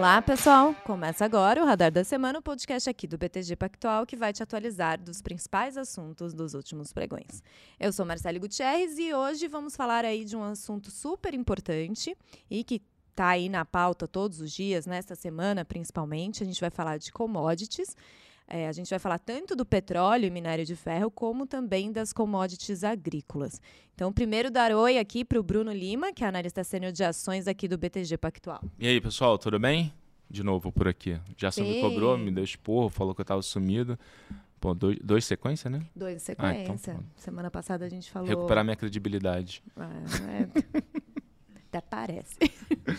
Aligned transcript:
Olá, 0.00 0.22
pessoal! 0.22 0.74
Começa 0.86 1.26
agora 1.26 1.62
o 1.62 1.66
Radar 1.66 1.92
da 1.92 2.02
Semana, 2.02 2.38
o 2.38 2.42
podcast 2.42 2.88
aqui 2.88 3.06
do 3.06 3.18
BTG 3.18 3.54
Pactual 3.54 4.06
que 4.06 4.16
vai 4.16 4.32
te 4.32 4.42
atualizar 4.42 4.98
dos 4.98 5.20
principais 5.20 5.76
assuntos 5.76 6.32
dos 6.32 6.54
últimos 6.54 6.90
pregões. 6.90 7.42
Eu 7.78 7.92
sou 7.92 8.06
Marcele 8.06 8.38
Gutierrez 8.38 8.98
e 8.98 9.12
hoje 9.12 9.46
vamos 9.46 9.76
falar 9.76 10.06
aí 10.06 10.24
de 10.24 10.34
um 10.34 10.42
assunto 10.42 10.90
super 10.90 11.34
importante 11.34 12.16
e 12.50 12.64
que 12.64 12.80
está 13.10 13.28
aí 13.28 13.50
na 13.50 13.62
pauta 13.66 14.08
todos 14.08 14.40
os 14.40 14.50
dias, 14.50 14.86
nesta 14.86 15.14
semana 15.14 15.66
principalmente. 15.66 16.42
A 16.42 16.46
gente 16.46 16.62
vai 16.62 16.70
falar 16.70 16.96
de 16.96 17.12
commodities. 17.12 17.94
É, 18.52 18.66
a 18.66 18.72
gente 18.72 18.90
vai 18.90 18.98
falar 18.98 19.20
tanto 19.20 19.54
do 19.54 19.64
petróleo 19.64 20.26
e 20.26 20.30
minério 20.30 20.66
de 20.66 20.74
ferro, 20.74 21.08
como 21.08 21.46
também 21.46 21.92
das 21.92 22.12
commodities 22.12 22.82
agrícolas. 22.82 23.60
Então, 23.94 24.12
primeiro 24.12 24.50
dar 24.50 24.72
oi 24.72 24.98
aqui 24.98 25.24
para 25.24 25.38
o 25.38 25.42
Bruno 25.42 25.72
Lima, 25.72 26.12
que 26.12 26.24
é 26.24 26.26
analista 26.26 26.64
sênior 26.64 26.90
de 26.90 27.04
ações 27.04 27.46
aqui 27.46 27.68
do 27.68 27.78
BTG 27.78 28.18
Pactual. 28.18 28.60
E 28.76 28.88
aí, 28.88 29.00
pessoal, 29.00 29.38
tudo 29.38 29.56
bem? 29.56 29.94
De 30.28 30.42
novo 30.42 30.72
por 30.72 30.88
aqui. 30.88 31.16
Já 31.36 31.50
me 31.58 31.80
cobrou, 31.80 32.18
me 32.18 32.32
deu 32.32 32.42
esporro, 32.42 32.88
falou 32.88 33.14
que 33.14 33.20
eu 33.20 33.24
estava 33.24 33.40
sumido. 33.40 33.96
Pô, 34.60 34.74
dois, 34.74 34.98
dois 35.02 35.24
sequência, 35.24 35.70
né? 35.70 35.86
Dois 35.94 36.20
sequência. 36.20 36.72
Ah, 36.72 36.74
então, 36.74 37.04
Semana 37.16 37.50
passada 37.52 37.86
a 37.86 37.88
gente 37.88 38.10
falou. 38.10 38.28
Recuperar 38.28 38.64
minha 38.64 38.76
credibilidade. 38.76 39.62
É, 39.76 40.42
é... 40.42 40.82
Até 41.68 41.80
parece. 41.80 42.36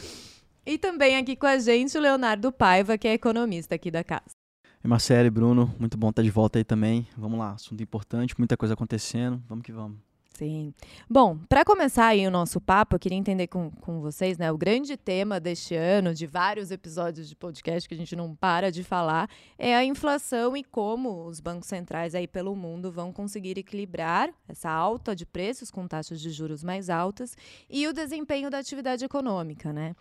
e 0.66 0.78
também 0.78 1.18
aqui 1.18 1.36
com 1.36 1.46
a 1.46 1.60
gente 1.60 1.98
o 1.98 2.02
Leonardo 2.02 2.52
Paiva, 2.54 2.98
que 2.98 3.08
é 3.08 3.14
economista 3.14 3.76
aqui 3.76 3.92
da 3.92 4.04
casa. 4.04 4.41
Marcelo 4.88 5.28
e 5.28 5.30
Bruno, 5.30 5.74
muito 5.80 5.98
bom 5.98 6.10
estar 6.10 6.24
de 6.24 6.32
volta 6.32 6.60
aí 6.60 6.64
também. 6.64 7.08
Vamos 7.18 7.38
lá, 7.38 7.52
assunto 7.52 7.82
importante, 7.82 8.36
muita 8.38 8.58
coisa 8.58 8.74
acontecendo. 8.74 9.42
Vamos 9.48 9.64
que 9.64 9.72
vamos. 9.72 9.98
Sim. 10.42 10.74
Bom, 11.08 11.38
para 11.48 11.64
começar 11.64 12.08
aí 12.08 12.26
o 12.26 12.32
nosso 12.32 12.60
papo, 12.60 12.96
eu 12.96 13.00
queria 13.00 13.18
entender 13.18 13.46
com, 13.46 13.70
com 13.70 14.02
vocês, 14.02 14.40
né? 14.40 14.52
O 14.52 14.58
grande 14.58 14.98
tema 14.98 15.40
deste 15.40 15.76
ano, 15.76 16.16
de 16.16 16.26
vários 16.26 16.72
episódios 16.72 17.30
de 17.30 17.36
podcast 17.36 17.88
que 17.88 17.94
a 17.94 17.98
gente 17.98 18.16
não 18.16 18.36
para 18.36 18.72
de 18.72 18.84
falar, 18.84 19.30
é 19.56 19.76
a 19.76 19.86
inflação 19.86 20.58
e 20.58 20.64
como 20.64 21.28
os 21.28 21.40
bancos 21.40 21.68
centrais 21.68 22.16
aí 22.16 22.28
pelo 22.28 22.56
mundo 22.56 22.92
vão 22.92 23.14
conseguir 23.14 23.56
equilibrar 23.60 24.32
essa 24.50 24.72
alta 24.72 25.16
de 25.16 25.28
preços 25.28 25.70
com 25.70 25.88
taxas 25.88 26.20
de 26.20 26.32
juros 26.32 26.64
mais 26.64 26.90
altas 26.90 27.38
e 27.70 27.88
o 27.88 27.94
desempenho 27.94 28.50
da 28.50 28.58
atividade 28.58 29.06
econômica, 29.06 29.72
né? 29.72 29.96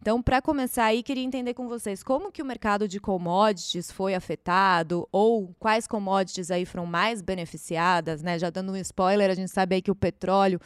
Então, 0.00 0.22
para 0.22 0.40
começar 0.40 0.84
aí, 0.84 1.02
queria 1.02 1.22
entender 1.22 1.54
com 1.54 1.68
vocês 1.68 2.02
como 2.02 2.30
que 2.30 2.42
o 2.42 2.44
mercado 2.44 2.86
de 2.86 3.00
commodities 3.00 3.90
foi 3.90 4.14
afetado 4.14 5.08
ou 5.10 5.54
quais 5.58 5.86
commodities 5.86 6.50
aí 6.50 6.64
foram 6.64 6.86
mais 6.86 7.20
beneficiadas, 7.20 8.22
né? 8.22 8.38
Já 8.38 8.50
dando 8.50 8.72
um 8.72 8.76
spoiler, 8.76 9.30
a 9.30 9.34
gente 9.34 9.50
sabe 9.50 9.76
aí 9.76 9.82
que 9.82 9.90
o 9.90 9.96
petróleo 9.96 10.60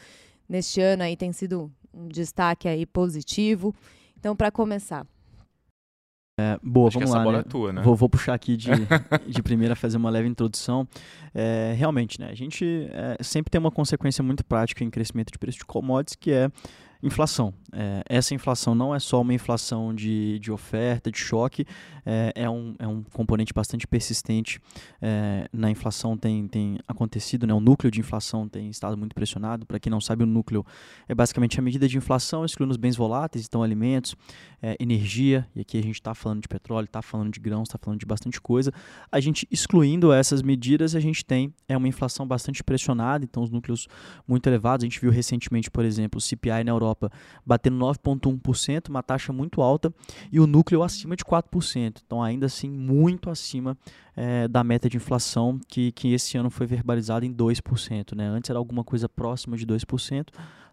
neste 0.47 0.81
ano 0.81 1.03
aí 1.03 1.15
tem 1.15 1.31
sido 1.31 1.71
um 1.93 2.07
destaque 2.07 2.67
aí 2.67 2.85
positivo. 2.85 3.73
Então, 4.19 4.35
para 4.35 4.51
começar. 4.51 5.07
É, 6.39 6.59
boa, 6.61 6.87
Acho 6.87 6.99
vamos 6.99 7.13
lá. 7.13 7.31
Né? 7.31 7.39
É 7.39 7.43
tua, 7.43 7.73
né? 7.73 7.81
Vou, 7.81 7.95
vou, 7.95 8.09
puxar 8.09 8.33
aqui 8.33 8.55
de, 8.55 8.69
de 9.27 9.43
primeira, 9.43 9.75
fazer 9.75 9.97
uma 9.97 10.09
leve 10.09 10.27
introdução. 10.27 10.87
É, 11.33 11.73
realmente, 11.75 12.19
né? 12.19 12.29
A 12.29 12.35
gente 12.35 12.87
é, 12.91 13.17
sempre 13.23 13.49
tem 13.49 13.59
uma 13.59 13.71
consequência 13.71 14.23
muito 14.23 14.45
prática 14.45 14.83
em 14.83 14.89
crescimento 14.89 15.31
de 15.31 15.39
preço 15.39 15.57
de 15.57 15.65
commodities, 15.65 16.15
que 16.15 16.31
é 16.31 16.49
Inflação. 17.03 17.51
É, 17.73 18.03
essa 18.07 18.35
inflação 18.35 18.75
não 18.75 18.93
é 18.93 18.99
só 18.99 19.21
uma 19.21 19.33
inflação 19.33 19.93
de, 19.93 20.37
de 20.39 20.51
oferta, 20.51 21.11
de 21.11 21.17
choque, 21.17 21.65
é, 22.05 22.31
é, 22.35 22.49
um, 22.49 22.75
é 22.77 22.87
um 22.87 23.03
componente 23.03 23.53
bastante 23.53 23.87
persistente. 23.87 24.61
É, 25.01 25.47
na 25.51 25.71
inflação 25.71 26.17
tem, 26.17 26.47
tem 26.47 26.77
acontecido, 26.87 27.47
né? 27.47 27.53
o 27.53 27.59
núcleo 27.59 27.89
de 27.89 27.99
inflação 27.99 28.47
tem 28.47 28.69
estado 28.69 28.97
muito 28.97 29.15
pressionado. 29.15 29.65
Para 29.65 29.79
quem 29.79 29.89
não 29.89 29.99
sabe, 29.99 30.23
o 30.23 30.27
núcleo 30.27 30.65
é 31.07 31.15
basicamente 31.15 31.59
a 31.59 31.61
medida 31.61 31.87
de 31.87 31.97
inflação, 31.97 32.45
excluindo 32.45 32.71
os 32.71 32.77
bens 32.77 32.95
voláteis, 32.95 33.45
então 33.47 33.63
alimentos, 33.63 34.15
é, 34.61 34.75
energia, 34.79 35.47
e 35.55 35.61
aqui 35.61 35.77
a 35.77 35.81
gente 35.81 35.95
está 35.95 36.13
falando 36.13 36.41
de 36.41 36.47
petróleo, 36.47 36.85
está 36.85 37.01
falando 37.01 37.31
de 37.31 37.39
grãos, 37.39 37.67
está 37.67 37.79
falando 37.81 37.99
de 37.99 38.05
bastante 38.05 38.39
coisa. 38.39 38.71
A 39.11 39.19
gente 39.19 39.47
excluindo 39.49 40.13
essas 40.13 40.41
medidas, 40.41 40.95
a 40.95 40.99
gente 40.99 41.25
tem 41.25 41.53
é 41.67 41.75
uma 41.75 41.87
inflação 41.87 42.27
bastante 42.27 42.63
pressionada, 42.63 43.23
então 43.23 43.41
os 43.41 43.49
núcleos 43.49 43.87
muito 44.27 44.47
elevados. 44.47 44.83
A 44.83 44.87
gente 44.87 44.99
viu 44.99 45.09
recentemente, 45.09 45.71
por 45.71 45.85
exemplo, 45.85 46.17
o 46.17 46.21
CPI 46.21 46.63
na 46.63 46.71
Europa 46.71 46.81
Europa 46.81 47.11
batendo 47.61 47.77
9,1%, 47.77 48.89
uma 48.89 49.03
taxa 49.03 49.31
muito 49.31 49.61
alta, 49.61 49.93
e 50.31 50.39
o 50.39 50.47
núcleo 50.47 50.81
acima 50.81 51.15
de 51.15 51.23
4%. 51.23 52.01
Então, 52.05 52.23
ainda 52.23 52.47
assim, 52.47 52.69
muito 52.69 53.29
acima 53.29 53.77
é, 54.15 54.47
da 54.47 54.63
meta 54.63 54.89
de 54.89 54.97
inflação, 54.97 55.59
que, 55.67 55.91
que 55.91 56.13
esse 56.13 56.37
ano 56.37 56.49
foi 56.49 56.65
verbalizada 56.65 57.25
em 57.25 57.33
2%. 57.33 58.15
Né? 58.15 58.25
Antes 58.25 58.49
era 58.49 58.57
alguma 58.57 58.83
coisa 58.83 59.07
próxima 59.07 59.55
de 59.55 59.65
2% 59.65 60.29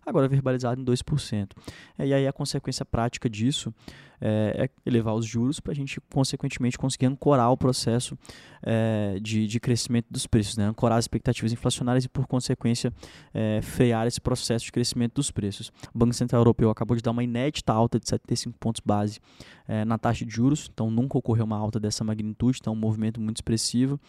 agora 0.08 0.28
verbalizado 0.28 0.80
em 0.80 0.84
2%. 0.84 1.50
É, 1.98 2.06
e 2.06 2.14
aí 2.14 2.26
a 2.26 2.32
consequência 2.32 2.84
prática 2.84 3.28
disso 3.28 3.72
é, 4.20 4.64
é 4.64 4.70
elevar 4.84 5.14
os 5.14 5.24
juros 5.24 5.60
para 5.60 5.72
a 5.72 5.74
gente, 5.74 6.00
consequentemente, 6.12 6.76
conseguir 6.76 7.06
ancorar 7.06 7.50
o 7.50 7.56
processo 7.56 8.18
é, 8.62 9.18
de, 9.20 9.46
de 9.46 9.60
crescimento 9.60 10.06
dos 10.10 10.26
preços, 10.26 10.56
né? 10.56 10.66
ancorar 10.66 10.98
as 10.98 11.04
expectativas 11.04 11.52
inflacionárias 11.52 12.04
e, 12.04 12.08
por 12.08 12.26
consequência, 12.26 12.92
é, 13.32 13.60
frear 13.62 14.06
esse 14.06 14.20
processo 14.20 14.64
de 14.64 14.72
crescimento 14.72 15.14
dos 15.14 15.30
preços. 15.30 15.70
O 15.94 15.98
Banco 15.98 16.14
Central 16.14 16.40
Europeu 16.40 16.70
acabou 16.70 16.96
de 16.96 17.02
dar 17.02 17.10
uma 17.10 17.22
inédita 17.22 17.72
alta 17.72 17.98
de 17.98 18.08
75 18.08 18.58
pontos 18.58 18.82
base 18.84 19.20
é, 19.66 19.84
na 19.84 19.98
taxa 19.98 20.24
de 20.24 20.34
juros, 20.34 20.68
então 20.72 20.90
nunca 20.90 21.16
ocorreu 21.18 21.44
uma 21.44 21.56
alta 21.56 21.78
dessa 21.78 22.02
magnitude, 22.02 22.58
então 22.60 22.72
um 22.72 22.76
movimento 22.76 23.20
muito 23.20 23.36
expressivo. 23.36 24.00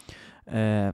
É, 0.47 0.93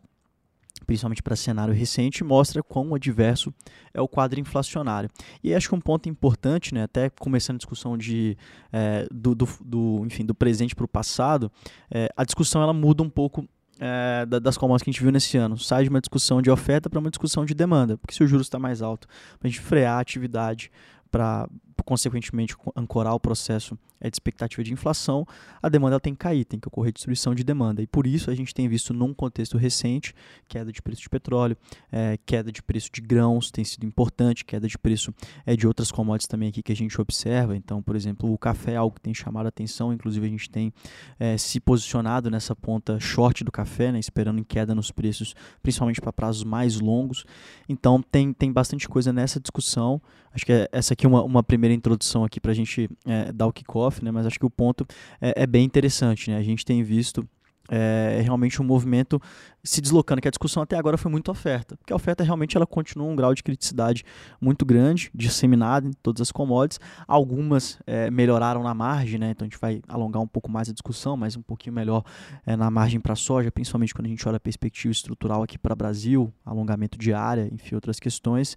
principalmente 0.85 1.23
para 1.23 1.35
cenário 1.35 1.73
recente, 1.73 2.23
mostra 2.23 2.61
quão 2.61 2.93
adverso 2.93 3.53
é 3.93 4.01
o 4.01 4.07
quadro 4.07 4.39
inflacionário. 4.39 5.09
E 5.43 5.53
acho 5.53 5.69
que 5.69 5.75
um 5.75 5.81
ponto 5.81 6.09
importante, 6.09 6.73
né, 6.73 6.83
até 6.83 7.09
começando 7.09 7.55
a 7.55 7.59
discussão 7.59 7.97
de, 7.97 8.37
é, 8.71 9.07
do, 9.11 9.33
do, 9.33 9.47
do, 9.63 10.03
enfim, 10.05 10.25
do 10.25 10.35
presente 10.35 10.75
para 10.75 10.85
o 10.85 10.87
passado, 10.87 11.51
é, 11.89 12.09
a 12.15 12.23
discussão 12.23 12.61
ela 12.61 12.73
muda 12.73 13.03
um 13.03 13.09
pouco 13.09 13.47
é, 13.79 14.25
das 14.25 14.57
commodities 14.57 14.83
que 14.83 14.89
a 14.89 14.93
gente 14.93 15.03
viu 15.03 15.11
nesse 15.11 15.37
ano. 15.37 15.57
Sai 15.57 15.83
de 15.83 15.89
uma 15.89 16.01
discussão 16.01 16.41
de 16.41 16.49
oferta 16.49 16.89
para 16.89 16.99
uma 16.99 17.09
discussão 17.09 17.45
de 17.45 17.53
demanda, 17.53 17.97
porque 17.97 18.13
se 18.13 18.23
o 18.23 18.27
juros 18.27 18.47
está 18.47 18.59
mais 18.59 18.81
alto, 18.81 19.07
para 19.39 19.47
a 19.47 19.51
gente 19.51 19.61
frear 19.61 19.97
a 19.97 19.99
atividade, 19.99 20.71
para 21.09 21.47
consequentemente 21.85 22.55
ancorar 22.75 23.13
o 23.13 23.19
processo 23.19 23.77
é 24.05 24.09
de 24.09 24.15
expectativa 24.15 24.63
de 24.63 24.71
inflação, 24.71 25.25
a 25.61 25.69
demanda 25.69 25.99
tem 25.99 26.13
que 26.13 26.19
cair, 26.19 26.45
tem 26.45 26.59
que 26.59 26.67
ocorrer 26.67 26.93
destruição 26.93 27.33
de 27.33 27.43
demanda. 27.43 27.81
E 27.81 27.87
por 27.87 28.05
isso 28.05 28.29
a 28.29 28.35
gente 28.35 28.53
tem 28.53 28.67
visto 28.67 28.93
num 28.93 29.13
contexto 29.13 29.57
recente 29.57 30.13
queda 30.47 30.71
de 30.71 30.81
preço 30.81 31.01
de 31.01 31.09
petróleo, 31.09 31.57
é, 31.91 32.17
queda 32.25 32.51
de 32.51 32.61
preço 32.61 32.89
de 32.91 33.01
grãos 33.01 33.51
tem 33.51 33.63
sido 33.63 33.85
importante, 33.85 34.45
queda 34.45 34.67
de 34.67 34.77
preço 34.77 35.13
é, 35.45 35.55
de 35.55 35.67
outras 35.67 35.91
commodities 35.91 36.27
também 36.27 36.49
aqui 36.49 36.61
que 36.61 36.71
a 36.71 36.75
gente 36.75 36.99
observa. 36.99 37.55
Então, 37.55 37.81
por 37.81 37.95
exemplo, 37.95 38.31
o 38.31 38.37
café 38.37 38.73
é 38.73 38.75
algo 38.75 38.95
que 38.95 39.01
tem 39.01 39.13
chamado 39.13 39.45
a 39.45 39.49
atenção, 39.49 39.93
inclusive 39.93 40.25
a 40.25 40.29
gente 40.29 40.49
tem 40.49 40.73
é, 41.19 41.37
se 41.37 41.59
posicionado 41.59 42.29
nessa 42.29 42.55
ponta 42.55 42.99
short 42.99 43.43
do 43.43 43.51
café, 43.51 43.91
né, 43.91 43.99
esperando 43.99 44.39
em 44.39 44.43
queda 44.43 44.75
nos 44.75 44.91
preços, 44.91 45.33
principalmente 45.63 46.01
para 46.01 46.13
prazos 46.13 46.43
mais 46.43 46.79
longos. 46.79 47.25
Então, 47.67 48.01
tem, 48.01 48.33
tem 48.33 48.51
bastante 48.51 48.87
coisa 48.87 49.11
nessa 49.11 49.39
discussão. 49.39 50.01
Acho 50.33 50.45
que 50.45 50.51
é, 50.51 50.67
essa 50.71 50.93
aqui 50.93 51.05
é 51.05 51.09
uma, 51.09 51.23
uma 51.23 51.41
primeira 51.41 51.73
introdução 51.73 52.25
aqui 52.25 52.41
para 52.41 52.51
a 52.51 52.55
gente 52.55 52.89
é, 53.05 53.31
dar 53.31 53.47
o 53.47 53.53
kickoff, 53.53 53.94
né? 54.03 54.11
mas 54.11 54.25
acho 54.25 54.39
que 54.39 54.45
o 54.45 54.49
ponto 54.49 54.85
é, 55.21 55.43
é 55.43 55.47
bem 55.47 55.63
interessante. 55.63 56.29
Né? 56.29 56.37
A 56.37 56.43
gente 56.43 56.65
tem 56.65 56.83
visto 56.83 57.27
é, 57.69 58.19
realmente 58.23 58.61
um 58.61 58.65
movimento 58.65 59.21
se 59.65 59.81
deslocando, 59.81 60.21
que 60.21 60.27
a 60.27 60.31
discussão 60.31 60.61
até 60.61 60.77
agora 60.77 60.97
foi 60.97 61.11
muito 61.11 61.31
oferta, 61.31 61.75
porque 61.75 61.91
a 61.91 61.95
oferta 61.95 62.23
realmente 62.23 62.55
ela 62.55 62.67
continua 62.67 63.07
um 63.07 63.15
grau 63.15 63.33
de 63.33 63.43
criticidade 63.43 64.03
muito 64.39 64.63
grande, 64.63 65.09
disseminada 65.13 65.87
em 65.87 65.91
todas 65.91 66.21
as 66.21 66.31
commodities. 66.31 66.79
Algumas 67.07 67.79
é, 67.87 68.11
melhoraram 68.11 68.61
na 68.61 68.73
margem, 68.73 69.19
né? 69.19 69.31
então 69.31 69.45
a 69.45 69.49
gente 69.49 69.59
vai 69.59 69.81
alongar 69.87 70.21
um 70.21 70.27
pouco 70.27 70.49
mais 70.49 70.69
a 70.69 70.71
discussão, 70.71 71.17
mas 71.17 71.35
um 71.35 71.41
pouquinho 71.41 71.73
melhor 71.73 72.03
é, 72.45 72.55
na 72.55 72.69
margem 72.69 72.99
para 72.99 73.15
soja, 73.15 73.51
principalmente 73.51 73.93
quando 73.93 74.05
a 74.05 74.09
gente 74.09 74.27
olha 74.27 74.37
a 74.37 74.39
perspectiva 74.39 74.91
estrutural 74.91 75.41
aqui 75.41 75.57
para 75.57 75.75
Brasil, 75.75 76.31
alongamento 76.45 76.97
de 76.97 77.11
área, 77.11 77.49
enfim, 77.51 77.75
outras 77.75 77.99
questões 77.99 78.55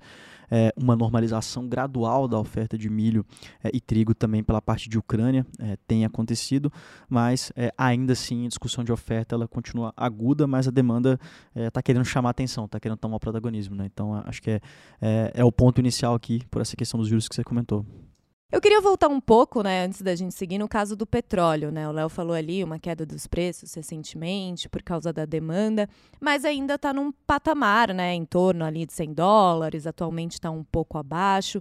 é, 0.50 0.72
uma 0.76 0.96
normalização 0.96 1.68
gradual 1.68 2.26
da 2.26 2.38
oferta 2.38 2.76
de 2.78 2.88
milho 2.88 3.24
e 3.72 3.80
trigo 3.80 4.14
também 4.14 4.42
pela 4.42 4.62
parte 4.62 4.88
de 4.88 4.98
Ucrânia 4.98 5.46
tem 5.86 6.04
acontecido, 6.04 6.72
mas 7.08 7.52
ainda 7.76 8.14
assim 8.14 8.46
a 8.46 8.48
discussão 8.48 8.82
de 8.82 8.90
oferta 8.90 9.34
ela 9.34 9.46
continua 9.46 9.92
aguda, 9.96 10.46
mas 10.46 10.66
a 10.66 10.70
demanda 10.70 10.97
está 11.06 11.80
é, 11.80 11.82
querendo 11.82 12.04
chamar 12.04 12.30
atenção, 12.30 12.64
está 12.64 12.80
querendo 12.80 12.98
tomar 12.98 13.18
protagonismo. 13.18 13.74
Né? 13.74 13.86
Então 13.86 14.14
acho 14.26 14.42
que 14.42 14.50
é, 14.50 14.60
é, 15.00 15.32
é 15.34 15.44
o 15.44 15.52
ponto 15.52 15.80
inicial 15.80 16.14
aqui 16.14 16.44
por 16.50 16.60
essa 16.60 16.76
questão 16.76 16.98
dos 16.98 17.08
juros 17.08 17.28
que 17.28 17.34
você 17.34 17.44
comentou. 17.44 17.84
Eu 18.50 18.62
queria 18.62 18.80
voltar 18.80 19.08
um 19.08 19.20
pouco, 19.20 19.62
né, 19.62 19.84
antes 19.84 20.00
da 20.00 20.16
gente 20.16 20.34
seguir, 20.34 20.56
no 20.56 20.66
caso 20.66 20.96
do 20.96 21.06
petróleo, 21.06 21.70
né? 21.70 21.86
O 21.86 21.92
Léo 21.92 22.08
falou 22.08 22.34
ali 22.34 22.64
uma 22.64 22.78
queda 22.78 23.04
dos 23.04 23.26
preços 23.26 23.74
recentemente 23.74 24.70
por 24.70 24.82
causa 24.82 25.12
da 25.12 25.26
demanda, 25.26 25.86
mas 26.18 26.46
ainda 26.46 26.76
está 26.76 26.90
num 26.94 27.12
patamar, 27.12 27.92
né, 27.92 28.14
em 28.14 28.24
torno 28.24 28.64
ali 28.64 28.86
de 28.86 28.94
100 28.94 29.12
dólares, 29.12 29.86
atualmente 29.86 30.32
está 30.32 30.50
um 30.50 30.64
pouco 30.64 30.96
abaixo. 30.96 31.60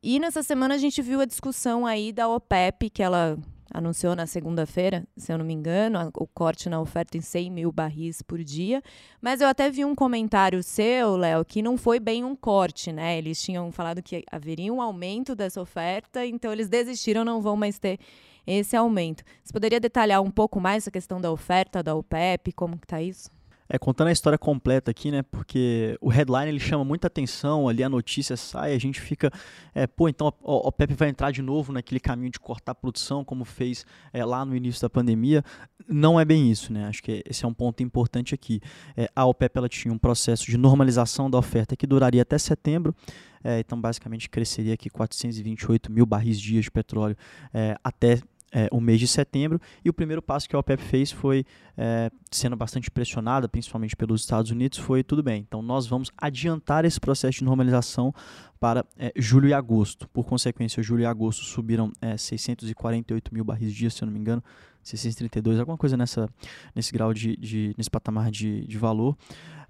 E 0.00 0.20
nessa 0.20 0.44
semana 0.44 0.76
a 0.76 0.78
gente 0.78 1.02
viu 1.02 1.20
a 1.20 1.24
discussão 1.24 1.84
aí 1.84 2.12
da 2.12 2.28
OPEP, 2.28 2.88
que 2.88 3.02
ela 3.02 3.36
anunciou 3.72 4.16
na 4.16 4.26
segunda-feira, 4.26 5.06
se 5.16 5.32
eu 5.32 5.38
não 5.38 5.44
me 5.44 5.52
engano, 5.52 6.10
o 6.14 6.26
corte 6.26 6.68
na 6.68 6.80
oferta 6.80 7.16
em 7.16 7.20
100 7.20 7.50
mil 7.50 7.72
barris 7.72 8.22
por 8.22 8.42
dia. 8.42 8.82
Mas 9.20 9.40
eu 9.40 9.48
até 9.48 9.70
vi 9.70 9.84
um 9.84 9.94
comentário 9.94 10.62
seu, 10.62 11.16
Léo, 11.16 11.44
que 11.44 11.62
não 11.62 11.76
foi 11.76 12.00
bem 12.00 12.24
um 12.24 12.34
corte, 12.34 12.92
né? 12.92 13.18
Eles 13.18 13.42
tinham 13.42 13.70
falado 13.70 14.02
que 14.02 14.24
haveria 14.30 14.72
um 14.72 14.80
aumento 14.80 15.34
dessa 15.34 15.60
oferta, 15.60 16.24
então 16.24 16.52
eles 16.52 16.68
desistiram, 16.68 17.24
não 17.24 17.40
vão 17.40 17.56
mais 17.56 17.78
ter 17.78 17.98
esse 18.46 18.76
aumento. 18.76 19.22
Você 19.44 19.52
poderia 19.52 19.78
detalhar 19.78 20.22
um 20.22 20.30
pouco 20.30 20.60
mais 20.60 20.84
essa 20.84 20.90
questão 20.90 21.20
da 21.20 21.30
oferta 21.30 21.82
da 21.82 21.94
OPEP, 21.94 22.52
como 22.52 22.78
que 22.78 22.86
está 22.86 23.02
isso? 23.02 23.37
É, 23.68 23.78
contando 23.78 24.08
a 24.08 24.12
história 24.12 24.38
completa 24.38 24.90
aqui, 24.90 25.10
né? 25.10 25.22
Porque 25.22 25.96
o 26.00 26.08
headline 26.08 26.48
ele 26.48 26.60
chama 26.60 26.84
muita 26.84 27.06
atenção, 27.06 27.68
ali 27.68 27.82
a 27.82 27.88
notícia 27.88 28.36
sai, 28.36 28.74
a 28.74 28.78
gente 28.78 29.00
fica, 29.00 29.30
é, 29.74 29.86
pô, 29.86 30.08
então 30.08 30.32
o 30.42 30.68
OPEP 30.68 30.94
vai 30.94 31.08
entrar 31.08 31.30
de 31.30 31.42
novo 31.42 31.72
naquele 31.72 32.00
caminho 32.00 32.30
de 32.30 32.40
cortar 32.40 32.72
a 32.72 32.74
produção, 32.74 33.24
como 33.24 33.44
fez 33.44 33.84
é, 34.12 34.24
lá 34.24 34.44
no 34.44 34.56
início 34.56 34.80
da 34.80 34.88
pandemia. 34.88 35.44
Não 35.86 36.18
é 36.18 36.24
bem 36.24 36.50
isso, 36.50 36.72
né? 36.72 36.86
Acho 36.86 37.02
que 37.02 37.22
esse 37.28 37.44
é 37.44 37.48
um 37.48 37.54
ponto 37.54 37.82
importante 37.82 38.34
aqui. 38.34 38.60
É, 38.96 39.08
a 39.14 39.26
OPEP 39.26 39.58
ela 39.58 39.68
tinha 39.68 39.92
um 39.92 39.98
processo 39.98 40.46
de 40.46 40.56
normalização 40.56 41.30
da 41.30 41.38
oferta 41.38 41.76
que 41.76 41.86
duraria 41.86 42.22
até 42.22 42.38
setembro. 42.38 42.94
É, 43.42 43.60
então, 43.60 43.80
basicamente, 43.80 44.28
cresceria 44.28 44.74
aqui 44.74 44.90
428 44.90 45.92
mil 45.92 46.06
barris 46.06 46.40
dias 46.40 46.64
de 46.64 46.70
petróleo 46.70 47.16
é, 47.52 47.76
até 47.84 48.20
é, 48.52 48.68
o 48.72 48.80
mês 48.80 49.00
de 49.00 49.06
setembro. 49.06 49.60
E 49.84 49.88
o 49.88 49.92
primeiro 49.92 50.22
passo 50.22 50.48
que 50.48 50.56
a 50.56 50.58
OPEP 50.58 50.82
fez 50.82 51.10
foi, 51.10 51.44
é, 51.76 52.10
sendo 52.30 52.56
bastante 52.56 52.90
pressionada, 52.90 53.48
principalmente 53.48 53.96
pelos 53.96 54.22
Estados 54.22 54.50
Unidos, 54.50 54.78
foi 54.78 55.02
tudo 55.02 55.22
bem. 55.22 55.44
Então 55.46 55.62
nós 55.62 55.86
vamos 55.86 56.10
adiantar 56.16 56.84
esse 56.84 57.00
processo 57.00 57.38
de 57.38 57.44
normalização 57.44 58.14
para 58.58 58.84
é, 58.98 59.12
julho 59.16 59.48
e 59.48 59.54
agosto. 59.54 60.08
Por 60.08 60.24
consequência, 60.24 60.82
julho 60.82 61.02
e 61.02 61.06
agosto 61.06 61.44
subiram 61.44 61.92
648 62.16 63.30
é, 63.30 63.34
mil 63.34 63.44
barris 63.44 63.72
dia, 63.72 63.90
se 63.90 64.02
eu 64.02 64.06
não 64.06 64.12
me 64.12 64.18
engano, 64.18 64.42
632, 64.82 65.58
alguma 65.58 65.76
coisa 65.76 65.96
nessa, 65.96 66.28
nesse 66.74 66.92
grau 66.92 67.12
de, 67.12 67.36
de 67.36 67.74
nesse 67.76 67.90
patamar 67.90 68.30
de, 68.30 68.66
de 68.66 68.78
valor. 68.78 69.16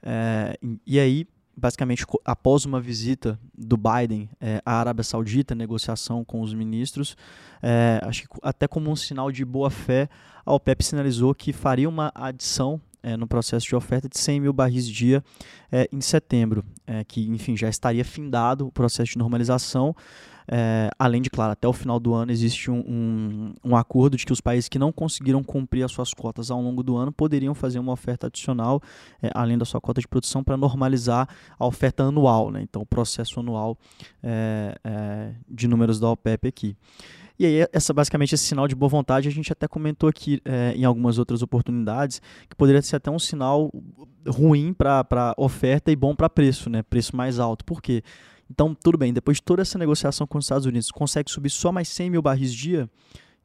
É, 0.02 0.56
e 0.86 0.98
aí 0.98 1.26
basicamente 1.58 2.06
após 2.24 2.64
uma 2.64 2.80
visita 2.80 3.38
do 3.56 3.76
Biden 3.76 4.30
é, 4.40 4.62
à 4.64 4.80
Arábia 4.80 5.02
Saudita, 5.02 5.54
negociação 5.54 6.24
com 6.24 6.40
os 6.40 6.54
ministros, 6.54 7.16
é, 7.62 8.00
acho 8.04 8.22
que 8.22 8.28
até 8.42 8.68
como 8.68 8.90
um 8.90 8.96
sinal 8.96 9.32
de 9.32 9.44
boa 9.44 9.70
fé, 9.70 10.08
a 10.46 10.54
OPEP 10.54 10.84
sinalizou 10.84 11.34
que 11.34 11.52
faria 11.52 11.88
uma 11.88 12.12
adição 12.14 12.80
é, 13.02 13.16
no 13.16 13.26
processo 13.26 13.66
de 13.66 13.74
oferta 13.74 14.08
de 14.08 14.18
100 14.18 14.40
mil 14.40 14.52
barris 14.52 14.88
dia 14.88 15.22
em 15.92 16.00
setembro, 16.00 16.64
que 17.06 17.28
enfim 17.28 17.56
já 17.56 17.68
estaria 17.68 18.04
findado 18.04 18.66
o 18.66 18.72
processo 18.72 19.12
de 19.12 19.18
normalização. 19.18 19.94
É, 20.50 20.88
além 20.98 21.20
de, 21.20 21.28
claro, 21.28 21.52
até 21.52 21.68
o 21.68 21.72
final 21.74 22.00
do 22.00 22.14
ano 22.14 22.32
existe 22.32 22.70
um, 22.70 22.78
um, 22.80 23.54
um, 23.62 23.76
acordo 23.76 24.16
de 24.16 24.24
que 24.24 24.32
os 24.32 24.40
países 24.40 24.66
que 24.66 24.78
não 24.78 24.90
conseguiram 24.90 25.42
cumprir 25.44 25.84
as 25.84 25.92
suas 25.92 26.14
cotas 26.14 26.50
ao 26.50 26.60
longo 26.62 26.82
do 26.82 26.96
ano 26.96 27.12
poderiam 27.12 27.54
fazer 27.54 27.78
uma 27.78 27.92
oferta 27.92 28.28
adicional, 28.28 28.80
é, 29.22 29.30
além 29.34 29.58
da 29.58 29.66
sua 29.66 29.78
cota 29.78 30.00
de 30.00 30.08
produção, 30.08 30.42
para 30.42 30.56
normalizar 30.56 31.28
a 31.58 31.66
oferta 31.66 32.04
anual, 32.04 32.50
né? 32.50 32.62
então 32.62 32.80
o 32.80 32.86
processo 32.86 33.40
anual 33.40 33.76
é, 34.22 34.74
é 34.82 35.34
de 35.46 35.68
números 35.68 36.00
da 36.00 36.08
OPEP 36.08 36.48
aqui. 36.48 36.76
E 37.38 37.46
aí, 37.46 37.68
essa, 37.72 37.94
basicamente, 37.94 38.34
esse 38.34 38.44
sinal 38.44 38.66
de 38.66 38.74
boa 38.74 38.88
vontade, 38.88 39.28
a 39.28 39.30
gente 39.30 39.52
até 39.52 39.68
comentou 39.68 40.08
aqui 40.08 40.40
é, 40.44 40.72
em 40.74 40.84
algumas 40.84 41.18
outras 41.18 41.40
oportunidades, 41.40 42.20
que 42.48 42.56
poderia 42.56 42.82
ser 42.82 42.96
até 42.96 43.10
um 43.10 43.18
sinal 43.18 43.70
ruim 44.26 44.72
para 44.72 45.34
oferta 45.36 45.92
e 45.92 45.94
bom 45.94 46.16
para 46.16 46.28
preço, 46.28 46.68
né? 46.68 46.82
Preço 46.82 47.14
mais 47.14 47.38
alto. 47.38 47.64
Por 47.64 47.80
quê? 47.80 48.02
Então, 48.50 48.74
tudo 48.74 48.96
bem, 48.96 49.12
depois 49.12 49.36
de 49.36 49.42
toda 49.42 49.62
essa 49.62 49.78
negociação 49.78 50.26
com 50.26 50.38
os 50.38 50.44
Estados 50.44 50.66
Unidos, 50.66 50.90
consegue 50.90 51.30
subir 51.30 51.50
só 51.50 51.70
mais 51.70 51.88
100 51.88 52.10
mil 52.10 52.22
barris 52.22 52.52
dia, 52.52 52.88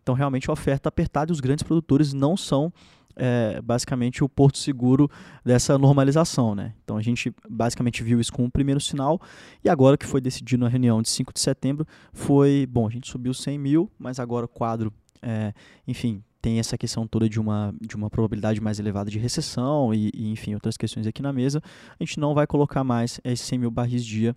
então 0.02 0.16
realmente 0.16 0.50
a 0.50 0.54
oferta 0.54 0.90
apertada 0.90 1.32
e 1.32 1.34
os 1.34 1.40
grandes 1.40 1.64
produtores 1.64 2.14
não 2.14 2.36
são 2.38 2.72
é, 3.16 3.62
basicamente 3.62 4.24
o 4.24 4.30
porto 4.30 4.58
seguro 4.58 5.10
dessa 5.44 5.78
normalização. 5.78 6.56
Né? 6.56 6.74
Então 6.84 6.98
a 6.98 7.02
gente 7.02 7.34
basicamente 7.50 8.04
viu 8.04 8.20
isso 8.20 8.32
como 8.32 8.48
um 8.48 8.52
primeiro 8.52 8.80
sinal 8.80 9.20
e 9.64 9.70
agora 9.70 9.98
que 9.98 10.06
foi 10.06 10.22
decidido 10.22 10.64
na 10.64 10.70
reunião 10.70 11.02
de 11.02 11.10
5 11.10 11.34
de 11.34 11.40
setembro 11.40 11.88
foi, 12.12 12.68
bom, 12.70 12.88
a 12.88 12.92
gente 12.92 13.10
subiu 13.10 13.34
100 13.34 13.58
mil, 13.58 13.92
mas 13.98 14.20
agora 14.20 14.46
o 14.46 14.50
quadro, 14.50 14.92
é, 15.22 15.54
enfim, 15.88 16.24
tem 16.42 16.60
essa 16.60 16.78
questão 16.78 17.08
toda 17.08 17.30
de 17.30 17.40
uma, 17.40 17.74
de 17.80 17.96
uma 17.96 18.10
probabilidade 18.10 18.60
mais 18.60 18.78
elevada 18.78 19.10
de 19.10 19.18
recessão 19.18 19.94
e, 19.94 20.12
e, 20.14 20.30
enfim, 20.30 20.54
outras 20.54 20.76
questões 20.76 21.08
aqui 21.08 21.22
na 21.22 21.32
mesa, 21.32 21.62
a 21.98 22.04
gente 22.04 22.20
não 22.20 22.34
vai 22.34 22.46
colocar 22.46 22.84
mais 22.84 23.22
esses 23.24 23.46
100 23.48 23.60
mil 23.60 23.72
barris 23.72 24.04
dia 24.04 24.36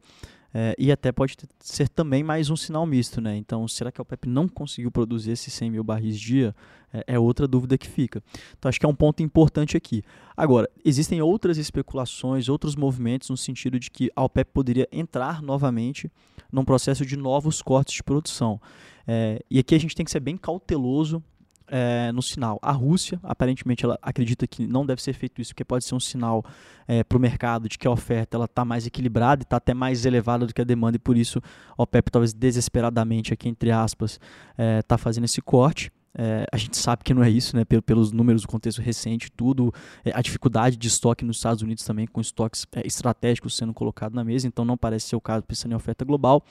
é, 0.59 0.75
e 0.79 0.91
até 0.91 1.13
pode 1.13 1.37
ser 1.61 1.87
também 1.87 2.23
mais 2.23 2.49
um 2.49 2.57
sinal 2.57 2.87
misto, 2.87 3.21
né? 3.21 3.37
Então, 3.37 3.69
será 3.69 3.93
que 3.93 4.01
a 4.01 4.03
OPEP 4.03 4.27
não 4.27 4.49
conseguiu 4.49 4.91
produzir 4.91 5.33
esses 5.33 5.53
100 5.53 5.71
mil 5.71 5.85
barris 5.85 6.19
dia? 6.19 6.57
É, 6.91 7.05
é, 7.09 7.19
outra 7.19 7.47
dúvida 7.47 7.77
que 7.77 7.87
fica. 7.87 8.23
Então, 8.59 8.67
acho 8.71 8.81
que 8.81 8.87
é 8.87 8.89
um 8.89 8.95
ponto 8.95 9.23
importante 9.23 9.77
aqui. 9.77 10.03
Agora, 10.35 10.67
existem 10.83 11.21
outras 11.21 11.59
especulações, 11.59 12.49
outros 12.49 12.75
movimentos 12.75 13.29
no 13.29 13.37
sentido 13.37 13.79
de 13.79 13.91
que 13.91 14.11
a 14.17 14.25
OPEP 14.25 14.51
poderia 14.51 14.89
entrar 14.91 15.43
novamente 15.43 16.11
num 16.51 16.65
processo 16.65 17.05
de 17.05 17.19
novos 17.19 17.61
cortes 17.61 17.97
de 17.97 18.03
produção. 18.03 18.59
É, 19.07 19.45
e 19.51 19.59
aqui 19.59 19.75
a 19.75 19.79
gente 19.79 19.95
tem 19.95 20.07
que 20.07 20.11
ser 20.11 20.21
bem 20.21 20.39
cauteloso 20.39 21.23
é, 21.69 22.11
no 22.13 22.23
sinal. 22.23 22.59
A 22.63 22.73
Rússia, 22.73 23.19
aparentemente, 23.23 23.85
ela 23.85 23.99
acredita 24.03 24.47
que 24.47 24.67
não 24.67 24.85
deve 24.85 25.03
ser 25.03 25.13
feito 25.13 25.41
isso, 25.41 25.53
porque 25.53 25.65
pode 25.65 25.85
ser 25.85 25.95
um 25.95 26.01
sinal 26.01 26.45
é, 26.87 27.03
para 27.03 27.19
o 27.19 27.21
mercado 27.21 27.69
de 27.69 27.79
que 27.79 27.87
a 27.87 27.91
oferta 27.91 28.43
está 28.43 28.65
mais 28.65 28.87
equilibrada 28.87 29.43
e 29.43 29.45
está 29.45 29.57
até 29.57 29.75
mais 29.75 30.05
elevada 30.05 30.47
do 30.47 30.55
que 30.55 30.61
a 30.61 30.65
demanda, 30.65 30.97
e 30.97 31.01
por 31.01 31.17
isso 31.17 31.41
a 31.77 31.83
OPEP, 31.83 32.11
talvez 32.11 32.33
desesperadamente, 32.33 33.33
aqui 33.33 33.49
entre 33.49 33.71
aspas, 33.71 34.13
está 34.13 34.63
é, 34.63 34.83
tá 34.83 34.99
fazendo 34.99 35.25
esse 35.25 35.41
corte. 35.41 35.91
É, 36.19 36.47
a 36.51 36.57
gente 36.57 36.77
sabe 36.77 37.05
que 37.05 37.13
não 37.13 37.23
é 37.23 37.29
isso, 37.29 37.55
né? 37.55 37.65
Pelos 37.65 38.11
números 38.11 38.43
do 38.43 38.49
contexto 38.49 38.81
recente, 38.81 39.31
tudo, 39.31 39.73
é, 40.05 40.13
a 40.15 40.23
dificuldade 40.23 40.77
de 40.77 40.89
estoque 40.89 41.25
nos 41.25 41.37
Estados 41.37 41.63
Unidos 41.63 41.85
também, 41.85 42.07
com 42.07 42.21
estoques 42.21 42.67
é, 42.75 42.87
estratégicos 42.87 43.57
sendo 43.57 43.75
colocados 43.75 44.17
na 44.17 44.25
mesa, 44.25 44.47
então 44.47 44.65
não 44.65 44.77
parece 44.77 45.09
ser 45.09 45.17
o 45.17 45.21
caso 45.21 45.45
pensando 45.45 45.73
em 45.73 45.75
oferta 45.75 46.05
global. 46.05 46.43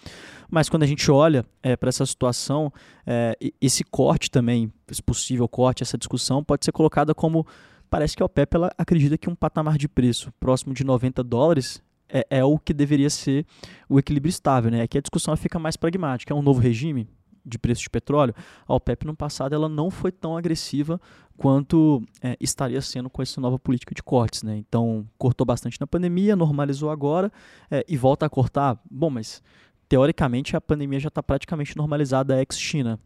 Mas 0.49 0.69
quando 0.69 0.83
a 0.83 0.87
gente 0.87 1.09
olha 1.09 1.43
é, 1.63 1.75
para 1.75 1.89
essa 1.89 2.05
situação, 2.05 2.71
é, 3.07 3.35
esse 3.59 3.83
corte 3.83 4.29
também, 4.29 4.71
esse 4.89 5.01
possível 5.01 5.47
corte, 5.47 5.81
essa 5.81 5.97
discussão, 5.97 6.43
pode 6.43 6.63
ser 6.65 6.71
colocada 6.71 7.13
como. 7.15 7.45
Parece 7.87 8.17
que 8.17 8.23
a 8.23 8.25
OPEP 8.25 8.55
ela 8.55 8.71
acredita 8.77 9.17
que 9.17 9.29
um 9.29 9.35
patamar 9.35 9.77
de 9.77 9.87
preço 9.87 10.33
próximo 10.39 10.73
de 10.73 10.83
90 10.83 11.23
dólares 11.23 11.81
é, 12.09 12.25
é, 12.29 12.43
o 12.43 12.57
que 12.57 12.73
deveria 12.73 13.09
ser 13.09 13.45
o 13.87 13.99
equilíbrio 13.99 14.29
estável. 14.29 14.71
Né? 14.71 14.81
Aqui 14.81 14.97
a 14.97 15.01
discussão 15.01 15.35
fica 15.37 15.59
mais 15.59 15.77
pragmática. 15.77 16.33
É 16.33 16.35
um 16.35 16.41
novo 16.41 16.59
regime? 16.59 17.07
De 17.45 17.59
preço 17.59 17.81
de 17.81 17.89
petróleo, 17.89 18.33
a 18.67 18.73
OPEP 18.73 19.05
no 19.05 19.15
passado 19.15 19.53
ela 19.53 19.69
não 19.69 19.91
foi 19.91 20.11
tão 20.11 20.35
agressiva 20.35 20.99
quanto 21.37 22.01
é, 22.21 22.35
estaria 22.39 22.81
sendo 22.81 23.09
com 23.09 23.21
essa 23.21 23.39
nova 23.39 23.59
política 23.59 23.93
de 23.93 24.01
cortes. 24.01 24.43
Né? 24.43 24.57
Então, 24.57 25.07
cortou 25.17 25.45
bastante 25.45 25.79
na 25.79 25.87
pandemia, 25.87 26.35
normalizou 26.35 26.89
agora 26.89 27.31
é, 27.69 27.85
e 27.87 27.97
volta 27.97 28.25
a 28.25 28.29
cortar. 28.29 28.79
Bom, 28.89 29.09
mas 29.09 29.43
teoricamente 29.87 30.55
a 30.55 30.61
pandemia 30.61 30.99
já 30.99 31.09
está 31.09 31.21
praticamente 31.21 31.77
normalizada 31.77 32.39
ex-China. 32.39 32.99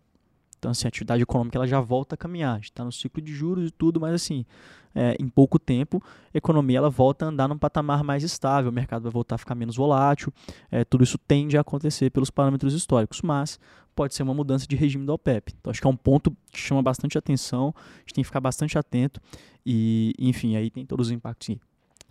Então, 0.57 0.71
assim, 0.71 0.85
a 0.85 0.89
atividade 0.89 1.23
econômica 1.23 1.57
ela 1.57 1.67
já 1.67 1.79
volta 1.79 2.15
a 2.15 2.17
caminhar. 2.17 2.53
A 2.53 2.55
gente 2.57 2.65
está 2.65 2.83
no 2.83 2.91
ciclo 2.91 3.21
de 3.21 3.33
juros 3.33 3.69
e 3.69 3.71
tudo, 3.71 3.99
mas 3.99 4.13
assim, 4.13 4.45
é, 4.93 5.15
em 5.19 5.27
pouco 5.27 5.59
tempo, 5.59 6.01
a 6.33 6.37
economia 6.37 6.77
ela 6.77 6.89
volta 6.89 7.25
a 7.25 7.29
andar 7.29 7.47
num 7.47 7.57
patamar 7.57 8.03
mais 8.03 8.23
estável, 8.23 8.71
o 8.71 8.73
mercado 8.73 9.03
vai 9.03 9.11
voltar 9.11 9.35
a 9.35 9.37
ficar 9.37 9.55
menos 9.55 9.75
volátil. 9.75 10.33
É, 10.71 10.83
tudo 10.83 11.03
isso 11.03 11.17
tende 11.17 11.57
a 11.57 11.61
acontecer 11.61 12.09
pelos 12.09 12.29
parâmetros 12.29 12.73
históricos, 12.73 13.21
mas 13.21 13.59
pode 13.95 14.15
ser 14.15 14.23
uma 14.23 14.33
mudança 14.33 14.65
de 14.65 14.75
regime 14.75 15.05
da 15.05 15.13
OPEP. 15.13 15.53
Então, 15.59 15.71
acho 15.71 15.81
que 15.81 15.87
é 15.87 15.89
um 15.89 15.95
ponto 15.95 16.35
que 16.51 16.59
chama 16.59 16.81
bastante 16.81 17.17
atenção, 17.17 17.73
a 17.77 17.99
gente 17.99 18.13
tem 18.13 18.23
que 18.23 18.27
ficar 18.27 18.39
bastante 18.39 18.77
atento 18.77 19.19
e, 19.65 20.13
enfim, 20.17 20.55
aí 20.55 20.69
tem 20.69 20.85
todos 20.85 21.07
os 21.07 21.11
impactos 21.11 21.49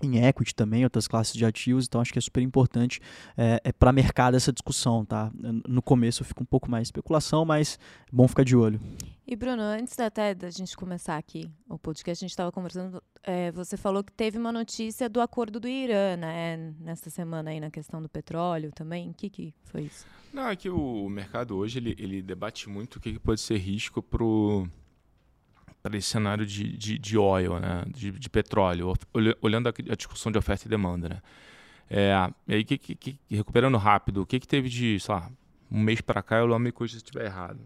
em 0.06 0.24
equity 0.24 0.54
também, 0.54 0.84
outras 0.84 1.08
classes 1.08 1.34
de 1.34 1.44
ativos, 1.44 1.86
então 1.86 2.00
acho 2.00 2.12
que 2.12 2.18
é 2.18 2.22
super 2.22 2.42
importante 2.42 3.00
é, 3.36 3.60
é 3.64 3.72
para 3.72 3.92
mercado 3.92 4.36
essa 4.36 4.52
discussão, 4.52 5.04
tá? 5.04 5.30
No 5.66 5.82
começo 5.82 6.24
fica 6.24 6.42
um 6.42 6.46
pouco 6.46 6.70
mais 6.70 6.88
especulação, 6.88 7.44
mas 7.44 7.78
é 8.06 8.14
bom 8.14 8.26
ficar 8.28 8.44
de 8.44 8.56
olho. 8.56 8.80
E 9.26 9.36
Bruno, 9.36 9.62
antes 9.62 9.98
até 9.98 10.34
da 10.34 10.48
gente 10.48 10.74
começar 10.76 11.18
aqui 11.18 11.50
o 11.68 11.78
podcast, 11.78 12.24
a 12.24 12.26
gente 12.26 12.32
estava 12.32 12.50
conversando, 12.50 13.02
é, 13.22 13.52
você 13.52 13.76
falou 13.76 14.02
que 14.02 14.12
teve 14.12 14.38
uma 14.38 14.50
notícia 14.50 15.08
do 15.08 15.20
acordo 15.20 15.60
do 15.60 15.68
Irã, 15.68 16.16
né, 16.16 16.56
nessa 16.80 17.10
semana 17.10 17.50
aí 17.50 17.60
na 17.60 17.70
questão 17.70 18.00
do 18.00 18.08
petróleo 18.08 18.70
também, 18.74 19.10
o 19.10 19.14
que, 19.14 19.28
que 19.28 19.54
foi 19.64 19.82
isso? 19.82 20.06
Não, 20.32 20.48
é 20.48 20.56
que 20.56 20.70
o 20.70 21.08
mercado 21.08 21.56
hoje, 21.56 21.78
ele, 21.78 21.94
ele 21.98 22.22
debate 22.22 22.68
muito 22.68 22.96
o 22.96 23.00
que, 23.00 23.12
que 23.12 23.18
pode 23.18 23.40
ser 23.40 23.58
risco 23.58 24.02
pro 24.02 24.66
para 25.82 25.96
esse 25.96 26.08
cenário 26.08 26.44
de, 26.44 26.76
de, 26.76 26.98
de 26.98 27.18
oil, 27.18 27.58
né? 27.58 27.84
de, 27.88 28.10
de 28.12 28.28
petróleo, 28.28 28.94
olhando 29.40 29.68
a, 29.68 29.72
a, 29.90 29.94
discussão 29.94 30.30
de 30.30 30.38
oferta 30.38 30.66
e 30.66 30.68
demanda. 30.68 31.08
Né? 31.08 31.22
É, 31.90 32.12
e 32.46 32.54
aí, 32.54 32.64
que, 32.64 32.76
que, 32.76 32.94
que, 32.94 33.18
recuperando 33.30 33.78
rápido, 33.78 34.22
o 34.22 34.26
que, 34.26 34.38
que 34.40 34.46
teve 34.46 34.68
de, 34.68 34.98
sei 35.00 35.14
lá, 35.14 35.30
um 35.70 35.80
mês 35.80 36.00
para 36.00 36.22
cá, 36.22 36.38
eu 36.38 36.48
não 36.48 36.58
me 36.58 36.72
corrija 36.72 36.98
se 36.98 37.04
estiver 37.04 37.26
errado. 37.26 37.60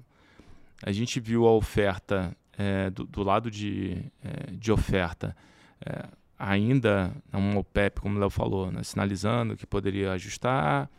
A 0.82 0.92
gente 0.92 1.20
viu 1.20 1.46
a 1.46 1.52
oferta 1.52 2.36
é, 2.58 2.90
do, 2.90 3.04
do, 3.04 3.22
lado 3.22 3.50
de, 3.50 4.04
é, 4.22 4.50
de 4.52 4.72
oferta 4.72 5.36
é, 5.84 6.06
ainda 6.38 7.14
uma 7.32 7.60
OPEP, 7.60 8.00
como 8.00 8.16
o 8.16 8.20
Léo 8.20 8.30
falou, 8.30 8.70
né? 8.70 8.82
sinalizando 8.82 9.56
que 9.56 9.66
poderia 9.66 10.12
ajustar. 10.12 10.90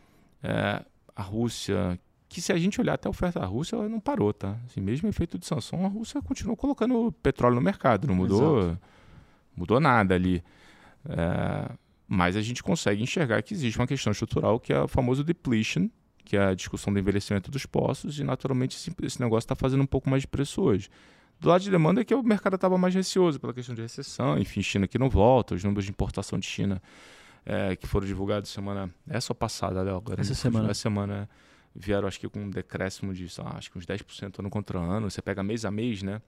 É, 0.42 0.84
a 1.14 1.22
Rússia 1.22 1.98
que 2.34 2.40
se 2.40 2.52
a 2.52 2.58
gente 2.58 2.80
olhar 2.80 2.94
até 2.94 3.06
a 3.06 3.10
oferta 3.10 3.38
da 3.38 3.46
Rússia, 3.46 3.76
ela 3.76 3.88
não 3.88 4.00
parou, 4.00 4.32
tá? 4.32 4.58
Assim, 4.66 4.80
mesmo 4.80 5.08
efeito 5.08 5.38
de 5.38 5.46
sanção, 5.46 5.86
a 5.86 5.88
Rússia 5.88 6.20
continuou 6.20 6.56
colocando 6.56 7.12
petróleo 7.22 7.54
no 7.54 7.60
mercado, 7.60 8.08
não 8.08 8.14
mudou, 8.16 8.76
mudou 9.56 9.78
nada 9.78 10.16
ali. 10.16 10.42
É, 11.08 11.70
mas 12.08 12.34
a 12.34 12.42
gente 12.42 12.60
consegue 12.60 13.00
enxergar 13.00 13.40
que 13.40 13.54
existe 13.54 13.78
uma 13.78 13.86
questão 13.86 14.10
estrutural 14.10 14.58
que 14.58 14.72
é 14.72 14.80
o 14.80 14.88
famoso 14.88 15.22
depletion, 15.22 15.88
que 16.24 16.36
é 16.36 16.46
a 16.46 16.54
discussão 16.54 16.92
do 16.92 16.98
envelhecimento 16.98 17.52
dos 17.52 17.66
poços, 17.66 18.18
e 18.18 18.24
naturalmente 18.24 18.76
esse, 18.76 18.92
esse 19.04 19.20
negócio 19.20 19.44
está 19.44 19.54
fazendo 19.54 19.84
um 19.84 19.86
pouco 19.86 20.10
mais 20.10 20.22
de 20.22 20.26
preço 20.26 20.60
hoje. 20.60 20.90
Do 21.38 21.48
lado 21.48 21.60
de 21.60 21.70
demanda 21.70 22.00
é 22.00 22.04
que 22.04 22.16
o 22.16 22.22
mercado 22.24 22.56
estava 22.56 22.76
mais 22.76 22.96
receoso 22.96 23.38
pela 23.38 23.54
questão 23.54 23.76
de 23.76 23.82
recessão, 23.82 24.36
enfim, 24.38 24.60
China 24.60 24.88
que 24.88 24.98
não 24.98 25.08
volta, 25.08 25.54
os 25.54 25.62
números 25.62 25.84
de 25.84 25.92
importação 25.92 26.36
de 26.36 26.46
China 26.46 26.82
é, 27.46 27.76
que 27.76 27.86
foram 27.86 28.08
divulgados 28.08 28.50
semana 28.50 28.92
essa 29.08 29.32
ou 29.32 29.36
passada, 29.36 29.82
Léo? 29.82 29.96
Agora, 29.98 30.20
essa 30.20 30.34
semana. 30.34 30.70
Essa 30.70 30.80
semana 30.82 31.28
vieram, 31.74 32.06
acho 32.06 32.20
que 32.20 32.28
com 32.28 32.40
um 32.40 32.50
decréscimo 32.50 33.12
de, 33.12 33.26
lá, 33.38 33.56
acho 33.56 33.70
que 33.70 33.78
uns 33.78 33.86
10% 33.86 34.38
ano 34.38 34.50
contra 34.50 34.78
ano. 34.78 35.10
Você 35.10 35.20
pega 35.20 35.42
mês 35.42 35.64
a 35.64 35.70
mês, 35.70 36.02
né? 36.02 36.22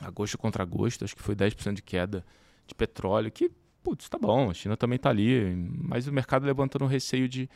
Agosto 0.00 0.36
contra 0.36 0.62
agosto, 0.62 1.04
acho 1.04 1.14
que 1.14 1.22
foi 1.22 1.34
10% 1.34 1.74
de 1.74 1.82
queda 1.82 2.24
de 2.66 2.74
petróleo, 2.74 3.30
que, 3.30 3.50
putz, 3.82 4.08
tá 4.08 4.18
bom, 4.18 4.50
a 4.50 4.54
China 4.54 4.76
também 4.76 4.98
tá 4.98 5.08
ali, 5.08 5.54
mas 5.54 6.08
o 6.08 6.12
mercado 6.12 6.44
levantando 6.44 6.84
o 6.84 6.88
receio 6.88 7.28
de, 7.28 7.48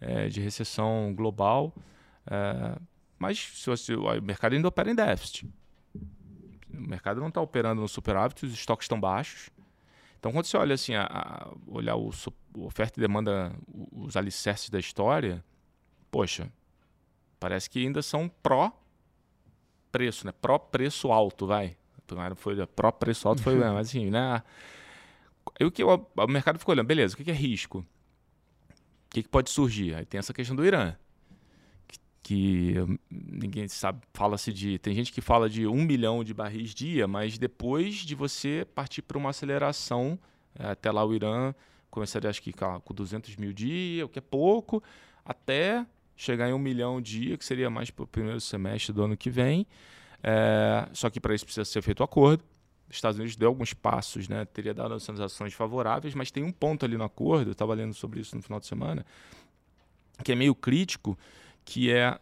é, 0.00 0.28
de 0.28 0.40
recessão 0.40 1.12
global. 1.14 1.74
É, 2.26 2.78
mas 3.18 3.38
se 3.38 3.66
você, 3.66 3.94
o 3.94 4.22
mercado 4.22 4.54
ainda 4.54 4.68
opera 4.68 4.90
em 4.90 4.94
déficit. 4.94 5.48
O 6.72 6.80
mercado 6.80 7.20
não 7.20 7.28
está 7.28 7.40
operando 7.40 7.80
no 7.80 7.88
superávit, 7.88 8.46
os 8.46 8.52
estoques 8.52 8.84
estão 8.84 9.00
baixos. 9.00 9.50
Então, 10.18 10.32
quando 10.32 10.46
você 10.46 10.56
olha 10.56 10.74
assim, 10.74 10.94
a, 10.94 11.04
a 11.04 11.52
olhar 11.66 11.96
o, 11.96 12.10
o, 12.56 12.64
oferta 12.64 12.98
e 12.98 13.00
demanda, 13.00 13.52
os 13.92 14.16
alicerces 14.16 14.70
da 14.70 14.78
história, 14.78 15.44
poxa, 16.14 16.48
parece 17.40 17.68
que 17.68 17.84
ainda 17.84 18.00
são 18.00 18.28
pró 18.28 18.70
preço, 19.90 20.24
né? 20.24 20.32
Pró 20.40 20.60
preço 20.60 21.10
alto, 21.10 21.44
vai. 21.44 21.76
Primeiro 22.06 22.36
foi 22.36 22.64
pró 22.68 22.92
preço 22.92 23.26
alto, 23.26 23.42
foi, 23.42 23.56
mas 23.58 23.88
assim, 23.88 24.10
né? 24.10 24.40
Aí 25.58 25.66
o 25.66 25.72
que 25.72 25.82
o, 25.82 26.06
o 26.16 26.26
mercado 26.28 26.56
ficou 26.56 26.72
olhando, 26.72 26.86
beleza, 26.86 27.14
o 27.14 27.16
que 27.16 27.28
é 27.28 27.34
risco? 27.34 27.80
O 27.80 29.10
que, 29.10 29.24
que 29.24 29.28
pode 29.28 29.50
surgir? 29.50 29.92
Aí 29.96 30.04
tem 30.04 30.20
essa 30.20 30.32
questão 30.32 30.54
do 30.54 30.64
Irã 30.64 30.94
que 32.22 32.74
ninguém 33.10 33.66
sabe, 33.66 34.00
fala-se 34.14 34.52
de. 34.52 34.78
Tem 34.78 34.94
gente 34.94 35.12
que 35.12 35.20
fala 35.20 35.50
de 35.50 35.66
um 35.66 35.82
milhão 35.82 36.22
de 36.22 36.32
barris 36.32 36.72
dia, 36.72 37.08
mas 37.08 37.38
depois 37.38 37.96
de 37.96 38.14
você 38.14 38.64
partir 38.72 39.02
para 39.02 39.18
uma 39.18 39.30
aceleração, 39.30 40.16
é, 40.56 40.68
até 40.68 40.92
lá 40.92 41.04
o 41.04 41.12
Irã 41.12 41.52
começaria 41.90 42.30
acho 42.30 42.40
que 42.40 42.52
com 42.52 42.94
200 42.94 43.34
mil 43.34 43.52
dia, 43.52 44.06
o 44.06 44.08
que 44.08 44.20
é 44.20 44.22
pouco, 44.22 44.80
até 45.24 45.84
chegar 46.16 46.48
em 46.48 46.52
um 46.52 46.58
milhão 46.58 47.00
dia, 47.00 47.36
que 47.36 47.44
seria 47.44 47.68
mais 47.68 47.90
para 47.90 48.04
o 48.04 48.06
primeiro 48.06 48.40
semestre 48.40 48.92
do 48.92 49.02
ano 49.02 49.16
que 49.16 49.30
vem. 49.30 49.66
É, 50.22 50.88
só 50.92 51.10
que 51.10 51.20
para 51.20 51.34
isso 51.34 51.44
precisa 51.44 51.64
ser 51.64 51.82
feito 51.82 52.00
o 52.00 52.04
acordo. 52.04 52.42
Os 52.88 52.96
Estados 52.96 53.18
Unidos 53.18 53.36
deu 53.36 53.48
alguns 53.48 53.74
passos, 53.74 54.28
né? 54.28 54.44
teria 54.44 54.72
dado 54.72 54.94
ações 54.94 55.54
favoráveis, 55.54 56.14
mas 56.14 56.30
tem 56.30 56.44
um 56.44 56.52
ponto 56.52 56.84
ali 56.84 56.96
no 56.96 57.04
acordo, 57.04 57.48
eu 57.48 57.52
estava 57.52 57.74
lendo 57.74 57.94
sobre 57.94 58.20
isso 58.20 58.36
no 58.36 58.42
final 58.42 58.60
de 58.60 58.66
semana, 58.66 59.04
que 60.22 60.32
é 60.32 60.34
meio 60.34 60.54
crítico, 60.54 61.18
que 61.64 61.90
é 61.90 62.18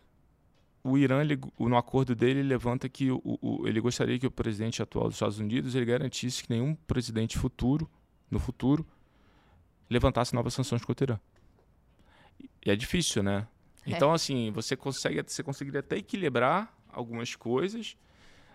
o 0.85 0.99
Irã, 0.99 1.21
ele, 1.21 1.39
no 1.59 1.77
acordo 1.77 2.15
dele, 2.15 2.41
ele 2.41 2.49
levanta 2.49 2.89
que 2.89 3.11
o, 3.11 3.21
o, 3.25 3.69
ele 3.69 3.81
gostaria 3.81 4.19
que 4.19 4.27
o 4.27 4.31
presidente 4.31 4.83
atual 4.83 5.07
dos 5.07 5.15
Estados 5.15 5.39
Unidos 5.39 5.75
ele 5.75 5.85
garantisse 5.85 6.43
que 6.43 6.51
nenhum 6.51 6.75
presidente 6.75 7.39
futuro, 7.39 7.89
no 8.31 8.41
futuro, 8.41 8.85
levantasse 9.89 10.35
novas 10.35 10.55
sanções 10.55 10.85
contra 10.85 11.05
o 11.05 11.07
Irã. 11.07 11.21
E 12.65 12.71
é 12.71 12.77
difícil, 12.77 13.23
né? 13.23 13.47
É. 13.87 13.91
Então, 13.91 14.13
assim, 14.13 14.51
você 14.53 14.77
consegue, 14.77 15.23
você 15.27 15.43
conseguiria 15.43 15.81
até 15.81 15.97
equilibrar 15.97 16.73
algumas 16.89 17.35
coisas, 17.35 17.97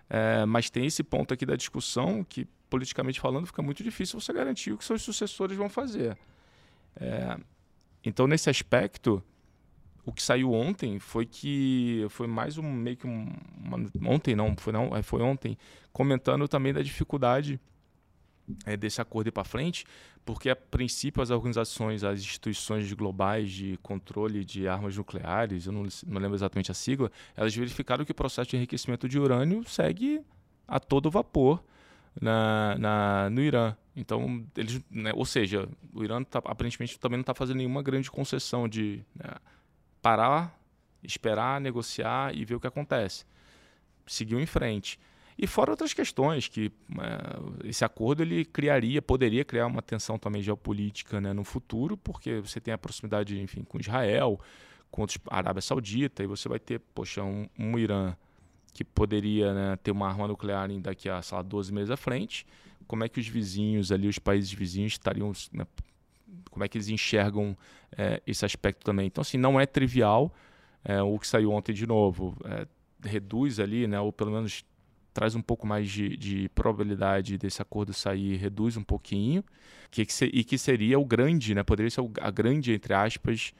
é, 0.10 0.46
mas 0.46 0.70
tem 0.70 0.86
esse 0.86 1.04
ponto 1.04 1.34
aqui 1.34 1.46
da 1.46 1.56
discussão 1.56 2.24
que, 2.24 2.46
politicamente 2.70 3.20
falando, 3.20 3.46
fica 3.46 3.62
muito 3.62 3.84
difícil 3.84 4.20
você 4.20 4.32
garantir 4.32 4.72
o 4.72 4.78
que 4.78 4.86
seus 4.86 5.02
sucessores 5.02 5.58
vão 5.58 5.70
fazer. 5.70 6.18
É, 6.96 7.38
então, 8.04 8.28
nesse 8.28 8.50
aspecto, 8.50 9.22
o 10.06 10.14
que 10.14 10.24
saiu 10.24 10.54
ontem 10.54 11.00
foi 11.00 11.26
que 11.26 12.06
foi 12.10 12.28
mais 12.28 12.58
um 12.58 12.64
meio 12.64 12.96
que 12.96 13.06
um, 13.06 13.30
uma, 13.58 13.78
ontem 14.10 14.36
não 14.36 14.56
foi 14.56 14.72
não 14.72 14.96
é, 14.96 15.02
foi 15.04 15.22
ontem 15.22 15.58
comentando 15.92 16.48
também 16.48 16.72
da 16.72 16.82
dificuldade 16.82 17.60
é, 18.66 18.78
desse 18.78 19.02
acordo 19.02 19.28
ir 19.28 19.32
para 19.32 19.44
frente 19.44 19.86
porque 20.28 20.50
a 20.50 20.56
princípio 20.56 21.24
as 21.24 21.32
organizações 21.32 22.04
as 22.04 22.20
instituições 22.20 22.94
globais 22.94 23.50
de 23.50 23.80
controle 23.82 24.46
de 24.46 24.68
armas 24.68 24.96
nucleares 24.96 25.66
eu 25.66 25.72
não, 25.72 25.88
não 26.06 26.22
lembro 26.22 26.36
exatamente 26.36 26.70
a 26.70 26.76
sigla 26.76 27.12
elas 27.36 27.56
verificaram 27.56 28.06
que 28.06 28.12
o 28.12 28.16
processo 28.16 28.52
de 28.52 28.58
enriquecimento 28.58 29.10
de 29.10 29.18
urânio 29.18 29.64
segue 29.68 30.22
a 30.68 30.80
todo 30.80 31.10
vapor 31.10 31.64
na, 32.22 32.76
na 32.78 33.30
no 33.32 33.42
Irã 33.42 33.76
então 33.96 34.46
eles 34.56 34.80
né, 34.92 35.12
ou 35.16 35.26
seja 35.26 35.68
o 35.92 36.04
Irã 36.04 36.22
tá, 36.22 36.40
aparentemente 36.46 37.00
também 37.00 37.18
não 37.18 37.22
está 37.22 37.34
fazendo 37.34 37.58
nenhuma 37.58 37.82
grande 37.82 38.12
concessão 38.12 38.68
de 38.68 39.04
né, 39.16 39.32
parar, 40.08 40.58
esperar, 41.04 41.60
negociar 41.60 42.36
e 42.36 42.46
ver 42.46 42.56
o 42.56 42.60
que 42.60 42.68
acontece. 42.68 43.26
Seguiu 44.06 44.40
em 44.40 44.46
frente. 44.46 45.00
E 45.38 45.46
fora 45.46 45.70
outras 45.70 45.94
questões 45.94 46.48
que 46.48 46.72
é, 47.00 47.70
esse 47.70 47.86
acordo 47.86 48.24
ele 48.24 48.44
criaria, 48.44 49.01
poderia 49.01 49.46
criar 49.46 49.67
uma 49.67 49.84
tensão 49.84 50.17
também 50.17 50.41
geopolítica 50.41 51.22
né, 51.22 51.32
no 51.32 51.44
futuro, 51.44 51.96
porque 51.96 52.39
você 52.39 52.60
tem 52.60 52.74
a 52.74 52.77
proximidade, 52.77 53.39
enfim, 53.39 53.63
com 53.63 53.79
Israel, 53.79 54.39
com 54.89 55.03
a 55.03 55.38
Arábia 55.38 55.62
Saudita, 55.62 56.24
e 56.24 56.27
você 56.27 56.50
vai 56.50 56.60
ter, 56.60 56.79
poxa, 56.79 57.24
um, 57.24 57.48
um 57.58 57.77
Irã 57.77 58.15
que 58.74 58.84
poderia 58.84 59.53
né, 59.53 59.75
ter 59.77 59.91
uma 59.91 60.08
arma 60.08 60.27
nuclear 60.27 60.67
daqui 60.79 61.08
a, 61.08 61.22
sei 61.22 61.36
lá, 61.36 61.44
12 61.44 61.72
meses 61.72 61.91
à 61.91 61.98
frente. 61.98 62.46
Como 62.88 63.03
é 63.03 63.10
que 63.10 63.20
os 63.20 63.27
vizinhos 63.27 63.91
ali, 63.91 64.08
os 64.08 64.17
países 64.17 64.51
vizinhos 64.51 64.94
estariam 64.94 65.32
né, 65.51 65.67
como 66.50 66.63
é 66.63 66.67
que 66.67 66.77
eles 66.77 66.89
enxergam 66.89 67.56
é, 67.96 68.22
esse 68.25 68.44
aspecto 68.44 68.84
também. 68.84 69.06
Então, 69.06 69.22
assim, 69.22 69.38
não 69.38 69.60
é 69.60 69.67
trivial. 69.67 70.34
É, 70.84 71.01
o 71.01 71.20
que 71.20 71.27
saiu 71.27 71.51
ontem 71.51 71.74
de 71.74 71.86
novo 71.86 72.36
reduz 73.03 73.60
ali, 73.60 73.88
né, 73.88 74.00
ou 74.00 74.12
pelo 74.12 74.32
menos 74.32 74.63
traz 75.18 75.34
um 75.34 75.42
pouco 75.42 75.66
mais 75.66 75.90
de, 75.90 76.16
de 76.16 76.48
probabilidade 76.50 77.40
desse 77.40 77.60
acordo 77.60 77.92
sair, 77.92 78.38
reduz 78.38 78.78
um 78.78 78.84
pouquinho, 78.84 79.44
que, 79.90 80.06
que 80.06 80.14
se, 80.14 80.26
e 80.26 80.44
que 80.44 80.60
seria 80.60 81.00
o 81.00 81.04
grande, 81.04 81.56
né, 81.56 81.64
poderia 81.64 81.90
ser 81.90 82.08
a 82.22 82.30
grande, 82.30 82.72
entre 82.72 82.94
aspas, 82.94 83.52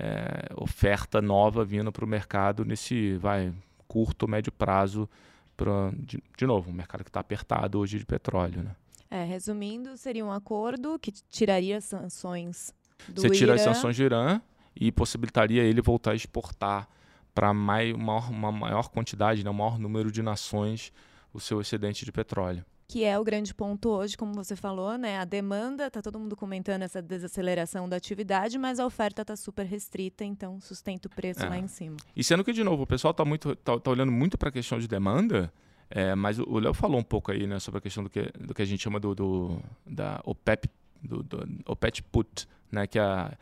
é, 0.00 0.52
oferta 0.56 1.22
nova 1.22 1.64
vindo 1.64 1.92
para 1.92 2.04
o 2.04 2.08
mercado 2.08 2.64
nesse 2.64 3.14
vai, 3.18 3.54
curto, 3.86 4.26
médio 4.26 4.50
prazo, 4.50 5.08
pra, 5.56 5.92
de, 5.96 6.20
de 6.36 6.44
novo, 6.44 6.70
um 6.70 6.74
mercado 6.74 7.04
que 7.04 7.10
está 7.10 7.20
apertado 7.20 7.78
hoje 7.78 8.00
de 8.00 8.04
petróleo. 8.04 8.64
Né? 8.64 8.74
É, 9.08 9.22
resumindo, 9.22 9.96
seria 9.96 10.24
um 10.24 10.32
acordo 10.32 10.98
que 10.98 11.12
tiraria 11.12 11.80
sanções 11.80 12.74
do 13.06 13.22
Você 13.22 13.30
tira 13.30 13.52
Irã. 13.52 13.54
as 13.54 13.60
sanções 13.60 13.96
do 13.96 14.02
Irã 14.02 14.40
e 14.74 14.90
possibilitaria 14.90 15.62
ele 15.62 15.80
voltar 15.80 16.10
a 16.10 16.14
exportar 16.16 16.88
para 17.36 17.52
maior, 17.52 18.30
uma 18.30 18.50
maior 18.50 18.88
quantidade, 18.88 19.44
né, 19.44 19.50
um 19.50 19.52
maior 19.52 19.78
número 19.78 20.10
de 20.10 20.22
nações 20.22 20.90
o 21.34 21.38
seu 21.38 21.60
excedente 21.60 22.02
de 22.02 22.10
petróleo. 22.10 22.64
Que 22.88 23.04
é 23.04 23.18
o 23.18 23.24
grande 23.24 23.52
ponto 23.52 23.90
hoje, 23.90 24.16
como 24.16 24.32
você 24.32 24.56
falou, 24.56 24.96
né? 24.96 25.18
A 25.18 25.24
demanda, 25.24 25.90
tá 25.90 26.00
todo 26.00 26.18
mundo 26.18 26.34
comentando 26.34 26.82
essa 26.82 27.02
desaceleração 27.02 27.86
da 27.88 27.96
atividade, 27.96 28.56
mas 28.56 28.80
a 28.80 28.86
oferta 28.86 29.20
está 29.20 29.36
super 29.36 29.66
restrita, 29.66 30.24
então 30.24 30.58
sustenta 30.60 31.08
o 31.08 31.10
preço 31.10 31.44
é. 31.44 31.48
lá 31.48 31.58
em 31.58 31.66
cima. 31.66 31.96
E 32.16 32.24
sendo 32.24 32.42
que, 32.42 32.52
de 32.52 32.64
novo, 32.64 32.84
o 32.84 32.86
pessoal 32.86 33.10
está 33.10 33.24
muito, 33.24 33.54
tá, 33.56 33.78
tá 33.78 33.90
olhando 33.90 34.12
muito 34.12 34.38
para 34.38 34.48
a 34.48 34.52
questão 34.52 34.78
de 34.78 34.88
demanda, 34.88 35.52
é, 35.90 36.14
mas 36.14 36.38
o 36.38 36.58
Léo 36.58 36.72
falou 36.72 36.98
um 36.98 37.04
pouco 37.04 37.32
aí 37.32 37.46
né, 37.46 37.58
sobre 37.58 37.78
a 37.78 37.80
questão 37.82 38.02
do 38.02 38.08
que, 38.08 38.22
do 38.38 38.54
que 38.54 38.62
a 38.62 38.64
gente 38.64 38.82
chama 38.82 38.98
do, 38.98 39.14
do 39.14 39.60
da 39.84 40.20
OPEP, 40.24 40.70
do, 41.02 41.22
do 41.22 41.46
OPEP 41.66 42.02
put, 42.04 42.48
né, 42.70 42.86
que 42.86 42.98
é 42.98 43.02
a, 43.02 43.36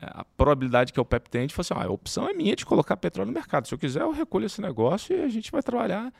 a 0.00 0.24
probabilidade 0.24 0.92
que 0.92 0.98
a 0.98 1.02
OPEP 1.02 1.28
tem 1.28 1.46
de 1.46 1.54
falar 1.54 1.62
assim, 1.62 1.74
ah, 1.74 1.90
a 1.90 1.92
opção 1.92 2.28
é 2.28 2.32
minha 2.32 2.56
de 2.56 2.64
colocar 2.64 2.96
petróleo 2.96 3.28
no 3.28 3.34
mercado. 3.34 3.68
Se 3.68 3.74
eu 3.74 3.78
quiser, 3.78 4.02
eu 4.02 4.12
recolho 4.12 4.46
esse 4.46 4.60
negócio 4.60 5.16
e 5.16 5.22
a 5.22 5.28
gente 5.28 5.50
vai 5.52 5.62
trabalhar. 5.62 6.12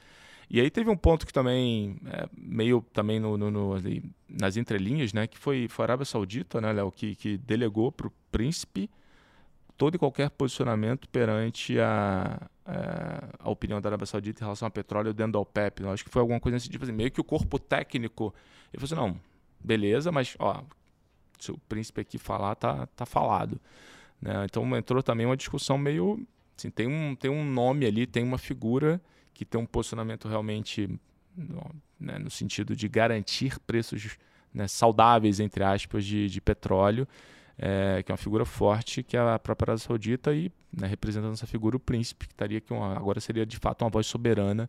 E 0.50 0.60
aí 0.60 0.68
teve 0.68 0.90
um 0.90 0.96
ponto 0.96 1.24
que 1.26 1.32
também, 1.32 1.96
é, 2.06 2.28
meio 2.36 2.84
também 2.92 3.20
no, 3.20 3.38
no, 3.38 3.50
no 3.50 3.74
ali, 3.74 4.02
nas 4.28 4.56
entrelinhas, 4.56 5.12
né, 5.12 5.26
que 5.26 5.38
foi, 5.38 5.68
foi 5.68 5.84
a 5.84 5.86
Arábia 5.86 6.04
Saudita, 6.04 6.60
né, 6.60 6.72
Léo, 6.72 6.90
que, 6.90 7.14
que 7.14 7.38
delegou 7.38 7.92
para 7.92 8.08
o 8.08 8.12
príncipe 8.32 8.90
todo 9.80 9.94
e 9.94 9.98
qualquer 9.98 10.28
posicionamento 10.28 11.08
perante 11.08 11.78
a, 11.80 12.38
a, 12.66 13.28
a, 13.38 13.48
opinião 13.48 13.80
da 13.80 13.88
Arábia 13.88 14.04
Saudita 14.04 14.42
em 14.42 14.44
relação 14.44 14.66
ao 14.66 14.70
petróleo 14.72 15.14
dentro 15.14 15.32
da 15.32 15.38
OPEP. 15.38 15.82
Eu 15.82 15.90
acho 15.90 16.04
que 16.04 16.10
foi 16.10 16.20
alguma 16.20 16.38
coisa 16.38 16.58
assim, 16.58 16.68
tipo 16.68 16.84
assim, 16.84 16.92
meio 16.92 17.10
que 17.10 17.20
o 17.20 17.24
corpo 17.24 17.58
técnico. 17.58 18.34
Ele 18.72 18.86
falou 18.86 19.06
assim, 19.06 19.14
não, 19.14 19.20
beleza, 19.58 20.12
mas 20.12 20.36
ó, 20.38 20.62
se 21.44 21.52
o 21.52 21.58
príncipe 21.68 22.00
aqui 22.00 22.18
falar, 22.18 22.54
tá, 22.54 22.86
tá 22.88 23.06
falado. 23.06 23.60
Né? 24.20 24.44
Então 24.44 24.76
entrou 24.76 25.02
também 25.02 25.26
uma 25.26 25.36
discussão 25.36 25.78
meio. 25.78 26.26
Assim, 26.56 26.70
tem, 26.70 26.86
um, 26.86 27.14
tem 27.14 27.30
um 27.30 27.44
nome 27.44 27.86
ali, 27.86 28.06
tem 28.06 28.22
uma 28.22 28.38
figura 28.38 29.00
que 29.32 29.44
tem 29.44 29.60
um 29.60 29.66
posicionamento 29.66 30.28
realmente 30.28 30.88
no, 31.34 31.74
né, 31.98 32.18
no 32.18 32.30
sentido 32.30 32.76
de 32.76 32.86
garantir 32.88 33.58
preços 33.60 34.18
né, 34.52 34.68
saudáveis, 34.68 35.40
entre 35.40 35.64
aspas, 35.64 36.04
de, 36.04 36.28
de 36.28 36.40
petróleo 36.40 37.08
é, 37.62 38.02
que 38.02 38.10
é 38.10 38.14
uma 38.14 38.18
figura 38.18 38.46
forte, 38.46 39.02
que 39.02 39.18
é 39.18 39.20
a 39.20 39.38
própria 39.38 39.72
Arábia 39.72 39.84
Saudita, 39.84 40.34
e 40.34 40.50
né, 40.72 40.86
representando 40.86 41.34
essa 41.34 41.46
figura 41.46 41.76
o 41.76 41.80
príncipe, 41.80 42.26
que 42.26 42.32
estaria 42.32 42.58
que 42.58 42.72
uma, 42.72 42.96
agora 42.96 43.20
seria 43.20 43.44
de 43.44 43.58
fato 43.58 43.82
uma 43.84 43.90
voz 43.90 44.06
soberana 44.06 44.68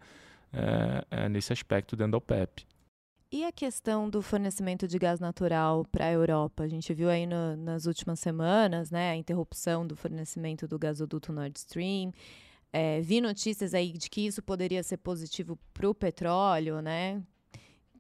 é, 0.52 1.06
é, 1.10 1.30
nesse 1.30 1.54
aspecto 1.54 1.96
dentro 1.96 2.12
da 2.12 2.18
OPEP. 2.18 2.66
E 3.34 3.46
a 3.46 3.52
questão 3.52 4.10
do 4.10 4.22
fornecimento 4.22 4.86
de 4.86 5.00
gás 5.00 5.22
natural 5.22 5.86
para 5.90 6.06
a 6.06 6.12
Europa? 6.12 6.64
A 6.64 6.68
gente 6.68 6.94
viu 6.94 7.10
aí 7.10 7.26
no, 7.26 7.56
nas 7.56 7.86
últimas 7.86 8.20
semanas 8.20 8.92
né, 8.92 9.12
a 9.12 9.16
interrupção 9.16 9.88
do 9.88 9.96
fornecimento 9.96 10.68
do 10.68 10.78
gasoduto 10.78 11.32
Nord 11.32 11.58
Stream. 11.58 12.12
É, 12.74 13.00
vi 13.00 13.22
notícias 13.22 13.74
aí 13.74 13.94
de 13.94 14.10
que 14.10 14.28
isso 14.28 14.44
poderia 14.44 14.84
ser 14.84 14.98
positivo 14.98 15.58
para 15.74 15.90
o 15.90 15.96
petróleo, 15.96 16.82
né? 16.82 17.24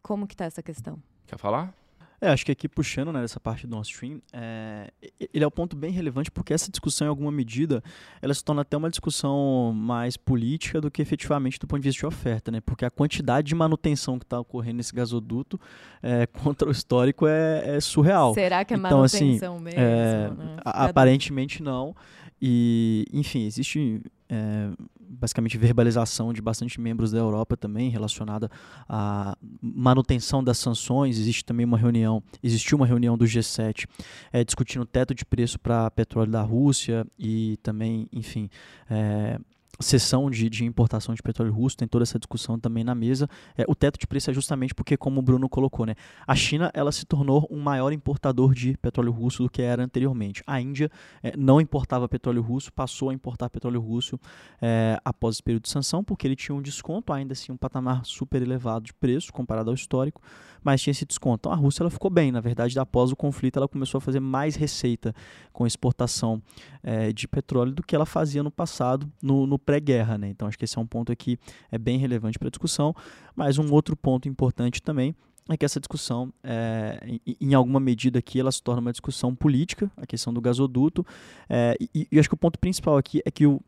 Como 0.01 0.27
que 0.27 0.33
está 0.33 0.43
essa 0.43 0.61
questão? 0.61 1.01
Quer 1.25 1.37
falar? 1.37 1.73
É, 2.21 2.29
acho 2.29 2.45
que 2.45 2.51
aqui 2.51 2.69
puxando 2.69 3.11
né, 3.11 3.23
essa 3.23 3.39
parte 3.39 3.65
do 3.65 3.71
Nord 3.71 3.87
Stream, 3.87 4.21
é, 4.31 4.91
ele 5.33 5.43
é 5.43 5.47
um 5.47 5.51
ponto 5.51 5.75
bem 5.75 5.91
relevante 5.91 6.29
porque 6.29 6.53
essa 6.53 6.69
discussão, 6.69 7.07
em 7.07 7.09
alguma 7.09 7.31
medida, 7.31 7.83
ela 8.21 8.31
se 8.31 8.43
torna 8.43 8.61
até 8.61 8.77
uma 8.77 8.91
discussão 8.91 9.73
mais 9.75 10.15
política 10.15 10.79
do 10.79 10.91
que 10.91 11.01
efetivamente 11.01 11.57
do 11.57 11.65
ponto 11.65 11.81
de 11.81 11.89
vista 11.89 12.01
de 12.01 12.05
oferta, 12.05 12.51
né? 12.51 12.61
Porque 12.61 12.85
a 12.85 12.91
quantidade 12.91 13.47
de 13.47 13.55
manutenção 13.55 14.19
que 14.19 14.25
está 14.25 14.39
ocorrendo 14.39 14.77
nesse 14.77 14.93
gasoduto 14.93 15.59
é, 16.03 16.27
contra 16.43 16.67
o 16.67 16.71
histórico 16.71 17.25
é, 17.25 17.77
é, 17.77 17.79
surreal. 17.79 18.35
Será 18.35 18.63
que 18.63 18.75
é 18.75 18.77
então, 18.77 19.01
assim, 19.01 19.37
manutenção 19.39 19.55
assim, 19.55 19.63
mesmo? 19.63 20.43
Né? 20.43 20.57
Aparentemente 20.63 21.63
não. 21.63 21.95
E, 22.39 23.05
enfim, 23.11 23.45
existe 23.45 23.99
é, 24.29 24.69
basicamente 25.11 25.57
verbalização 25.57 26.31
de 26.31 26.41
bastante 26.41 26.79
membros 26.79 27.11
da 27.11 27.19
Europa 27.19 27.57
também 27.57 27.89
relacionada 27.89 28.49
à 28.87 29.37
manutenção 29.61 30.43
das 30.43 30.57
sanções. 30.57 31.19
Existe 31.19 31.43
também 31.43 31.65
uma 31.65 31.77
reunião, 31.77 32.23
existiu 32.41 32.77
uma 32.77 32.87
reunião 32.87 33.17
do 33.17 33.25
G7 33.25 33.87
é, 34.31 34.43
discutindo 34.43 34.83
o 34.83 34.85
teto 34.85 35.13
de 35.13 35.25
preço 35.25 35.59
para 35.59 35.91
petróleo 35.91 36.31
da 36.31 36.41
Rússia 36.41 37.05
e 37.19 37.57
também, 37.61 38.07
enfim, 38.11 38.49
é, 38.89 39.39
sessão 39.81 40.29
de, 40.29 40.49
de, 40.49 40.65
importação 40.65 41.13
de 41.13 41.21
petróleo 41.21 41.53
russo, 41.53 41.77
tem 41.77 41.87
toda 41.87 42.03
essa 42.03 42.19
discussão 42.19 42.59
também 42.59 42.83
na 42.83 42.95
mesa. 42.95 43.27
É, 43.57 43.65
o 43.67 43.75
teto 43.75 43.99
de 43.99 44.07
preço 44.07 44.29
é 44.29 44.33
justamente 44.33 44.73
porque, 44.73 44.97
como 44.97 45.19
o 45.19 45.23
Bruno 45.23 45.47
colocou, 45.49 45.85
né, 45.85 45.95
a 46.25 46.35
China 46.35 46.71
ela 46.73 46.91
se 46.91 47.05
tornou 47.05 47.47
um 47.49 47.59
maior 47.59 47.91
importador 47.91 48.53
de 48.53 48.77
petróleo 48.77 49.11
russo 49.11 49.43
do 49.43 49.49
que 49.49 49.61
era 49.61 49.83
anteriormente. 49.83 50.43
A 50.45 50.59
Índia 50.59 50.89
é, 51.23 51.35
não 51.37 51.59
importava 51.59 52.07
petróleo 52.07 52.41
russo, 52.41 52.71
passou 52.71 53.09
a 53.09 53.13
importar 53.13 53.49
petróleo 53.49 53.79
russo 53.79 54.19
é, 54.61 54.99
após 55.03 55.35
esse 55.35 55.43
período 55.43 55.63
de 55.63 55.69
sanção, 55.69 56.03
porque 56.03 56.27
ele 56.27 56.35
tinha 56.35 56.55
um 56.55 56.61
desconto, 56.61 57.13
ainda 57.13 57.33
assim 57.33 57.51
um 57.51 57.57
patamar 57.57 58.05
super 58.05 58.41
elevado 58.41 58.85
de 58.85 58.93
preço 58.93 59.31
comparado 59.31 59.69
ao 59.69 59.75
histórico, 59.75 60.21
mas 60.63 60.81
tinha 60.81 60.91
esse 60.91 61.05
desconto. 61.05 61.41
Então 61.41 61.51
a 61.51 61.55
Rússia 61.55 61.83
ela 61.83 61.89
ficou 61.89 62.09
bem, 62.09 62.31
na 62.31 62.39
verdade, 62.39 62.77
após 62.79 63.11
o 63.11 63.15
conflito 63.15 63.57
ela 63.57 63.67
começou 63.67 63.97
a 63.97 64.01
fazer 64.01 64.19
mais 64.19 64.55
receita 64.55 65.13
com 65.51 65.65
exportação 65.65 66.41
é, 66.83 67.11
de 67.11 67.27
petróleo 67.27 67.71
do 67.71 67.83
que 67.83 67.95
ela 67.95 68.05
fazia 68.05 68.43
no 68.43 68.51
passado, 68.51 69.11
no, 69.21 69.45
no 69.47 69.57
pré-guerra. 69.57 70.17
Né? 70.17 70.29
Então 70.29 70.47
acho 70.47 70.57
que 70.57 70.65
esse 70.65 70.77
é 70.77 70.81
um 70.81 70.87
ponto 70.87 71.11
aqui 71.11 71.37
é 71.71 71.77
bem 71.77 71.97
relevante 71.97 72.37
para 72.37 72.47
a 72.47 72.51
discussão. 72.51 72.93
Mas 73.35 73.57
um 73.57 73.71
outro 73.71 73.95
ponto 73.95 74.27
importante 74.27 74.81
também 74.81 75.15
é 75.49 75.57
que 75.57 75.65
essa 75.65 75.79
discussão, 75.79 76.31
é, 76.43 76.99
em, 77.25 77.35
em, 77.41 77.53
alguma 77.53 77.79
medida 77.79 78.19
aqui, 78.19 78.39
ela 78.39 78.51
se 78.51 78.61
torna 78.61 78.79
uma 78.79 78.91
discussão 78.91 79.35
política, 79.35 79.91
a 79.97 80.05
questão 80.05 80.33
do 80.33 80.39
gasoduto. 80.39 81.05
É, 81.49 81.75
e, 81.93 82.07
e 82.11 82.19
acho 82.19 82.29
que 82.29 82.35
o 82.35 82.37
ponto 82.37 82.59
principal 82.59 82.97
aqui 82.97 83.21
é 83.25 83.31
que 83.31 83.45
o, 83.45 83.59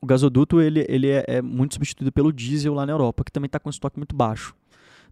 o 0.00 0.06
gasoduto 0.06 0.60
ele, 0.60 0.84
ele 0.88 1.08
é, 1.08 1.24
é, 1.26 1.42
muito 1.42 1.74
substituído 1.74 2.12
pelo 2.12 2.32
diesel 2.32 2.74
lá 2.74 2.84
na 2.84 2.92
Europa, 2.92 3.24
que 3.24 3.32
também 3.32 3.46
está 3.46 3.58
com 3.58 3.70
estoque 3.70 3.98
muito 3.98 4.14
baixo 4.14 4.54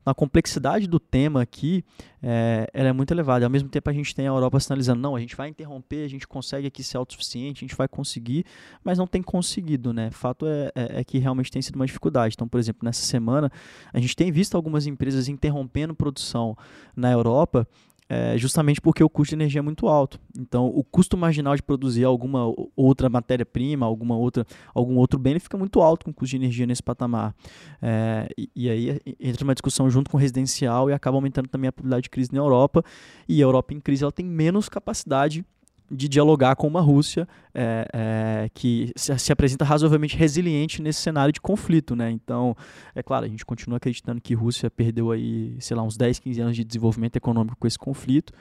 a 0.05 0.15
complexidade 0.15 0.87
do 0.87 0.99
tema 0.99 1.43
aqui 1.43 1.85
é, 2.23 2.69
ela 2.73 2.89
é 2.89 2.93
muito 2.93 3.13
elevada. 3.13 3.45
Ao 3.45 3.51
mesmo 3.51 3.69
tempo, 3.69 3.89
a 3.89 3.93
gente 3.93 4.15
tem 4.15 4.27
a 4.27 4.31
Europa 4.31 4.59
sinalizando: 4.61 5.01
não, 5.01 5.17
a 5.17 5.21
gente 5.21 5.37
vai 5.37 5.49
interromper, 5.49 6.05
a 6.05 6.09
gente 6.09 6.27
consegue 6.27 6.67
aqui 6.67 6.83
ser 6.83 6.97
autossuficiente, 6.97 7.65
a 7.65 7.67
gente 7.69 7.77
vai 7.77 7.89
conseguir, 7.89 8.45
mas 8.83 8.99
não 8.99 9.07
tem 9.07 9.23
conseguido, 9.23 9.93
né? 9.93 10.11
Fato 10.11 10.47
é, 10.47 10.73
é, 10.75 11.01
é, 11.01 11.05
que 11.05 11.19
realmente 11.19 11.51
tem 11.51 11.61
sido 11.63 11.77
uma 11.77 11.87
dificuldade. 11.87 12.35
Então, 12.35 12.49
por 12.49 12.59
exemplo, 12.59 12.85
nessa 12.85 13.05
semana, 13.05 13.51
a 13.93 14.01
gente 14.01 14.17
tem 14.17 14.33
visto 14.33 14.55
algumas 14.55 14.87
empresas 14.87 15.29
interrompendo 15.29 15.95
produção 15.95 16.57
na 16.97 17.11
Europa 17.11 17.67
é, 18.13 18.37
justamente 18.37 18.81
porque 18.81 19.05
o 19.05 19.09
custo 19.09 19.31
de 19.31 19.37
energia 19.37 19.61
é 19.61 19.63
muito 19.63 19.87
alto. 19.87 20.19
Então, 20.37 20.67
o 20.67 20.83
custo 20.83 21.17
marginal 21.17 21.55
de 21.55 21.63
produzir 21.63 22.03
alguma 22.03 22.53
outra 22.75 23.09
matéria-prima, 23.09 23.87
alguma 23.87 24.17
outra, 24.17 24.45
algum 24.75 24.97
outro 24.97 25.17
bem, 25.17 25.35
ele 25.35 25.41
fica 25.41 25.57
muito 25.57 25.81
alto 25.81 26.05
com 26.05 26.11
o 26.11 26.15
custo 26.15 26.31
de 26.31 26.43
energia 26.43 26.67
nesse 26.67 26.83
patamar. 26.83 27.33
É, 27.81 28.29
e, 28.37 28.51
e, 28.57 28.69
aí 28.69 29.01
entra 29.21 29.45
uma 29.45 29.55
discussão 29.55 29.89
junto 29.89 30.11
com 30.11 30.17
o 30.17 30.21
residencial 30.21 30.91
e 30.91 30.93
acaba 30.93 31.17
aumentando 31.17 31.47
também 31.47 31.69
a 31.69 31.73
probabilidade 31.73 32.03
de 32.03 32.11
crise 32.11 32.33
na 32.33 32.41
Europa. 32.41 32.83
E 33.29 33.41
a 33.41 33.45
Europa 33.45 33.73
em 33.75 33.79
crise 33.79 34.03
ela 34.03 34.11
tem 34.11 34.27
menos 34.27 34.69
capacidade 34.69 35.45
de 35.91 36.09
dialogar 36.09 36.55
com 36.57 36.67
uma 36.67 36.81
Rússia 36.81 37.27
é, 37.53 37.87
é, 37.93 38.51
que 38.55 38.93
se, 38.95 39.17
se, 39.19 39.33
apresenta 39.33 39.65
razoavelmente 39.65 40.17
resiliente 40.17 40.81
nesse 40.81 41.01
cenário 41.01 41.33
de 41.33 41.41
conflito, 41.41 41.97
né? 41.97 42.11
Então, 42.11 42.57
é 42.95 43.03
claro, 43.03 43.25
a 43.25 43.29
gente 43.29 43.45
continua 43.45 43.79
acreditando 43.79 44.21
que 44.21 44.35
a 44.35 44.39
Rússia 44.39 44.71
perdeu 44.71 45.11
aí, 45.11 45.57
sei 45.59 45.77
lá, 45.77 45.83
uns 45.83 45.97
10, 45.97 46.21
15 46.21 46.41
anos 46.41 46.57
de 46.57 46.65
desenvolvimento 46.65 47.17
econômico 47.17 47.57
com 47.59 47.67
esse 47.67 47.79
conflito. 47.79 48.33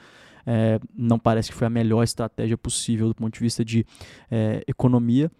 É, 0.46 0.80
não 0.96 1.18
parece 1.18 1.50
que 1.50 1.54
foi 1.54 1.66
a 1.66 1.70
melhor 1.70 2.02
estratégia 2.02 2.56
possível 2.56 3.08
do 3.08 3.14
ponto 3.14 3.34
de 3.34 3.40
vista 3.40 3.64
de 3.64 3.84
é, 4.30 4.62
economia, 4.66 5.30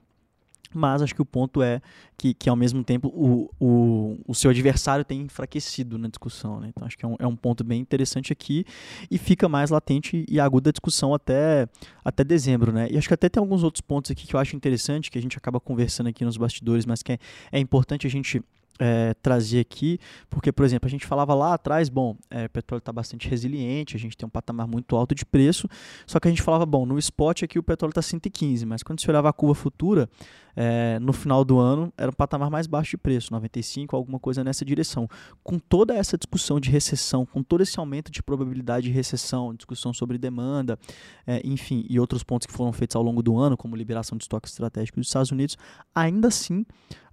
mas 0.73 1.03
acho 1.03 1.15
que 1.15 1.23
o 1.23 1.25
ponto 1.25 1.63
é 1.63 1.81
que, 2.17 2.35
que 2.35 2.49
ao 2.49 2.57
mesmo 2.57 2.85
tempo, 2.85 3.09
o, 3.09 3.51
o, 3.59 4.19
o 4.27 4.35
seu 4.35 4.51
adversário 4.51 5.05
tem 5.05 5.23
enfraquecido 5.23 5.99
na 5.99 6.09
discussão. 6.09 6.61
Né? 6.61 6.69
Então, 6.69 6.87
acho 6.87 6.97
que 6.97 7.05
é 7.05 7.09
um, 7.09 7.17
é 7.19 7.27
um 7.27 7.37
ponto 7.37 7.65
bem 7.65 7.81
interessante 7.81 8.33
aqui 8.33 8.65
e 9.11 9.19
fica 9.19 9.49
mais 9.49 9.71
latente 9.71 10.25
e 10.29 10.39
aguda 10.39 10.71
a 10.71 10.73
discussão 10.73 11.13
até, 11.13 11.69
até 12.05 12.23
dezembro. 12.23 12.73
Né? 12.73 12.89
E 12.91 12.99
acho 12.99 13.09
que 13.09 13.15
até 13.15 13.29
tem 13.29 13.41
alguns 13.41 13.63
outros 13.63 13.81
pontos 13.81 14.11
aqui 14.11 14.27
que 14.27 14.35
eu 14.35 14.41
acho 14.41 14.55
interessante, 14.55 15.11
que 15.11 15.19
a 15.19 15.23
gente 15.23 15.37
acaba 15.37 15.59
conversando 15.59 16.09
aqui 16.09 16.25
nos 16.25 16.37
bastidores, 16.37 16.87
mas 16.87 17.03
que 17.03 17.13
é, 17.13 17.19
é 17.53 17.59
importante 17.59 18.07
a 18.07 18.11
gente 18.11 18.43
é, 18.81 19.15
trazer 19.23 19.61
aqui, 19.61 19.99
porque, 20.31 20.51
por 20.51 20.65
exemplo, 20.65 20.87
a 20.87 20.91
gente 20.91 21.07
falava 21.07 21.35
lá 21.35 21.55
atrás, 21.55 21.91
bom, 21.91 22.17
é, 22.31 22.47
o 22.47 22.51
petróleo 22.51 22.81
está 22.81 22.91
bastante 22.91 23.29
resiliente, 23.29 23.95
a 23.95 23.99
gente 23.99 24.17
tem 24.17 24.27
um 24.27 24.31
patamar 24.31 24.67
muito 24.67 24.97
alto 24.97 25.15
de 25.15 25.25
preço, 25.25 25.69
só 26.07 26.19
que 26.19 26.27
a 26.27 26.31
gente 26.31 26.41
falava, 26.41 26.65
bom, 26.65 26.87
no 26.87 26.99
spot 26.99 27.43
aqui 27.43 27.59
o 27.59 27.63
petróleo 27.63 27.91
está 27.91 28.03
115, 28.03 28.65
mas 28.65 28.83
quando 28.83 29.01
você 29.01 29.11
olhava 29.11 29.29
a 29.29 29.33
curva 29.33 29.55
futura, 29.55 30.09
é, 30.57 30.99
no 30.99 31.13
final 31.13 31.45
do 31.45 31.59
ano 31.59 31.93
era 31.97 32.11
um 32.11 32.15
patamar 32.15 32.51
mais 32.51 32.67
baixo 32.67 32.93
de 32.93 32.99
preço, 32.99 33.33
95, 33.33 33.95
alguma 33.97 34.19
coisa 34.19 34.43
nessa 34.45 34.65
direção. 34.65 35.09
Com 35.43 35.59
toda 35.59 35.95
essa 35.95 36.17
discussão 36.17 36.61
de 36.61 36.71
recessão, 36.71 37.25
com 37.25 37.43
todo 37.43 37.63
esse 37.63 37.79
aumento 37.79 38.11
de 38.11 38.23
probabilidade 38.23 38.87
de 38.87 38.93
recessão, 38.93 39.55
discussão 39.55 39.93
sobre 39.93 40.19
demanda, 40.19 40.79
é, 41.27 41.41
enfim, 41.45 41.85
e 41.89 41.99
outros 41.99 42.23
pontos 42.23 42.47
que 42.47 42.53
foram 42.53 42.73
feitos 42.73 42.97
ao 42.97 43.03
longo 43.03 43.23
do 43.23 43.39
ano, 43.39 43.57
como 43.57 43.77
liberação 43.77 44.17
de 44.17 44.25
estoque 44.25 44.49
estratégico 44.49 44.99
dos 44.99 45.09
Estados 45.09 45.31
Unidos, 45.31 45.57
ainda 45.95 46.29
assim 46.29 46.65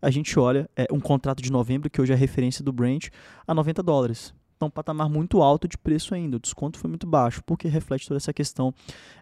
a 0.01 0.11
gente 0.11 0.37
olha 0.39 0.69
é, 0.75 0.85
um 0.91 0.99
contrato 0.99 1.41
de 1.41 1.51
novembro, 1.51 1.89
que 1.89 2.01
hoje 2.01 2.13
é 2.13 2.15
referência 2.15 2.63
do 2.63 2.71
Brent, 2.71 3.09
a 3.47 3.53
90 3.53 3.81
dólares 3.81 4.33
um 4.65 4.69
patamar 4.69 5.09
muito 5.09 5.41
alto 5.41 5.67
de 5.67 5.77
preço 5.77 6.15
ainda. 6.15 6.37
O 6.37 6.39
desconto 6.39 6.79
foi 6.79 6.89
muito 6.89 7.05
baixo, 7.05 7.41
porque 7.45 7.67
reflete 7.67 8.07
toda 8.07 8.17
essa 8.17 8.33
questão 8.33 8.73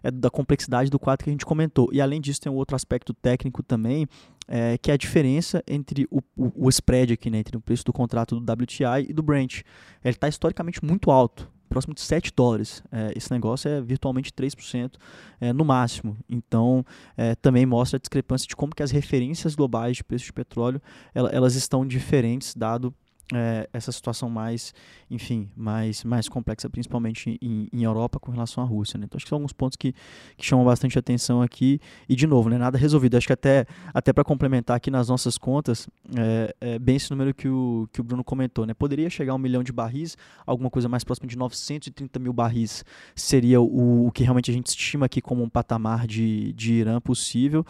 é, 0.02 0.10
da 0.10 0.30
complexidade 0.30 0.90
do 0.90 0.98
quadro 0.98 1.24
que 1.24 1.30
a 1.30 1.32
gente 1.32 1.46
comentou. 1.46 1.88
E 1.92 2.00
além 2.00 2.20
disso, 2.20 2.40
tem 2.40 2.50
um 2.50 2.56
outro 2.56 2.76
aspecto 2.76 3.12
técnico 3.14 3.62
também, 3.62 4.06
é, 4.48 4.78
que 4.78 4.90
é 4.90 4.94
a 4.94 4.96
diferença 4.96 5.62
entre 5.66 6.06
o, 6.10 6.20
o, 6.36 6.66
o 6.66 6.68
spread 6.68 7.12
aqui, 7.12 7.30
né, 7.30 7.38
entre 7.38 7.56
o 7.56 7.60
preço 7.60 7.84
do 7.84 7.92
contrato 7.92 8.38
do 8.38 8.52
WTI 8.52 9.06
e 9.08 9.12
do 9.12 9.22
Brent. 9.22 9.62
Ele 10.04 10.14
está 10.14 10.28
historicamente 10.28 10.84
muito 10.84 11.10
alto, 11.10 11.50
próximo 11.68 11.94
de 11.94 12.00
7 12.00 12.32
dólares. 12.34 12.82
É, 12.90 13.12
esse 13.16 13.30
negócio 13.30 13.68
é 13.68 13.80
virtualmente 13.80 14.32
3% 14.32 14.94
é, 15.40 15.52
no 15.52 15.64
máximo. 15.64 16.16
Então, 16.28 16.84
é, 17.16 17.34
também 17.34 17.66
mostra 17.66 17.96
a 17.96 18.00
discrepância 18.00 18.46
de 18.46 18.56
como 18.56 18.74
que 18.74 18.82
as 18.82 18.90
referências 18.90 19.54
globais 19.54 19.96
de 19.96 20.04
preço 20.04 20.24
de 20.24 20.32
petróleo 20.32 20.80
elas 21.14 21.54
estão 21.54 21.86
diferentes, 21.86 22.54
dado 22.54 22.94
é, 23.34 23.68
essa 23.72 23.90
situação 23.90 24.30
mais, 24.30 24.72
enfim, 25.10 25.48
mais, 25.56 26.04
mais 26.04 26.28
complexa, 26.28 26.70
principalmente 26.70 27.38
em, 27.42 27.68
em 27.72 27.82
Europa 27.82 28.20
com 28.20 28.30
relação 28.30 28.62
à 28.62 28.66
Rússia. 28.66 28.98
Né? 28.98 29.06
Então, 29.06 29.16
acho 29.16 29.24
que 29.24 29.28
são 29.28 29.36
alguns 29.36 29.52
pontos 29.52 29.76
que, 29.76 29.92
que 30.36 30.44
chamam 30.44 30.64
bastante 30.64 30.98
atenção 30.98 31.42
aqui. 31.42 31.80
E, 32.08 32.14
de 32.14 32.26
novo, 32.26 32.48
né, 32.48 32.58
nada 32.58 32.78
resolvido. 32.78 33.16
Acho 33.16 33.26
que 33.26 33.32
até, 33.32 33.66
até 33.92 34.12
para 34.12 34.22
complementar 34.24 34.76
aqui 34.76 34.90
nas 34.90 35.08
nossas 35.08 35.36
contas, 35.36 35.88
é, 36.16 36.54
é, 36.60 36.78
bem 36.78 36.96
esse 36.96 37.10
número 37.10 37.34
que 37.34 37.48
o, 37.48 37.88
que 37.92 38.00
o 38.00 38.04
Bruno 38.04 38.22
comentou. 38.22 38.64
Né? 38.66 38.74
Poderia 38.74 39.10
chegar 39.10 39.32
a 39.32 39.36
um 39.36 39.38
milhão 39.38 39.62
de 39.62 39.72
barris, 39.72 40.16
alguma 40.46 40.70
coisa 40.70 40.88
mais 40.88 41.02
próxima 41.02 41.26
de 41.26 41.36
930 41.36 42.18
mil 42.18 42.32
barris 42.32 42.84
seria 43.14 43.60
o, 43.60 44.06
o 44.06 44.12
que 44.12 44.22
realmente 44.22 44.50
a 44.50 44.54
gente 44.54 44.66
estima 44.68 45.06
aqui 45.06 45.20
como 45.20 45.42
um 45.42 45.48
patamar 45.48 46.06
de, 46.06 46.52
de 46.52 46.74
Irã 46.74 47.00
possível. 47.00 47.64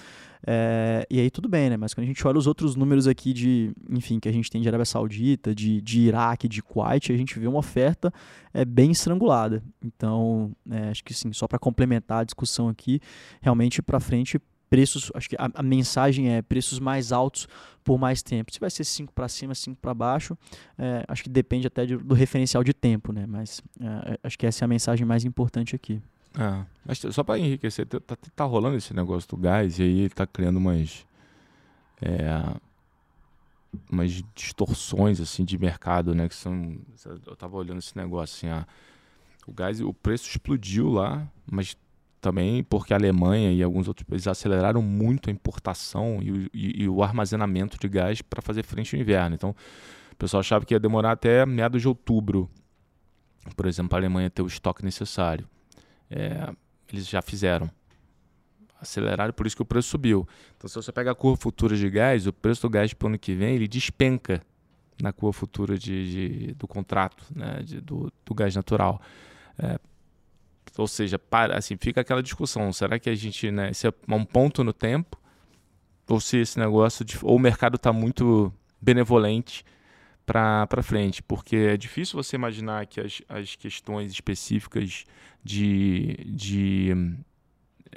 É, 0.47 1.05
e 1.11 1.19
aí 1.19 1.31
tudo 1.31 1.49
bem, 1.49 1.69
né? 1.69 1.77
Mas 1.77 1.93
quando 1.93 2.05
a 2.05 2.07
gente 2.07 2.25
olha 2.27 2.39
os 2.39 2.47
outros 2.47 2.77
números 2.77 3.09
aqui 3.09 3.33
de, 3.33 3.73
enfim, 3.91 4.21
que 4.21 4.29
a 4.29 4.33
gente 4.33 4.49
tem 4.49 4.63
de 4.63 4.69
Arábia 4.69 4.85
Saudita, 4.85 5.53
de, 5.53 5.81
de 5.81 6.01
Iraque, 6.03 6.49
de 6.49 6.63
Kuwait, 6.63 7.13
a 7.13 7.17
gente 7.17 7.39
vê 7.39 7.49
uma 7.49 7.59
oferta 7.59 8.13
é, 8.55 8.65
bem 8.65 8.93
estrangulada. 8.93 9.63
Então, 9.85 10.53
é, 10.71 10.91
acho 10.91 11.03
que 11.03 11.13
sim, 11.13 11.33
só 11.33 11.49
para 11.49 11.59
complementar 11.59 12.21
a 12.21 12.25
discussão 12.25 12.69
aqui, 12.69 13.01
realmente 13.41 13.83
para 13.83 13.99
frente 13.99 14.41
preços, 14.69 15.11
acho 15.15 15.29
que 15.29 15.37
a, 15.39 15.49
a, 15.55 15.63
mensagem 15.63 16.35
é 16.35 16.43
preços 16.43 16.79
mais 16.79 17.13
altos 17.13 17.49
por 17.85 17.99
mais 17.99 18.23
tempo. 18.23 18.53
Se 18.53 18.61
vai 18.61 18.71
ser 18.71 18.85
5 18.85 19.13
para 19.13 19.29
cima, 19.29 19.55
5 19.55 19.81
para 19.81 19.95
baixo, 19.95 20.37
é, 20.79 21.05
acho 21.09 21.23
que 21.23 21.31
depende 21.31 21.67
até 21.67 21.87
de, 21.87 21.97
do 21.97 22.15
referencial 22.15 22.63
de 22.63 22.75
tempo, 22.75 23.13
né? 23.13 23.27
Mas 23.27 23.63
é, 23.81 24.19
acho 24.23 24.39
que 24.39 24.47
essa 24.47 24.65
é 24.65 24.67
a 24.67 24.69
mensagem 24.69 25.07
mais 25.07 25.25
importante 25.25 25.75
aqui. 25.75 26.01
É, 26.39 26.67
mas 26.85 26.99
só 26.99 27.25
para 27.25 27.39
enriquecer, 27.39 27.87
tá, 27.87 27.99
tá, 27.99 28.17
tá, 28.35 28.45
rolando 28.45 28.77
esse 28.77 28.93
negócio 28.93 29.29
do 29.31 29.37
gás 29.39 29.79
e 29.79 29.83
aí 29.83 30.09
tá 30.11 30.27
criando 30.27 30.59
umas. 30.59 31.07
É, 32.01 32.55
umas 33.91 34.23
distorções 34.35 35.21
assim 35.21 35.45
de 35.45 35.57
mercado, 35.59 36.15
né? 36.15 36.29
Que 36.29 36.35
são. 36.35 36.79
Eu 37.27 37.35
tava 37.37 37.57
olhando 37.57 37.79
esse 37.79 37.97
negócio 37.97 38.49
assim, 38.49 38.67
o 39.47 39.53
gás, 39.53 39.81
o 39.81 39.95
preço 39.95 40.29
explodiu 40.29 40.91
lá, 40.91 41.27
mas 41.51 41.77
também 42.21 42.63
porque 42.65 42.93
a 42.93 42.97
Alemanha 42.97 43.53
e 43.53 43.63
alguns 43.63 43.89
outros 43.89 44.07
países 44.07 44.27
aceleraram 44.27 44.83
muito 44.83 45.31
a 45.31 45.33
importação 45.33 46.19
e, 46.21 46.51
e, 46.53 46.83
e 46.83 46.89
o 46.89 47.03
armazenamento 47.03 47.79
de 47.79 47.89
gás 47.89 48.21
para 48.21 48.43
fazer 48.43 48.63
frente 48.63 48.95
ao 48.95 49.01
inverno. 49.01 49.37
Então, 49.37 49.55
o 50.13 50.17
pessoal 50.17 50.41
achava 50.41 50.65
que 50.65 50.75
ia 50.75 50.81
demorar 50.81 51.13
até 51.13 51.47
meados 51.47 51.81
de 51.81 51.89
outubro, 51.89 52.51
por 53.57 53.67
exemplo, 53.67 53.95
a 53.95 53.99
Alemanha 53.99 54.29
ter 54.29 54.43
o 54.43 54.47
estoque 54.47 54.85
necessário. 54.85 55.49
É, 56.11 56.53
eles 56.93 57.09
já 57.09 57.21
fizeram. 57.23 57.71
Aceleraram, 58.81 59.33
por 59.33 59.47
isso 59.47 59.57
que 59.57 59.63
o 59.63 59.67
preço 59.67 59.89
subiu. 59.89 60.29
Então, 60.57 60.69
se 60.69 60.75
você 60.75 60.93
pega 60.93 61.11
a 61.11 61.15
curva 61.15 61.41
futura 61.41 61.77
de 61.77 61.89
gás, 61.89 62.27
o 62.27 62.33
preço 62.33 62.63
do 62.63 62.71
gás 62.71 62.93
para 62.93 63.07
o 63.07 63.09
ano 63.09 63.19
que 63.19 63.35
vem 63.35 63.55
ele 63.55 63.67
despenca 63.67 64.43
na 65.01 65.13
curva 65.13 65.33
futura 65.33 65.79
de, 65.79 66.47
de 66.47 66.55
do 66.55 66.67
contrato 66.67 67.25
né, 67.35 67.63
de, 67.63 67.81
do, 67.81 68.13
do 68.25 68.35
gás 68.35 68.55
natural. 68.55 69.01
É, 69.59 69.79
ou 70.77 70.87
seja, 70.87 71.19
para, 71.19 71.57
assim, 71.57 71.77
fica 71.79 72.03
aquela 72.03 72.23
discussão, 72.23 72.73
será 72.73 72.99
que 72.99 73.09
a 73.09 73.15
gente, 73.15 73.51
né, 73.51 73.71
esse 73.71 73.87
é 73.87 73.93
um 74.09 74.25
ponto 74.25 74.63
no 74.63 74.73
tempo, 74.73 75.19
ou 76.07 76.21
se 76.21 76.39
esse 76.39 76.59
negócio, 76.59 77.05
de, 77.05 77.19
ou 77.23 77.37
o 77.37 77.39
mercado 77.39 77.77
está 77.77 77.93
muito 77.93 78.53
benevolente 78.81 79.65
para 80.27 80.83
frente, 80.83 81.23
porque 81.23 81.57
é 81.57 81.77
difícil 81.77 82.21
você 82.21 82.35
imaginar 82.35 82.87
que 82.87 83.01
as, 83.01 83.23
as 83.29 83.55
questões 83.55 84.11
específicas 84.11 85.05
de, 85.43 86.17
de 86.27 87.17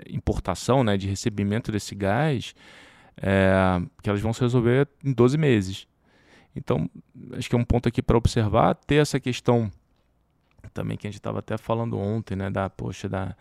importação, 0.09 0.83
né, 0.83 0.95
de 0.95 1.07
recebimento 1.07 1.71
desse 1.71 1.95
gás, 1.95 2.53
é, 3.17 3.51
que 4.03 4.09
elas 4.09 4.21
vão 4.21 4.31
se 4.31 4.41
resolver 4.41 4.87
em 5.03 5.11
12 5.11 5.37
meses. 5.37 5.87
Então, 6.55 6.89
acho 7.33 7.49
que 7.49 7.55
é 7.55 7.57
um 7.57 7.65
ponto 7.65 7.89
aqui 7.89 8.01
para 8.01 8.17
observar, 8.17 8.75
ter 8.75 8.95
essa 8.95 9.19
questão 9.19 9.71
também 10.73 10.97
que 10.97 11.07
a 11.07 11.09
gente 11.09 11.19
estava 11.19 11.39
até 11.39 11.57
falando 11.57 11.97
ontem, 11.97 12.35
né, 12.35 12.49
da, 12.49 12.69
poxa, 12.69 13.09
da, 13.09 13.35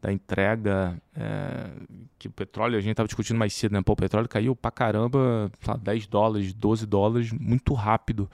da 0.00 0.12
entrega, 0.12 1.00
é, 1.14 1.70
que 2.18 2.28
o 2.28 2.30
petróleo, 2.30 2.76
a 2.78 2.80
gente 2.80 2.92
estava 2.92 3.06
discutindo 3.06 3.36
mais 3.36 3.52
cedo, 3.52 3.72
né, 3.72 3.82
pô, 3.82 3.92
o 3.92 3.96
petróleo 3.96 4.28
caiu 4.28 4.56
pra 4.56 4.70
caramba, 4.70 5.50
lá, 5.66 5.76
10 5.76 6.06
dólares, 6.06 6.52
12 6.52 6.86
dólares, 6.86 7.32
muito 7.32 7.74
rápido. 7.74 8.30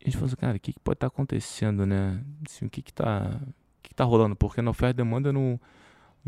E 0.00 0.04
a 0.04 0.04
gente 0.06 0.14
falou 0.14 0.26
assim, 0.26 0.36
cara, 0.36 0.56
o 0.56 0.60
que, 0.60 0.72
que 0.72 0.80
pode 0.80 0.96
estar 0.96 1.08
tá 1.08 1.14
acontecendo, 1.14 1.86
né? 1.86 2.22
Assim, 2.46 2.66
o 2.66 2.70
que 2.70 2.82
que 2.82 2.92
tá, 2.92 3.38
o 3.42 3.82
que, 3.82 3.90
que 3.90 3.94
tá 3.94 4.04
rolando? 4.04 4.34
Porque 4.34 4.62
na 4.62 4.70
oferta 4.70 4.94
e 4.94 5.04
demanda 5.04 5.32
não, 5.32 5.60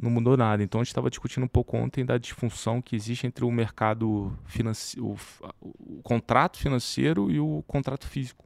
não 0.00 0.10
mudou 0.10 0.36
nada. 0.36 0.62
Então 0.62 0.80
a 0.80 0.84
gente 0.84 0.90
estava 0.90 1.08
discutindo 1.08 1.44
um 1.44 1.48
pouco 1.48 1.76
ontem 1.76 2.04
da 2.04 2.18
disfunção 2.18 2.82
que 2.82 2.94
existe 2.94 3.26
entre 3.26 3.44
o 3.44 3.50
mercado 3.50 4.36
financeiro, 4.44 5.16
o, 5.58 6.02
contrato 6.02 6.58
financeiro 6.58 7.30
e 7.30 7.40
o 7.40 7.64
contrato 7.66 8.06
físico 8.06 8.44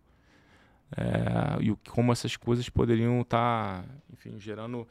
é, 0.96 1.62
e 1.62 1.74
como 1.90 2.12
essas 2.12 2.36
coisas 2.36 2.68
poderiam 2.68 3.20
estar, 3.20 3.82
tá, 3.82 3.88
enfim, 4.12 4.38
gerando 4.38 4.86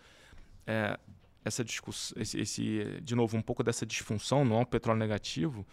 é, 0.65 0.99
essa 1.43 1.63
discussão, 1.63 2.19
esse, 2.21 2.39
esse, 2.39 3.01
de 3.01 3.15
novo, 3.15 3.37
um 3.37 3.41
pouco 3.41 3.63
dessa 3.63 3.85
disfunção, 3.85 4.41
é 4.41 4.57
um 4.57 4.65
petróleo 4.65 4.99
negativo, 4.99 5.65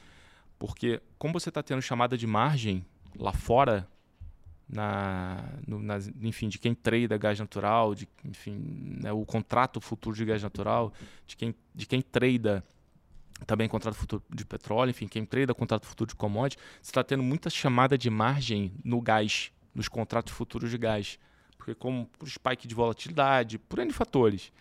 porque 0.58 1.00
como 1.18 1.32
você 1.32 1.48
está 1.48 1.62
tendo 1.62 1.80
chamada 1.82 2.16
de 2.16 2.26
margem 2.26 2.84
lá 3.16 3.32
fora, 3.32 3.88
na, 4.68 5.44
no, 5.66 5.80
enfim, 6.22 6.48
de 6.48 6.58
quem 6.58 6.74
trade 6.74 7.06
gás 7.18 7.38
natural, 7.38 7.94
de, 7.94 8.08
enfim, 8.24 8.98
né, 9.02 9.12
o 9.12 9.24
contrato 9.24 9.80
futuro 9.80 10.16
de 10.16 10.24
gás 10.24 10.42
natural, 10.42 10.92
de 11.26 11.36
quem, 11.36 11.54
de 11.74 11.86
quem 11.86 12.00
trada 12.00 12.64
também 13.46 13.68
contrato 13.68 13.96
futuro 13.96 14.22
de 14.30 14.44
petróleo, 14.44 14.90
enfim, 14.90 15.08
quem 15.08 15.24
trada 15.26 15.54
contrato 15.54 15.86
futuro 15.86 16.08
de 16.08 16.14
commodity, 16.14 16.62
você 16.80 16.90
está 16.90 17.02
tendo 17.02 17.22
muita 17.22 17.50
chamada 17.50 17.98
de 17.98 18.08
margem 18.08 18.72
no 18.84 19.00
gás 19.00 19.52
nos 19.74 19.88
contratos 19.88 20.32
futuros 20.32 20.70
de 20.70 20.78
gás. 20.78 21.18
Porque 21.58 21.74
como 21.74 22.06
por 22.18 22.28
spike 22.28 22.66
de 22.66 22.74
volatilidade, 22.74 23.58
por 23.58 23.78
N 23.78 23.92
fatores, 23.92 24.52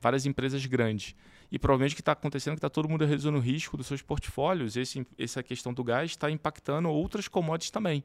várias 0.00 0.26
empresas 0.26 0.64
grandes. 0.66 1.14
E 1.52 1.58
provavelmente 1.58 1.92
o 1.92 1.96
que 1.96 2.02
está 2.02 2.12
acontecendo 2.12 2.52
é 2.52 2.56
que 2.56 2.58
está 2.58 2.70
todo 2.70 2.88
mundo 2.88 3.04
reduzindo 3.04 3.36
o 3.36 3.40
risco 3.40 3.76
dos 3.76 3.86
seus 3.86 4.02
portfólios. 4.02 4.76
Esse, 4.76 5.06
essa 5.18 5.42
questão 5.42 5.74
do 5.74 5.82
gás 5.82 6.10
está 6.10 6.30
impactando 6.30 6.88
outras 6.88 7.26
commodities 7.26 7.70
também. 7.70 8.04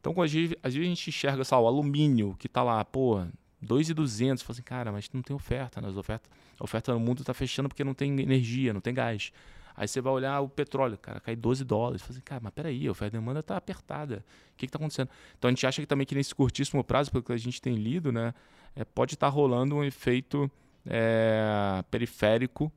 Então, 0.00 0.20
às 0.22 0.32
vezes, 0.32 0.54
às 0.62 0.74
vezes 0.74 0.86
a 0.86 0.88
gente 0.88 1.10
enxerga 1.10 1.44
só, 1.44 1.62
o 1.62 1.66
alumínio, 1.66 2.36
que 2.38 2.46
está 2.46 2.62
lá, 2.62 2.84
pô, 2.84 3.24
2,200, 3.60 4.42
fala 4.42 4.52
assim, 4.52 4.62
cara, 4.62 4.92
mas 4.92 5.08
não 5.12 5.22
tem 5.22 5.34
oferta, 5.34 5.80
né? 5.80 5.88
As 5.88 5.96
ofertas, 5.96 6.30
a 6.60 6.64
oferta 6.64 6.92
no 6.92 7.00
mundo 7.00 7.22
está 7.22 7.34
fechando 7.34 7.68
porque 7.68 7.82
não 7.82 7.94
tem 7.94 8.20
energia, 8.20 8.72
não 8.72 8.80
tem 8.80 8.94
gás. 8.94 9.32
Aí 9.76 9.88
você 9.88 10.00
vai 10.00 10.12
olhar 10.12 10.40
o 10.40 10.48
petróleo, 10.48 10.96
cara, 10.96 11.18
cai 11.18 11.34
12 11.34 11.64
dólares. 11.64 12.02
Fala 12.02 12.12
assim, 12.12 12.20
cara, 12.20 12.40
mas 12.44 12.52
peraí, 12.52 12.86
a 12.86 12.90
oferta 12.92 13.18
demanda 13.18 13.40
está 13.40 13.56
apertada. 13.56 14.24
O 14.52 14.56
que 14.56 14.66
está 14.66 14.76
acontecendo? 14.76 15.08
Então 15.36 15.48
a 15.48 15.52
gente 15.52 15.66
acha 15.66 15.82
que 15.82 15.86
também 15.86 16.06
que 16.06 16.14
nesse 16.14 16.34
curtíssimo 16.34 16.84
prazo, 16.84 17.10
pelo 17.10 17.24
que 17.24 17.32
a 17.32 17.36
gente 17.36 17.60
tem 17.60 17.74
lido, 17.74 18.12
né, 18.12 18.32
é, 18.76 18.84
pode 18.84 19.14
estar 19.14 19.26
tá 19.26 19.32
rolando 19.32 19.74
um 19.74 19.82
efeito 19.82 20.50
é, 20.86 21.82
periférico 21.90 22.72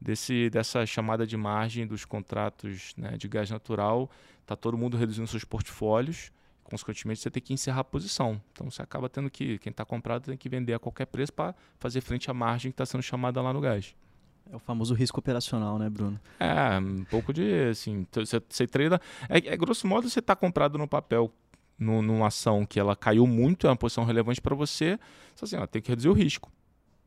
desse, 0.00 0.50
dessa 0.50 0.84
chamada 0.86 1.26
de 1.26 1.36
margem 1.36 1.86
dos 1.86 2.04
contratos 2.04 2.94
né, 2.96 3.16
de 3.16 3.28
gás 3.28 3.50
natural. 3.50 4.10
Está 4.40 4.56
todo 4.56 4.76
mundo 4.76 4.96
reduzindo 4.96 5.26
seus 5.26 5.44
portfólios 5.44 6.32
consequentemente 6.72 7.20
você 7.20 7.30
tem 7.30 7.42
que 7.42 7.52
encerrar 7.52 7.80
a 7.80 7.84
posição. 7.84 8.40
Então 8.52 8.70
você 8.70 8.80
acaba 8.80 9.08
tendo 9.08 9.30
que, 9.30 9.58
quem 9.58 9.70
está 9.70 9.84
comprado 9.84 10.24
tem 10.24 10.36
que 10.36 10.48
vender 10.48 10.72
a 10.72 10.78
qualquer 10.78 11.06
preço 11.06 11.32
para 11.32 11.54
fazer 11.78 12.00
frente 12.00 12.30
à 12.30 12.34
margem 12.34 12.70
que 12.70 12.74
está 12.74 12.86
sendo 12.86 13.02
chamada 13.02 13.42
lá 13.42 13.52
no 13.52 13.60
gás. 13.60 13.94
É 14.50 14.56
o 14.56 14.58
famoso 14.58 14.94
risco 14.94 15.20
operacional, 15.20 15.78
né, 15.78 15.88
Bruno? 15.90 16.18
É, 16.40 16.78
um 16.78 17.04
pouco 17.04 17.32
de, 17.32 17.68
assim, 17.70 18.06
você, 18.10 18.40
você 18.48 18.66
treina... 18.66 19.00
É, 19.28 19.36
é, 19.36 19.56
grosso 19.56 19.86
modo, 19.86 20.08
você 20.08 20.18
está 20.18 20.34
comprado 20.34 20.78
no 20.78 20.88
papel, 20.88 21.30
no, 21.78 22.02
numa 22.02 22.28
ação 22.28 22.64
que 22.64 22.80
ela 22.80 22.96
caiu 22.96 23.26
muito, 23.26 23.66
é 23.66 23.70
uma 23.70 23.76
posição 23.76 24.04
relevante 24.04 24.40
para 24.40 24.54
você, 24.54 24.98
você 25.34 25.44
assim, 25.44 25.56
ó, 25.56 25.66
tem 25.66 25.80
que 25.80 25.90
reduzir 25.90 26.08
o 26.08 26.12
risco 26.12 26.50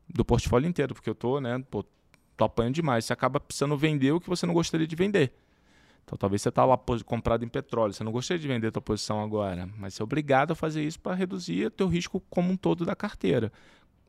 do 0.08 0.24
portfólio 0.24 0.68
inteiro, 0.68 0.94
porque 0.94 1.10
eu 1.10 1.14
tô, 1.14 1.40
né, 1.40 1.62
pô, 1.70 1.84
tô 2.36 2.44
apanhando 2.44 2.74
demais. 2.74 3.04
Você 3.04 3.12
acaba 3.12 3.40
precisando 3.40 3.76
vender 3.76 4.12
o 4.12 4.20
que 4.20 4.28
você 4.28 4.46
não 4.46 4.54
gostaria 4.54 4.86
de 4.86 4.96
vender. 4.96 5.32
Então 6.04 6.16
talvez 6.16 6.40
você 6.42 6.50
está 6.50 6.64
lá 6.64 6.78
comprado 7.04 7.44
em 7.44 7.48
petróleo, 7.48 7.92
você 7.92 8.04
não 8.04 8.12
gostaria 8.12 8.40
de 8.40 8.46
vender 8.46 8.68
a 8.68 8.70
tua 8.70 8.82
posição 8.82 9.20
agora, 9.20 9.68
mas 9.76 9.94
você 9.94 10.02
é 10.02 10.04
obrigado 10.04 10.52
a 10.52 10.54
fazer 10.54 10.84
isso 10.84 11.00
para 11.00 11.14
reduzir 11.16 11.66
o 11.66 11.70
teu 11.70 11.88
risco 11.88 12.22
como 12.30 12.52
um 12.52 12.56
todo 12.56 12.84
da 12.84 12.94
carteira 12.94 13.50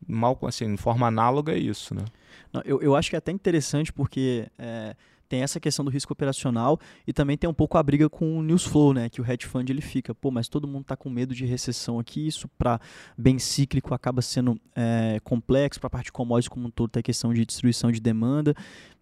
mal 0.06 0.38
assim, 0.44 0.76
de 0.76 0.82
forma 0.82 1.08
análoga 1.08 1.54
é 1.54 1.58
isso, 1.58 1.96
né? 1.96 2.04
Não, 2.52 2.62
eu, 2.66 2.82
eu 2.82 2.96
acho 2.96 3.10
que 3.10 3.16
é 3.16 3.20
até 3.20 3.32
interessante 3.32 3.92
porque 3.92 4.48
é, 4.58 4.96
tem 5.28 5.42
essa 5.42 5.60
questão 5.60 5.84
do 5.84 5.92
risco 5.92 6.14
operacional 6.14 6.80
e 7.06 7.14
também 7.14 7.38
tem 7.38 7.50
um 7.50 7.54
pouco 7.54 7.78
a 7.78 7.84
briga 7.84 8.10
com 8.10 8.38
o 8.38 8.42
news 8.42 8.64
flow, 8.64 8.94
né? 8.94 9.10
Que 9.10 9.22
o 9.22 9.30
hedge 9.30 9.46
fund 9.46 9.70
ele 9.70 9.82
fica, 9.82 10.14
pô, 10.16 10.32
mas 10.32 10.48
todo 10.48 10.68
mundo 10.68 10.82
está 10.82 10.96
com 10.96 11.10
medo 11.10 11.36
de 11.36 11.46
recessão 11.46 12.00
aqui, 12.00 12.28
isso 12.28 12.48
para 12.58 12.80
bem 13.18 13.38
cíclico 13.40 13.94
acaba 13.94 14.22
sendo 14.22 14.60
é, 14.76 15.20
complexo, 15.24 15.80
para 15.80 15.88
a 15.88 15.92
parte 15.92 16.06
de 16.06 16.12
commodities 16.12 16.48
como 16.48 16.68
um 16.68 16.72
todo 16.72 16.90
tem 16.90 17.00
a 17.00 17.04
questão 17.04 17.34
de 17.34 17.46
distribuição 17.46 17.92
de 17.92 18.00
demanda 18.00 18.56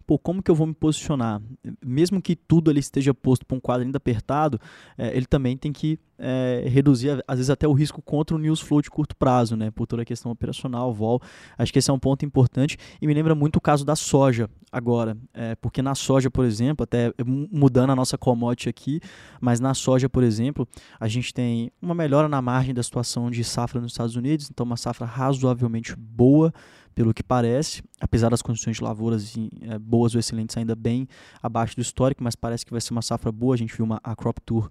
pô, 0.06 0.18
como 0.18 0.42
que 0.42 0.50
eu 0.50 0.54
vou 0.54 0.66
me 0.66 0.74
posicionar? 0.74 1.42
Mesmo 1.84 2.22
que 2.22 2.36
tudo 2.36 2.70
ali 2.70 2.80
esteja 2.80 3.12
posto 3.12 3.44
para 3.44 3.56
um 3.56 3.60
quadro 3.60 3.84
ainda 3.84 3.96
apertado, 3.96 4.60
é, 4.96 5.16
ele 5.16 5.26
também 5.26 5.56
tem 5.56 5.72
que 5.72 5.98
é, 6.18 6.64
reduzir, 6.68 7.22
às 7.26 7.36
vezes, 7.36 7.50
até 7.50 7.66
o 7.66 7.72
risco 7.72 8.00
contra 8.00 8.34
o 8.34 8.38
news 8.38 8.60
flow 8.60 8.80
de 8.80 8.90
curto 8.90 9.16
prazo, 9.16 9.56
né? 9.56 9.70
Por 9.70 9.86
toda 9.86 10.02
a 10.02 10.04
questão 10.04 10.30
operacional, 10.30 10.92
vol. 10.92 11.20
Acho 11.58 11.72
que 11.72 11.78
esse 11.78 11.90
é 11.90 11.92
um 11.92 11.98
ponto 11.98 12.24
importante 12.24 12.78
e 13.00 13.06
me 13.06 13.12
lembra 13.12 13.34
muito 13.34 13.56
o 13.56 13.60
caso 13.60 13.84
da 13.84 13.96
soja 13.96 14.48
agora, 14.70 15.16
é, 15.32 15.54
porque 15.54 15.80
na 15.80 15.94
soja, 15.94 16.30
por 16.30 16.44
exemplo, 16.44 16.84
até 16.84 17.12
mudando 17.24 17.90
a 17.90 17.96
nossa 17.96 18.18
commodity 18.18 18.68
aqui, 18.68 19.00
mas 19.40 19.58
na 19.60 19.72
soja, 19.72 20.08
por 20.08 20.22
exemplo, 20.22 20.68
a 21.00 21.08
gente 21.08 21.32
tem 21.32 21.70
uma 21.80 21.94
melhora 21.94 22.28
na 22.28 22.42
margem 22.42 22.74
da 22.74 22.82
situação 22.82 23.30
de 23.30 23.42
safra 23.42 23.80
nos 23.80 23.92
Estados 23.92 24.16
Unidos, 24.16 24.50
então 24.50 24.66
uma 24.66 24.76
safra 24.76 25.06
razoavelmente 25.06 25.94
boa, 25.96 26.52
pelo 26.96 27.12
que 27.12 27.22
parece, 27.22 27.82
apesar 28.00 28.30
das 28.30 28.40
condições 28.40 28.78
de 28.78 28.82
lavouras 28.82 29.34
é, 29.60 29.78
boas 29.78 30.14
ou 30.14 30.18
excelentes 30.18 30.56
ainda 30.56 30.74
bem 30.74 31.06
abaixo 31.42 31.76
do 31.76 31.82
histórico, 31.82 32.24
mas 32.24 32.34
parece 32.34 32.64
que 32.64 32.72
vai 32.72 32.80
ser 32.80 32.92
uma 32.92 33.02
safra 33.02 33.30
boa. 33.30 33.54
A 33.54 33.58
gente 33.58 33.76
viu 33.76 33.84
uma, 33.84 34.00
a 34.02 34.16
Crop 34.16 34.38
Tour 34.40 34.70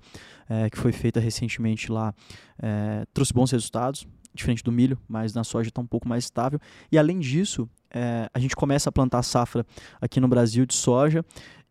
é, 0.50 0.68
que 0.68 0.76
foi 0.76 0.92
feita 0.92 1.20
recentemente 1.20 1.92
lá, 1.92 2.16
é, 2.58 3.06
trouxe 3.14 3.32
bons 3.32 3.52
resultados, 3.52 4.08
diferente 4.34 4.64
do 4.64 4.72
milho, 4.72 4.98
mas 5.08 5.36
na 5.36 5.44
soja 5.44 5.70
está 5.70 5.80
um 5.80 5.86
pouco 5.86 6.10
mais 6.10 6.24
estável. 6.24 6.60
E 6.92 6.98
além 6.98 7.20
disso, 7.20 7.70
é, 7.92 8.28
a 8.34 8.40
gente 8.40 8.56
começa 8.56 8.90
a 8.90 8.92
plantar 8.92 9.22
safra 9.22 9.64
aqui 10.02 10.20
no 10.20 10.28
Brasil 10.28 10.66
de 10.66 10.74
soja 10.74 11.24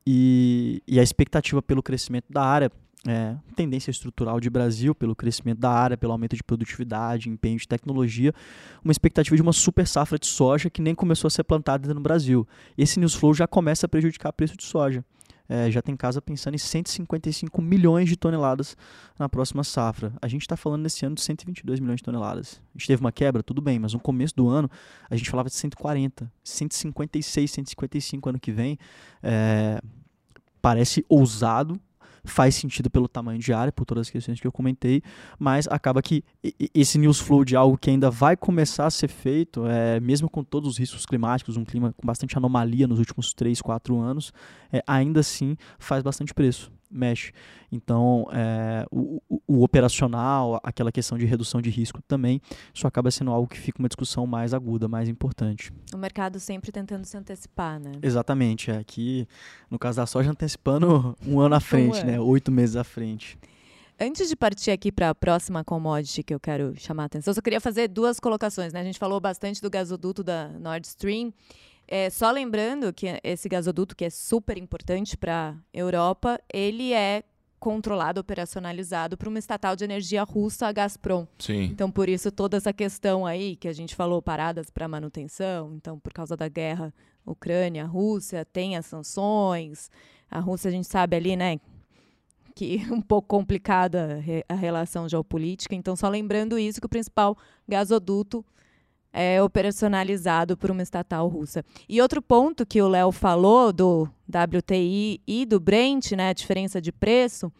e, 0.06 0.80
e 0.86 1.00
a 1.00 1.02
expectativa 1.02 1.60
pelo 1.60 1.82
crescimento 1.82 2.26
da 2.30 2.44
área 2.44 2.70
é, 3.06 3.36
tendência 3.54 3.90
estrutural 3.90 4.40
de 4.40 4.48
Brasil, 4.48 4.94
pelo 4.94 5.14
crescimento 5.14 5.58
da 5.58 5.70
área, 5.70 5.96
pelo 5.96 6.12
aumento 6.12 6.34
de 6.34 6.42
produtividade, 6.42 7.28
empenho 7.28 7.58
de 7.58 7.68
tecnologia, 7.68 8.32
uma 8.82 8.92
expectativa 8.92 9.36
de 9.36 9.42
uma 9.42 9.52
super 9.52 9.86
safra 9.86 10.18
de 10.18 10.26
soja 10.26 10.70
que 10.70 10.80
nem 10.80 10.94
começou 10.94 11.28
a 11.28 11.30
ser 11.30 11.44
plantada 11.44 11.92
no 11.92 12.00
Brasil. 12.00 12.46
Esse 12.76 12.98
news 12.98 13.14
flow 13.14 13.34
já 13.34 13.46
começa 13.46 13.86
a 13.86 13.88
prejudicar 13.88 14.30
o 14.30 14.32
preço 14.32 14.56
de 14.56 14.64
soja. 14.64 15.04
é, 15.48 15.70
já 15.70 15.82
tem 15.82 15.94
casa 15.94 16.22
pensando 16.22 16.54
em 16.54 16.58
155 16.58 17.60
milhões 17.60 18.08
de 18.08 18.16
toneladas 18.16 18.76
na 19.18 19.28
próxima 19.28 19.62
safra. 19.62 20.12
A 20.22 20.26
gente 20.26 20.42
está 20.42 20.56
falando 20.56 20.82
nesse 20.82 21.04
ano 21.04 21.14
de 21.14 21.20
122 21.20 21.80
milhões 21.80 21.98
de 21.98 22.02
toneladas. 22.02 22.62
A 22.74 22.78
gente 22.78 22.86
teve 22.86 23.00
uma 23.00 23.12
quebra, 23.12 23.42
tudo 23.42 23.60
bem, 23.60 23.78
mas 23.78 23.92
no 23.92 24.00
começo 24.00 24.34
do 24.34 24.48
ano 24.48 24.70
a 25.10 25.16
gente 25.16 25.30
falava 25.30 25.48
de 25.48 25.54
140, 25.54 26.32
156, 26.42 27.50
155 27.50 28.28
ano 28.30 28.40
que 28.40 28.50
vem. 28.50 28.78
É, 29.22 29.80
parece 30.62 31.04
ousado, 31.08 31.78
faz 32.24 32.54
sentido 32.54 32.90
pelo 32.90 33.06
tamanho 33.06 33.38
de 33.38 33.52
área, 33.52 33.72
por 33.72 33.84
todas 33.84 34.06
as 34.06 34.10
questões 34.10 34.40
que 34.40 34.46
eu 34.46 34.52
comentei, 34.52 35.02
mas 35.38 35.68
acaba 35.68 36.00
que 36.02 36.24
esse 36.74 36.98
news 36.98 37.20
flow 37.20 37.44
de 37.44 37.54
algo 37.54 37.76
que 37.76 37.90
ainda 37.90 38.10
vai 38.10 38.36
começar 38.36 38.86
a 38.86 38.90
ser 38.90 39.08
feito, 39.08 39.66
é, 39.66 40.00
mesmo 40.00 40.28
com 40.28 40.42
todos 40.42 40.68
os 40.70 40.78
riscos 40.78 41.04
climáticos, 41.04 41.56
um 41.56 41.64
clima 41.64 41.92
com 41.92 42.06
bastante 42.06 42.36
anomalia 42.36 42.86
nos 42.86 42.98
últimos 42.98 43.32
3, 43.34 43.60
4 43.60 43.98
anos, 44.00 44.32
é, 44.72 44.82
ainda 44.86 45.20
assim 45.20 45.56
faz 45.78 46.02
bastante 46.02 46.32
preço 46.32 46.72
mexe. 46.94 47.32
Então, 47.70 48.26
é, 48.32 48.86
o, 48.90 49.20
o, 49.28 49.42
o, 49.46 49.62
operacional, 49.64 50.60
aquela 50.62 50.92
questão 50.92 51.18
de 51.18 51.24
redução 51.24 51.60
de 51.60 51.70
risco 51.70 52.00
também, 52.02 52.40
isso 52.72 52.86
acaba 52.86 53.10
sendo 53.10 53.30
algo 53.30 53.48
que 53.48 53.58
fica 53.58 53.78
uma 53.78 53.88
discussão 53.88 54.26
mais 54.26 54.54
aguda, 54.54 54.86
mais 54.86 55.08
importante. 55.08 55.72
O 55.92 55.98
mercado 55.98 56.38
sempre 56.38 56.70
tentando 56.70 57.04
se 57.04 57.16
antecipar, 57.16 57.80
né? 57.80 57.92
Exatamente. 58.02 58.70
É, 58.70 58.78
aqui, 58.78 59.26
no 59.70 59.78
caso 59.78 59.96
da 59.96 60.06
soja, 60.06 60.30
antecipando 60.30 61.16
um 61.26 61.40
ano 61.40 61.56
à 61.56 61.60
frente, 61.60 62.00
um 62.00 62.04
né? 62.04 62.20
Oito 62.20 62.52
meses 62.52 62.76
à 62.76 62.84
frente. 62.84 63.38
Antes 63.98 64.28
de 64.28 64.34
partir 64.34 64.72
aqui 64.72 64.90
para 64.90 65.10
a 65.10 65.14
próxima 65.14 65.62
commodity 65.62 66.24
que 66.24 66.34
eu 66.34 66.40
quero 66.40 66.74
chamar 66.76 67.04
a 67.04 67.06
atenção, 67.06 67.30
eu 67.30 67.34
só 67.36 67.40
queria 67.40 67.60
fazer 67.60 67.86
duas 67.86 68.18
colocações. 68.18 68.72
Né? 68.72 68.80
A 68.80 68.84
gente 68.84 68.98
falou 68.98 69.20
bastante 69.20 69.62
do 69.62 69.70
gasoduto 69.70 70.24
da 70.24 70.48
Nord 70.48 70.86
Stream. 70.86 71.32
É, 71.96 72.10
só 72.10 72.28
lembrando 72.32 72.92
que 72.92 73.06
esse 73.22 73.48
gasoduto, 73.48 73.94
que 73.94 74.04
é 74.04 74.10
super 74.10 74.58
importante 74.58 75.16
para 75.16 75.50
a 75.50 75.54
Europa, 75.72 76.40
ele 76.52 76.92
é 76.92 77.22
controlado, 77.60 78.20
operacionalizado 78.20 79.16
por 79.16 79.28
uma 79.28 79.38
estatal 79.38 79.76
de 79.76 79.84
energia 79.84 80.24
russa, 80.24 80.66
a 80.66 80.72
Gazprom. 80.72 81.24
Sim. 81.38 81.62
Então, 81.66 81.92
por 81.92 82.08
isso, 82.08 82.32
toda 82.32 82.56
essa 82.56 82.72
questão 82.72 83.24
aí 83.24 83.54
que 83.54 83.68
a 83.68 83.72
gente 83.72 83.94
falou, 83.94 84.20
paradas 84.20 84.70
para 84.70 84.88
manutenção, 84.88 85.72
então, 85.76 85.96
por 86.00 86.12
causa 86.12 86.36
da 86.36 86.48
guerra 86.48 86.92
Ucrânia, 87.24 87.86
Rússia, 87.86 88.44
tem 88.44 88.76
as 88.76 88.86
sanções. 88.86 89.88
A 90.28 90.40
Rússia, 90.40 90.70
a 90.70 90.72
gente 90.72 90.88
sabe 90.88 91.14
ali, 91.14 91.36
né, 91.36 91.60
que 92.56 92.84
um 92.90 93.00
pouco 93.00 93.28
complicada 93.28 94.20
a 94.48 94.54
relação 94.54 95.08
geopolítica. 95.08 95.76
Então, 95.76 95.94
só 95.94 96.08
lembrando 96.08 96.58
isso, 96.58 96.80
que 96.80 96.86
o 96.86 96.90
principal 96.90 97.38
gasoduto 97.68 98.44
é 99.14 99.40
operacionalizado 99.40 100.56
por 100.56 100.72
uma 100.72 100.82
estatal 100.82 101.28
russa. 101.28 101.64
E 101.88 102.02
outro 102.02 102.20
ponto 102.20 102.66
que 102.66 102.82
o 102.82 102.88
Léo 102.88 103.12
falou 103.12 103.72
do 103.72 104.08
WTI 104.28 105.20
e 105.24 105.46
do 105.46 105.60
Brent, 105.60 106.12
né, 106.12 106.30
a 106.30 106.32
diferença 106.32 106.80
de 106.80 106.90
preço, 106.90 107.50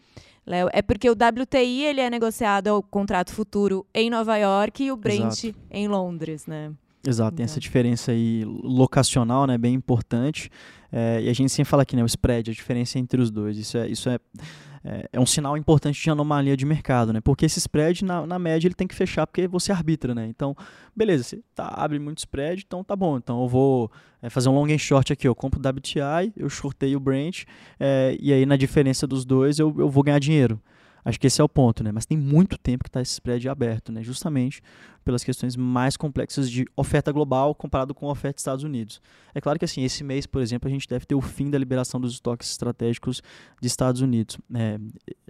Léo, 0.45 0.69
é 0.73 0.81
porque 0.81 1.09
o 1.09 1.13
WTI 1.13 1.83
ele 1.85 2.01
é 2.01 2.09
negociado 2.09 2.67
ao 2.67 2.83
contrato 2.83 3.31
futuro 3.31 3.85
em 3.93 4.09
Nova 4.09 4.35
York 4.35 4.83
e 4.83 4.91
o 4.91 4.97
Brent 4.97 5.45
Exato. 5.45 5.59
em 5.71 5.87
Londres, 5.87 6.45
né? 6.45 6.73
Exato, 7.07 7.27
então. 7.27 7.37
tem 7.37 7.43
essa 7.45 7.53
então. 7.53 7.61
diferença 7.61 8.11
aí 8.11 8.43
locacional, 8.45 9.47
né, 9.47 9.57
bem 9.57 9.73
importante. 9.73 10.51
É, 10.91 11.21
e 11.21 11.29
a 11.29 11.33
gente 11.33 11.51
sempre 11.51 11.69
fala 11.69 11.83
aqui, 11.83 11.95
né, 11.95 12.03
o 12.03 12.05
spread, 12.05 12.51
a 12.51 12.53
diferença 12.53 12.99
entre 12.99 13.21
os 13.21 13.31
dois. 13.31 13.57
Isso 13.57 13.77
é, 13.77 13.87
isso 13.87 14.09
é 14.09 14.19
é, 14.87 15.09
é, 15.13 15.19
um 15.19 15.25
sinal 15.25 15.57
importante 15.57 15.99
de 15.99 16.09
anomalia 16.11 16.55
de 16.55 16.63
mercado, 16.63 17.11
né? 17.11 17.19
Porque 17.19 17.43
esse 17.43 17.57
spread, 17.57 18.05
na, 18.05 18.27
na 18.27 18.37
média, 18.37 18.67
ele 18.67 18.75
tem 18.75 18.87
que 18.87 18.93
fechar 18.93 19.25
porque 19.25 19.47
você 19.47 19.71
arbitra, 19.71 20.13
né? 20.13 20.27
Então, 20.27 20.55
beleza, 20.95 21.23
você 21.23 21.41
tá, 21.55 21.73
abre 21.75 21.97
muito 21.97 22.19
spread, 22.19 22.63
então 22.65 22.83
tá 22.83 22.95
bom. 22.95 23.17
Então 23.17 23.41
eu 23.41 23.47
vou 23.47 23.91
é, 24.21 24.29
fazer 24.29 24.47
um 24.47 24.53
long 24.53 24.71
and 24.71 24.77
short 24.77 25.11
aqui, 25.11 25.27
eu 25.27 25.33
compro 25.33 25.59
o 25.59 25.67
WTI, 25.67 26.31
eu 26.37 26.47
shortei 26.47 26.95
o 26.95 26.99
Brent, 26.99 27.45
é, 27.79 28.15
e 28.19 28.31
aí 28.31 28.45
na 28.45 28.55
diferença 28.55 29.07
dos 29.07 29.25
dois 29.25 29.57
eu, 29.57 29.73
eu 29.79 29.89
vou 29.89 30.03
ganhar 30.03 30.19
dinheiro. 30.19 30.61
Acho 31.03 31.19
que 31.19 31.27
esse 31.27 31.41
é 31.41 31.43
o 31.43 31.49
ponto, 31.49 31.83
né? 31.83 31.91
Mas 31.91 32.05
tem 32.05 32.17
muito 32.17 32.55
tempo 32.55 32.83
que 32.83 32.89
está 32.89 33.01
esse 33.01 33.13
spread 33.13 33.47
aberto, 33.49 33.91
né? 33.91 34.03
Justamente 34.03 34.61
pelas 35.05 35.23
questões 35.23 35.55
mais 35.55 35.95
complexas 35.95 36.49
de 36.49 36.65
oferta 36.75 37.11
global 37.11 37.53
comparado 37.53 37.93
com 37.93 38.09
a 38.09 38.11
oferta 38.11 38.35
dos 38.35 38.41
Estados 38.41 38.63
Unidos. 38.63 38.99
É 39.33 39.39
claro 39.39 39.59
que 39.59 39.63
assim, 39.63 39.83
esse 39.83 40.03
mês, 40.03 40.25
por 40.25 40.41
exemplo, 40.41 40.67
a 40.67 40.71
gente 40.71 40.89
deve 40.89 41.05
ter 41.05 41.13
o 41.13 41.21
fim 41.21 41.49
da 41.49 41.57
liberação 41.57 42.01
dos 42.01 42.13
estoques 42.13 42.49
estratégicos 42.49 43.21
de 43.61 43.67
Estados 43.67 44.01
Unidos. 44.01 44.37
É, 44.53 44.79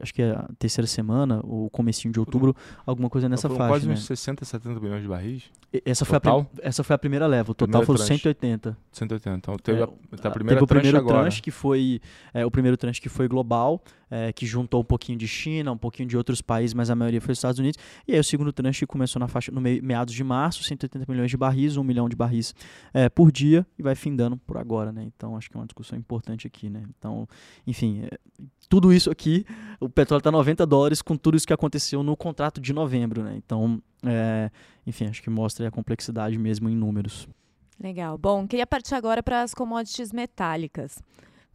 acho 0.02 0.14
que 0.14 0.22
é 0.22 0.32
a 0.32 0.50
terceira 0.58 0.88
semana, 0.88 1.42
ou 1.44 1.70
comecinho 1.70 2.14
de 2.14 2.20
outubro, 2.20 2.56
alguma 2.86 3.10
coisa 3.10 3.28
nessa 3.28 3.50
faixa. 3.50 3.68
Quase 3.68 3.88
né? 3.88 3.94
uns 3.94 4.06
60, 4.06 4.46
70 4.46 4.80
milhões 4.80 5.02
de 5.02 5.08
barris? 5.08 5.44
Essa 5.84 6.06
foi, 6.06 6.18
a, 6.18 6.46
essa 6.62 6.84
foi 6.84 6.94
a 6.96 7.00
primeira 7.00 7.28
leva, 7.28 7.52
o 7.52 7.56
total 7.56 7.84
foi 7.84 7.98
180. 7.98 8.78
180, 8.92 9.38
então 9.38 9.58
teve, 9.58 9.82
é, 9.82 9.84
a, 9.84 9.88
a 10.28 10.32
primeira 10.32 10.62
teve 10.62 10.64
o 10.64 10.68
primeiro 10.68 10.98
agora. 10.98 11.22
tranche 11.22 11.42
que 11.42 11.52
foi 11.52 12.00
é, 12.34 12.46
o 12.46 12.52
primeiro 12.52 12.78
tranche 12.78 13.02
que 13.02 13.10
foi 13.10 13.28
global, 13.28 13.84
é, 14.10 14.32
que 14.32 14.46
juntou 14.46 14.82
um 14.82 14.86
pouquinho 14.86 15.18
de 15.18 15.28
China, 15.28 15.72
um 15.72 15.78
pouquinho 15.78 16.08
de 16.08 16.16
outros 16.16 16.42
países, 16.42 16.74
mas 16.74 16.90
a 16.90 16.96
maioria 16.96 17.20
foi 17.20 17.34
os 17.34 17.40
Estados 17.40 17.60
Unidos. 17.60 17.80
E 18.08 18.14
aí 18.14 18.20
o 18.20 18.24
segundo 18.24 18.54
tranche 18.54 18.86
começou 18.86 19.20
na 19.20 19.28
faixa 19.28 19.52
no 19.52 19.60
meados 19.82 20.14
de 20.14 20.24
março 20.24 20.46
março, 20.46 20.64
180 20.64 21.12
milhões 21.12 21.32
de 21.32 21.38
barris, 21.38 21.78
1 21.78 21.84
milhão 21.84 22.10
de 22.10 22.16
barris 22.16 22.54
é, 22.94 23.10
por 23.10 23.32
dia 23.32 23.66
e 23.78 23.84
vai 23.84 23.96
findando 23.96 24.38
por 24.38 24.58
agora, 24.58 24.92
né? 24.92 25.04
Então 25.04 25.36
acho 25.36 25.50
que 25.50 25.58
é 25.58 25.60
uma 25.60 25.66
discussão 25.66 25.98
importante 25.98 26.46
aqui, 26.46 26.70
né? 26.70 26.84
Então, 26.98 27.28
enfim, 27.66 28.04
é, 28.04 28.18
tudo 28.70 28.94
isso 28.94 29.10
aqui, 29.10 29.46
o 29.80 29.90
petróleo 29.90 30.20
está 30.20 30.32
90 30.32 30.66
dólares 30.66 31.02
com 31.02 31.16
tudo 31.18 31.38
isso 31.38 31.48
que 31.48 31.54
aconteceu 31.54 32.04
no 32.04 32.16
contrato 32.16 32.62
de 32.62 32.74
novembro, 32.74 33.24
né? 33.24 33.36
Então, 33.38 33.82
é, 34.04 34.52
enfim, 34.86 35.06
acho 35.06 35.22
que 35.22 35.30
mostra 35.30 35.68
a 35.68 35.72
complexidade 35.72 36.38
mesmo 36.38 36.70
em 36.70 36.76
números. 36.76 37.28
Legal. 37.80 38.18
Bom, 38.18 38.48
queria 38.48 38.66
partir 38.68 38.96
agora 38.96 39.22
para 39.22 39.42
as 39.42 39.54
commodities 39.54 40.14
metálicas. 40.14 41.02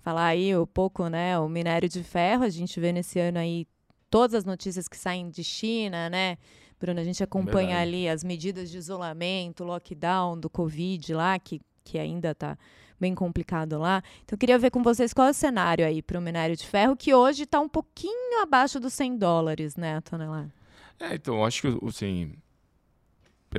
Falar 0.01 0.27
aí 0.27 0.57
um 0.57 0.67
pouco, 0.67 1.09
né, 1.09 1.39
o 1.39 1.49
minério 1.49 1.89
de 1.89 2.03
ferro, 2.03 2.43
a 2.43 2.49
gente 2.49 2.81
vê 2.81 2.91
nesse 2.91 3.19
ano 3.19 3.39
aí 3.39 3.67
todas 4.09 4.35
as 4.35 4.45
notícias 4.45 4.89
que 4.89 4.97
saem 4.97 5.29
de 5.29 5.45
China, 5.45 6.09
né? 6.09 6.37
Bruno, 6.81 6.99
a 6.99 7.05
gente 7.05 7.23
acompanha 7.23 7.77
Verdade. 7.77 7.89
ali 7.89 8.09
as 8.09 8.25
medidas 8.25 8.71
de 8.71 8.79
isolamento, 8.79 9.65
lockdown 9.65 10.39
do 10.39 10.49
Covid 10.49 11.13
lá, 11.13 11.39
que, 11.39 11.61
que 11.85 11.99
ainda 11.99 12.31
está 12.31 12.57
bem 12.99 13.15
complicado 13.15 13.79
lá. 13.79 14.03
Então, 14.25 14.35
eu 14.35 14.39
queria 14.39 14.59
ver 14.59 14.71
com 14.71 14.83
vocês 14.83 15.13
qual 15.13 15.29
é 15.29 15.31
o 15.31 15.35
cenário 15.35 15.85
aí 15.87 16.03
para 16.03 16.19
o 16.19 16.23
minério 16.23 16.57
de 16.57 16.67
ferro, 16.67 16.97
que 16.97 17.13
hoje 17.15 17.43
está 17.43 17.61
um 17.61 17.69
pouquinho 17.69 18.43
abaixo 18.43 18.81
dos 18.81 18.93
100 18.95 19.19
dólares, 19.19 19.77
né, 19.77 19.97
a 19.97 20.01
tonelada? 20.01 20.53
É, 20.99 21.15
então, 21.15 21.45
acho 21.45 21.63
que, 21.63 21.87
assim, 21.87 22.35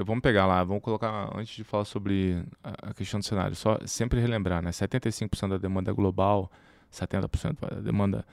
vamos 0.06 0.22
pegar 0.22 0.46
lá, 0.46 0.64
vamos 0.64 0.84
colocar, 0.84 1.32
antes 1.36 1.56
de 1.56 1.64
falar 1.64 1.86
sobre 1.86 2.44
a 2.64 2.94
questão 2.94 3.20
do 3.20 3.26
cenário, 3.26 3.56
só 3.56 3.78
sempre 3.86 4.20
relembrar, 4.20 4.64
né, 4.64 4.72
75% 4.72 5.50
da 5.50 5.58
demanda 5.58 5.92
global, 5.94 6.52
70% 6.92 7.58
da 7.60 7.82
demanda 7.82 8.26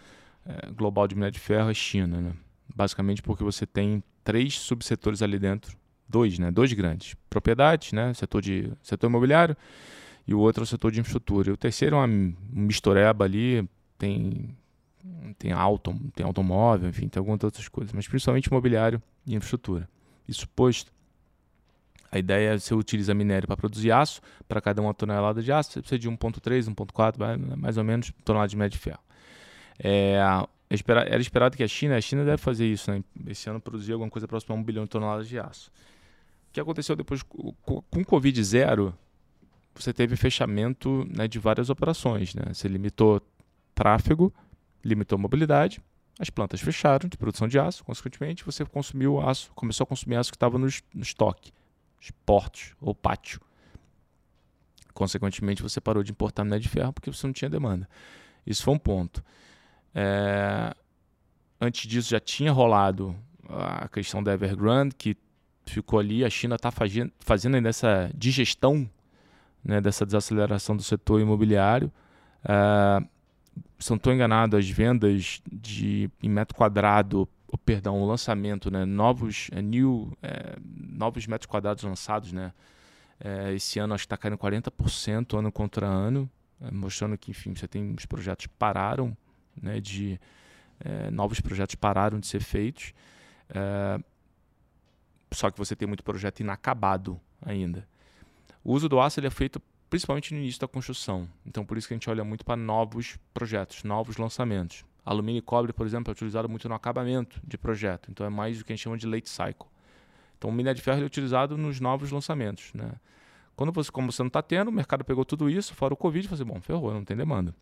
é, 0.47 0.71
global 0.71 1.07
de 1.07 1.15
minério 1.15 1.33
de 1.33 1.41
ferro 1.41 1.71
é 1.71 1.75
China, 1.75 2.21
né? 2.21 2.33
Basicamente 2.75 3.23
porque 3.23 3.43
você 3.43 3.67
tem 3.67 4.03
três 4.29 4.59
subsetores 4.59 5.23
ali 5.23 5.39
dentro, 5.39 5.75
dois, 6.07 6.39
né? 6.39 6.51
Dois 6.51 6.71
grandes. 6.75 7.17
Propriedades, 7.31 7.93
né? 7.93 8.13
Setor 8.13 8.43
de 8.43 8.71
setor 8.83 9.07
imobiliário 9.07 9.57
e 10.27 10.35
o 10.35 10.39
outro 10.39 10.63
é 10.63 10.65
o 10.65 10.67
setor 10.67 10.93
de 10.93 11.01
infraestrutura. 11.01 11.49
E 11.49 11.53
o 11.53 11.57
terceiro 11.57 11.97
é 11.97 11.99
uma 12.01 12.35
mistureba 12.53 13.25
ali, 13.25 13.67
tem 13.97 14.55
tem 15.39 15.51
auto, 15.51 15.99
tem 16.15 16.27
automóvel, 16.27 16.91
enfim, 16.91 17.09
tem 17.09 17.19
algumas 17.19 17.43
outras 17.43 17.69
coisas, 17.69 17.91
mas 17.95 18.07
principalmente 18.07 18.49
imobiliário 18.49 19.01
e 19.27 19.35
infraestrutura. 19.35 19.89
Isso 20.29 20.47
posto, 20.51 20.93
a 22.13 22.19
ideia 22.19 22.51
é 22.51 22.59
você 22.59 22.75
utiliza 22.75 23.15
minério 23.15 23.47
para 23.47 23.57
produzir 23.57 23.91
aço, 23.93 24.21
para 24.47 24.61
cada 24.61 24.83
uma 24.83 24.93
tonelada 24.93 25.43
de 25.43 25.51
aço, 25.51 25.73
você 25.73 25.81
precisa 25.81 25.99
de 25.99 26.11
1.3, 26.11 26.75
1.4, 26.75 27.57
mais 27.57 27.79
ou 27.79 27.85
menos 27.85 28.13
tonelada 28.23 28.49
de 28.49 28.57
minério 28.57 28.73
de 28.73 28.79
ferro. 28.79 29.01
É, 29.79 30.19
era 30.71 31.21
esperado 31.21 31.57
que 31.57 31.63
a 31.63 31.69
China, 31.69 31.97
a 31.97 32.01
China 32.01 32.25
deve 32.25 32.39
fazer 32.39 32.67
isso, 32.67 32.91
né? 32.91 33.03
Esse 33.27 33.49
ano 33.49 33.61
produzir 33.61 33.93
alguma 33.93 34.11
coisa 34.11 34.29
próxima 34.29 34.55
a 34.55 34.59
um 34.59 34.63
bilhão 34.63 34.85
de 34.85 34.91
toneladas 34.91 35.29
de 35.29 35.39
aço. 35.39 35.71
O 36.51 36.53
que 36.53 36.61
aconteceu 36.61 36.95
depois 36.95 37.23
com 37.23 37.55
o 37.67 38.05
Covid 38.05 38.43
zero? 38.45 38.95
Você 39.75 39.93
teve 39.93 40.17
fechamento 40.17 41.07
né, 41.15 41.29
de 41.29 41.39
várias 41.39 41.71
operações, 41.71 42.35
né? 42.35 42.43
Você 42.53 42.69
limitou 42.69 43.23
tráfego, 43.75 44.33
limitou 44.85 45.19
mobilidade, 45.19 45.81
as 46.19 46.31
plantas 46.31 46.61
fecharam 46.61 47.09
de 47.09 47.17
produção 47.17 47.47
de 47.47 47.59
aço, 47.59 47.85
consequentemente 47.85 48.45
você 48.45 48.65
consumiu 48.65 49.21
aço, 49.21 49.53
começou 49.55 49.85
a 49.85 49.87
consumir 49.87 50.17
aço 50.17 50.33
que 50.33 50.37
estava 50.37 50.59
no, 50.59 50.67
no 50.93 51.03
estoque, 51.03 51.53
os 52.01 52.11
portos 52.27 52.75
ou 52.81 52.95
pátio. 52.95 53.41
Consequentemente 54.93 55.63
você 55.63 55.81
parou 55.81 56.03
de 56.03 56.11
importar 56.11 56.43
minério 56.43 56.63
de 56.63 56.69
ferro 56.69 56.93
porque 56.93 57.11
você 57.11 57.25
não 57.25 57.33
tinha 57.33 57.49
demanda. 57.49 57.89
Isso 58.45 58.65
foi 58.65 58.75
um 58.75 58.79
ponto. 58.79 59.25
É, 59.95 60.75
antes 61.61 61.89
disso 61.89 62.11
já 62.11 62.21
tinha 62.21 62.53
rolado 62.53 63.15
a 63.49 63.89
questão 63.89 64.23
da 64.23 64.33
Evergrande, 64.33 64.95
que 64.95 65.17
ficou 65.67 65.99
ali. 65.99 66.25
A 66.25 66.31
China 66.31 66.57
está 66.57 66.71
fazendo, 66.71 67.55
ainda 67.55 67.69
essa 67.69 68.11
digestão 68.15 68.89
né, 69.65 69.81
dessa 69.81 70.05
desaceleração 70.05 70.77
do 70.77 70.83
setor 70.83 71.21
imobiliário. 71.21 71.93
É, 72.45 73.03
se 73.79 73.91
não 73.91 73.97
estou 73.97 74.13
enganado, 74.13 74.57
as 74.57 74.69
vendas 74.69 75.43
de, 75.51 76.11
em 76.23 76.29
metro 76.29 76.57
quadrado, 76.57 77.29
oh, 77.49 77.59
perdão, 77.59 78.01
o 78.01 78.07
lançamento, 78.07 78.71
né, 78.71 78.85
novos, 78.85 79.49
é, 79.53 79.61
new, 79.61 80.17
é, 80.23 80.57
novos 80.63 81.27
metros 81.27 81.47
quadrados 81.47 81.83
lançados, 81.85 82.33
né, 82.33 82.53
é, 83.21 83.53
esse 83.53 83.79
ano 83.79 83.95
acho 83.95 84.03
que 84.03 84.07
está 84.07 84.17
caindo 84.17 84.39
40% 84.39 85.39
ano 85.39 85.51
contra 85.51 85.87
ano. 85.87 86.31
é, 86.61 86.71
mostrando 86.71 87.17
que, 87.19 87.31
enfim, 87.31 87.55
você 87.55 87.67
tem 87.67 87.95
os 87.97 88.07
projetos 88.07 88.47
pararam, 88.59 89.17
né, 89.63 89.81
de 89.81 90.21
é, 90.81 91.11
novos 91.11 91.41
projetos 91.41 91.75
pararam 91.75 92.19
de 92.19 92.27
ser 92.27 92.41
feitos, 92.41 92.93
é, 93.51 93.99
só 95.33 95.51
que 95.51 95.59
você 95.59 95.77
tem 95.77 95.87
muito 95.87 96.03
projeto 96.03 96.41
inacabado 96.41 97.21
ainda. 97.43 97.87
O 98.65 98.73
uso 98.73 98.89
do 98.89 99.01
aço 99.01 99.21
ele 99.21 99.27
é 99.27 99.31
feito 99.31 99.61
principalmente 99.91 100.35
no 100.35 100.41
início 100.41 100.61
da 100.61 100.69
construção, 100.69 101.29
então 101.47 101.65
por 101.65 101.79
isso 101.79 101.89
que 101.89 101.95
a 101.95 101.97
gente 101.97 102.09
olha 102.11 102.25
muito 102.25 102.45
para 102.45 102.57
novos 102.57 103.19
projetos, 103.33 103.83
novos 103.85 104.17
lançamentos. 104.17 104.85
Alumínio 105.05 105.39
e 105.39 105.43
cobre, 105.43 105.73
por 105.73 105.87
exemplo, 105.87 106.11
é 106.11 106.13
utilizado 106.13 106.49
muito 106.49 106.69
no 106.69 106.75
acabamento 106.75 107.41
de 107.43 107.57
projeto, 107.57 108.11
então 108.11 108.27
é 108.27 108.29
mais 108.29 108.61
o 108.61 108.65
que 108.65 108.73
a 108.73 108.77
gente 108.77 108.83
chama 108.83 108.99
de 108.99 109.07
late 109.07 109.29
cycle. 109.29 109.67
Então 110.37 110.51
o 110.51 110.53
minério 110.53 110.77
de 110.77 110.83
ferro 110.83 111.01
é 111.01 111.05
utilizado 111.05 111.57
nos 111.57 111.81
novos 111.81 112.11
lançamentos, 112.11 112.73
né? 112.75 112.93
Quando 113.57 113.73
você, 113.73 113.91
como 113.91 114.13
você 114.13 114.23
não 114.23 114.29
está 114.29 114.41
tendo, 114.41 114.69
o 114.69 114.73
mercado 114.73 115.05
pegou 115.05 115.25
tudo 115.25 115.51
isso, 115.51 115.75
fora 115.75 115.93
o 115.93 115.97
Covid, 115.97 116.25
e 116.25 116.29
falou 116.29 116.43
assim, 116.43 116.55
bom, 116.55 116.61
ferrou, 116.61 116.95
não 116.95 117.05
tem 117.05 117.17
demanda. 117.17 117.53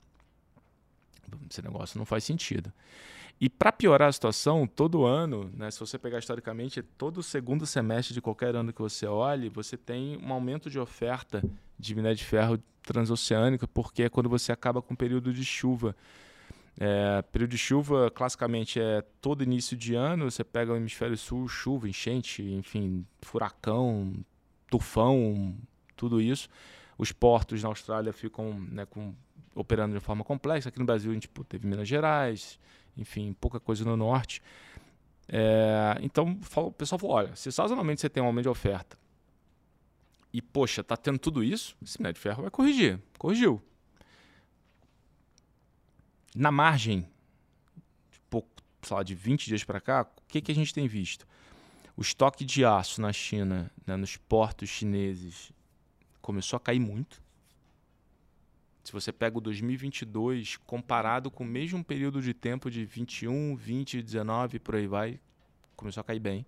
Esse 1.51 1.63
negócio 1.63 1.99
não 1.99 2.05
faz 2.05 2.25
sentido. 2.25 2.73
E 3.39 3.51
para 3.51 3.71
piorar 3.71 4.09
a 4.09 4.13
situação, 4.13 4.67
todo 4.67 5.05
ano, 5.05 5.51
né, 5.55 5.71
se 5.71 5.79
você 5.79 5.99
pegar 5.99 6.19
historicamente, 6.19 6.83
todo 6.83 7.23
segundo 7.23 7.67
semestre 7.67 8.15
de 8.15 8.21
qualquer 8.23 8.57
ano 8.57 8.73
que 8.73 8.81
você 8.81 9.07
olhe, 9.07 9.51
você 9.51 9.77
tem 9.77 10.17
um 10.23 10.33
aumento 10.33 10.71
de 10.71 10.79
oferta 10.79 11.43
de 11.79 11.95
minério 11.95 12.17
de 12.17 12.25
ferro 12.25 12.59
transoceânica, 12.83 13.69
porque 13.69 14.05
é 14.05 14.09
quando 14.09 14.29
você 14.29 14.53
acaba 14.53 14.81
com 14.81 14.95
o 14.95 14.97
período 14.97 15.35
de 15.35 15.45
chuva. 15.45 15.95
É, 16.79 17.21
período 17.23 17.51
de 17.51 17.59
chuva, 17.59 18.11
classicamente, 18.11 18.81
é 18.81 19.03
todo 19.21 19.43
início 19.43 19.77
de 19.77 19.95
ano, 19.95 20.31
você 20.31 20.45
pega 20.45 20.73
o 20.73 20.77
hemisfério 20.77 21.17
sul, 21.17 21.47
chuva, 21.49 21.89
enchente, 21.89 22.43
enfim, 22.43 23.05
furacão, 23.21 24.15
tufão, 24.71 25.55
tudo 25.95 26.23
isso. 26.23 26.49
Os 26.97 27.13
portos 27.13 27.63
na 27.63 27.69
Austrália 27.69 28.13
ficam 28.13 28.59
né, 28.71 28.87
com, 28.87 29.15
operando 29.57 29.95
de 29.95 30.01
forma 30.01 30.23
complexa. 30.23 30.69
Aqui 30.69 30.79
no 30.79 30.85
Brasil 30.85 31.11
a 31.11 31.15
gente 31.15 31.27
pô, 31.29 31.43
teve 31.43 31.67
Minas 31.67 31.89
Gerais, 31.89 32.61
enfim, 32.97 33.33
pouca 33.41 33.59
coisa 33.59 33.85
no 33.85 33.97
norte. 33.97 34.41
É, 35.29 35.99
então 36.03 36.39
o 36.57 36.71
pessoal 36.71 36.99
falou: 36.99 37.17
olha, 37.17 37.35
se 37.35 37.51
sazonalmente 37.51 38.01
você 38.01 38.09
tem 38.09 38.23
um 38.23 38.27
aumento 38.27 38.45
de 38.45 38.49
oferta 38.49 38.97
e, 40.37 40.43
poxa, 40.43 40.85
tá 40.85 40.99
tendo 40.99 41.19
tudo 41.19 41.43
isso, 41.43 41.75
esse 41.83 41.99
minério 41.99 42.15
de 42.15 42.21
ferro 42.21 42.43
vai 42.43 42.51
corrigir. 42.51 43.01
Corrigiu. 43.19 43.63
Na 46.35 46.53
margem, 46.53 47.09
de 48.11 48.45
sei 48.83 48.97
lá, 48.97 49.03
de 49.03 49.15
20 49.15 49.47
dias 49.47 49.65
para 49.65 49.81
cá, 49.81 50.03
o 50.03 50.29
que, 50.29 50.43
que 50.43 50.53
a 50.53 50.55
gente 50.55 50.75
tem 50.75 50.87
visto? 50.87 51.27
O 51.97 52.03
estoque 52.03 52.45
de 52.45 52.67
aço 52.67 53.01
na 53.01 53.15
China, 53.15 53.73
né, 53.87 53.97
nos 53.97 54.19
portos 54.19 54.69
chineses, 54.69 55.51
começou 56.21 56.59
a 56.59 56.61
cair 56.61 56.81
muito. 56.81 57.23
Se 58.87 58.93
você 58.93 59.13
pega 59.13 59.37
o 59.37 59.41
2022 59.41 60.59
comparado 60.59 61.29
com 61.29 61.43
o 61.43 61.47
mesmo 61.47 61.83
período 61.83 62.23
de 62.23 62.33
tempo 62.33 62.71
de 62.71 62.85
21, 62.85 63.57
20, 63.57 64.01
19, 64.01 64.61
por 64.61 64.77
aí 64.77 64.87
vai, 64.87 65.19
começou 65.75 66.03
a 66.03 66.05
cair 66.05 66.21
bem. 66.21 66.47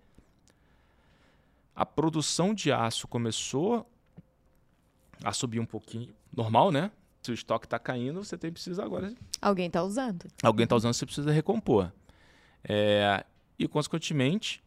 A 1.75 1.85
produção 1.85 2.53
de 2.53 2.71
aço 2.71 3.09
começou 3.09 3.85
a 5.21 5.33
subir 5.33 5.59
um 5.59 5.65
pouquinho, 5.65 6.15
normal, 6.31 6.71
né? 6.71 6.93
Se 7.23 7.31
o 7.31 7.33
estoque 7.33 7.65
está 7.65 7.77
caindo, 7.77 8.23
você 8.23 8.37
tem 8.37 8.53
precisa 8.53 8.85
agora. 8.85 9.13
Alguém 9.41 9.67
está 9.67 9.83
usando. 9.83 10.25
Alguém 10.41 10.63
está 10.63 10.77
usando, 10.77 10.93
você 10.93 11.05
precisa 11.05 11.33
recompor. 11.33 11.91
É, 12.63 13.25
e, 13.57 13.67
consequentemente, 13.67 14.63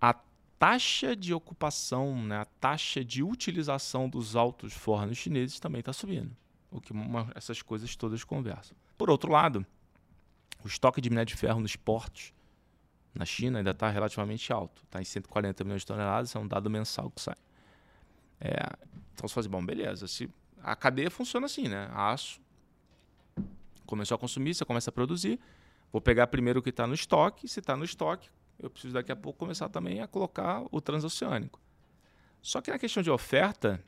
a 0.00 0.14
taxa 0.60 1.16
de 1.16 1.34
ocupação, 1.34 2.22
né, 2.22 2.36
a 2.36 2.44
taxa 2.44 3.04
de 3.04 3.20
utilização 3.20 4.08
dos 4.08 4.36
altos 4.36 4.72
fornos 4.72 5.18
chineses 5.18 5.58
também 5.58 5.80
está 5.80 5.92
subindo. 5.92 6.30
O 6.70 6.80
que 6.80 6.92
uma, 6.92 7.30
essas 7.34 7.62
coisas 7.62 7.96
todas 7.96 8.22
conversam. 8.22 8.76
Por 8.96 9.10
outro 9.10 9.30
lado, 9.30 9.66
o 10.64 10.68
estoque 10.68 11.00
de 11.00 11.10
minério 11.10 11.28
de 11.28 11.36
ferro 11.36 11.60
nos 11.60 11.74
portos 11.76 12.32
na 13.14 13.24
China 13.24 13.58
ainda 13.58 13.72
está 13.72 13.88
relativamente 13.88 14.52
alto. 14.52 14.82
Está 14.84 15.00
em 15.00 15.04
140 15.04 15.64
milhões 15.64 15.82
de 15.82 15.86
toneladas, 15.86 16.34
é 16.34 16.38
um 16.38 16.46
dado 16.46 16.70
mensal 16.70 17.10
que 17.10 17.20
sai. 17.20 17.36
É, 18.40 18.54
então 19.12 19.28
você 19.28 19.34
fala 19.34 19.42
assim, 19.42 19.50
bom, 19.50 19.64
beleza. 19.64 20.06
Se, 20.06 20.30
a 20.62 20.76
cadeia 20.76 21.10
funciona 21.10 21.46
assim, 21.46 21.68
né? 21.68 21.90
Aço 21.92 22.40
começou 23.90 24.14
a 24.14 24.18
consumir, 24.18 24.54
você 24.54 24.64
começa 24.64 24.90
a 24.90 24.92
produzir. 24.92 25.40
Vou 25.92 26.00
pegar 26.00 26.28
primeiro 26.28 26.60
o 26.60 26.62
que 26.62 26.70
está 26.70 26.86
no 26.86 26.94
estoque. 26.94 27.48
Se 27.48 27.58
está 27.58 27.76
no 27.76 27.84
estoque, 27.84 28.30
eu 28.58 28.70
preciso 28.70 28.94
daqui 28.94 29.10
a 29.10 29.16
pouco 29.16 29.38
começar 29.38 29.68
também 29.68 30.00
a 30.00 30.06
colocar 30.06 30.62
o 30.70 30.80
transoceânico. 30.80 31.60
Só 32.40 32.60
que 32.60 32.70
na 32.70 32.78
questão 32.78 33.02
de 33.02 33.10
oferta, 33.10 33.84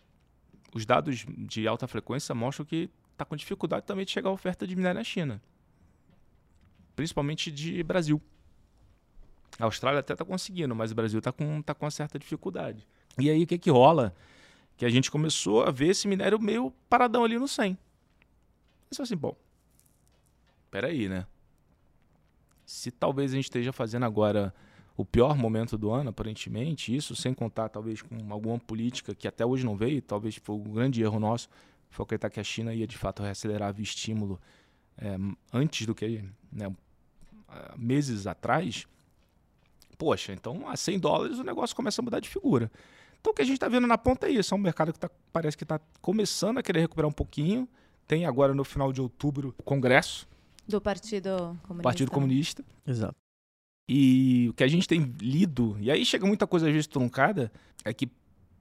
os 0.75 0.87
dados 0.87 1.25
de 1.29 1.67
alta 1.69 1.87
frequência 1.87 2.35
mostram 2.35 2.65
que 2.65 2.91
está 3.13 3.25
com 3.25 3.37
dificuldade 3.37 3.87
também 3.87 4.05
de 4.05 4.11
chegar 4.11 4.31
a 4.31 4.33
oferta 4.33 4.67
de 4.67 4.75
minério 4.75 4.99
na 4.99 5.05
China, 5.05 5.41
principalmente 6.97 7.51
de 7.51 7.83
Brasil. 7.83 8.21
A 9.59 9.65
Austrália 9.65 10.01
até 10.01 10.15
está 10.15 10.25
conseguindo, 10.25 10.75
mas 10.75 10.93
o 10.93 10.95
Brasil 10.95 11.19
está 11.19 11.31
com, 11.31 11.61
tá 11.63 11.75
com 11.75 11.85
uma 11.85 11.91
certa 11.91 12.19
dificuldade. 12.19 12.87
E 13.19 13.31
aí 13.31 13.43
o 13.43 13.47
que, 13.47 13.59
que 13.59 13.71
rola? 13.71 14.15
Que 14.77 14.87
a 14.87 14.89
gente 14.89 15.11
começou 15.11 15.63
a 15.65 15.71
ver 15.71 15.89
esse 15.89 16.09
minério 16.09 16.41
meio 16.41 16.73
paradão 16.89 17.23
ali 17.23 17.39
no 17.39 17.47
100. 17.47 17.77
Pensou 18.89 19.03
assim, 19.03 19.17
bom, 19.17 19.37
peraí, 20.71 21.09
né? 21.09 21.27
Se 22.65 22.91
talvez 22.91 23.33
a 23.33 23.37
gente 23.37 23.45
esteja 23.45 23.73
fazendo 23.73 24.07
agora 24.07 24.55
o 25.03 25.05
pior 25.05 25.37
momento 25.37 25.77
do 25.77 25.91
ano, 25.91 26.11
aparentemente, 26.11 26.95
isso 26.95 27.17
sem 27.17 27.35
contar 27.35 27.69
talvez 27.69 28.01
com 28.01 28.33
alguma 28.33 28.57
política 28.57 29.15
que 29.15 29.27
até 29.27 29.45
hoje 29.45 29.65
não 29.65 29.77
veio, 29.77 30.01
talvez 30.01 30.37
foi 30.37 30.55
um 30.55 30.63
grande 30.63 31.03
erro 31.03 31.19
nosso, 31.19 31.49
foi 31.91 32.05
acreditar 32.05 32.31
que 32.31 32.39
a 32.39 32.45
China 32.45 32.73
ia 32.73 32.87
de 32.87 32.97
fato 32.97 33.21
reacelerar 33.21 33.75
o 33.77 33.81
estímulo 33.81 34.41
é, 34.97 35.17
antes 35.53 35.87
do 35.87 35.95
que 35.95 36.25
né, 36.53 36.73
meses 37.77 38.29
atrás. 38.29 38.87
Poxa, 39.99 40.33
então 40.33 40.69
a 40.69 40.77
100 40.77 41.01
dólares 41.01 41.39
o 41.41 41.43
negócio 41.43 41.75
começa 41.75 42.01
a 42.01 42.05
mudar 42.05 42.21
de 42.21 42.29
figura. 42.29 42.71
Então 43.21 43.33
o 43.33 43.35
que 43.35 43.43
a 43.43 43.45
gente 43.45 43.57
está 43.57 43.69
vendo 43.69 43.89
na 43.89 43.99
ponta 43.99 44.29
é 44.29 44.31
isso, 44.31 44.55
é 44.55 44.57
um 44.57 44.61
mercado 44.61 44.93
que 44.93 45.01
tá, 45.01 45.11
parece 45.33 45.57
que 45.57 45.65
está 45.65 45.81
começando 46.01 46.59
a 46.59 46.63
querer 46.63 46.81
recuperar 46.81 47.09
um 47.09 47.13
pouquinho. 47.13 47.69
Tem 48.07 48.25
agora 48.25 48.55
no 48.55 48.63
final 48.63 48.93
de 48.93 49.01
outubro 49.01 49.53
o 49.59 49.63
Congresso, 49.65 50.29
do 50.67 50.81
Partido 50.81 51.59
Comunista. 51.63 51.83
Partido 51.83 52.11
Comunista. 52.13 52.65
Exato. 52.87 53.22
E 53.89 54.49
o 54.51 54.55
que 54.55 54.65
a 54.65 54.69
gente 54.69 54.87
tem 54.87 55.15
lido, 55.21 55.77
e 55.81 55.91
aí 55.91 56.05
chega 56.05 56.27
muita 56.27 56.47
coisa 56.47 56.67
às 56.67 56.73
vezes 56.73 56.87
truncada, 56.87 57.53
é 57.85 57.93
que 57.93 58.09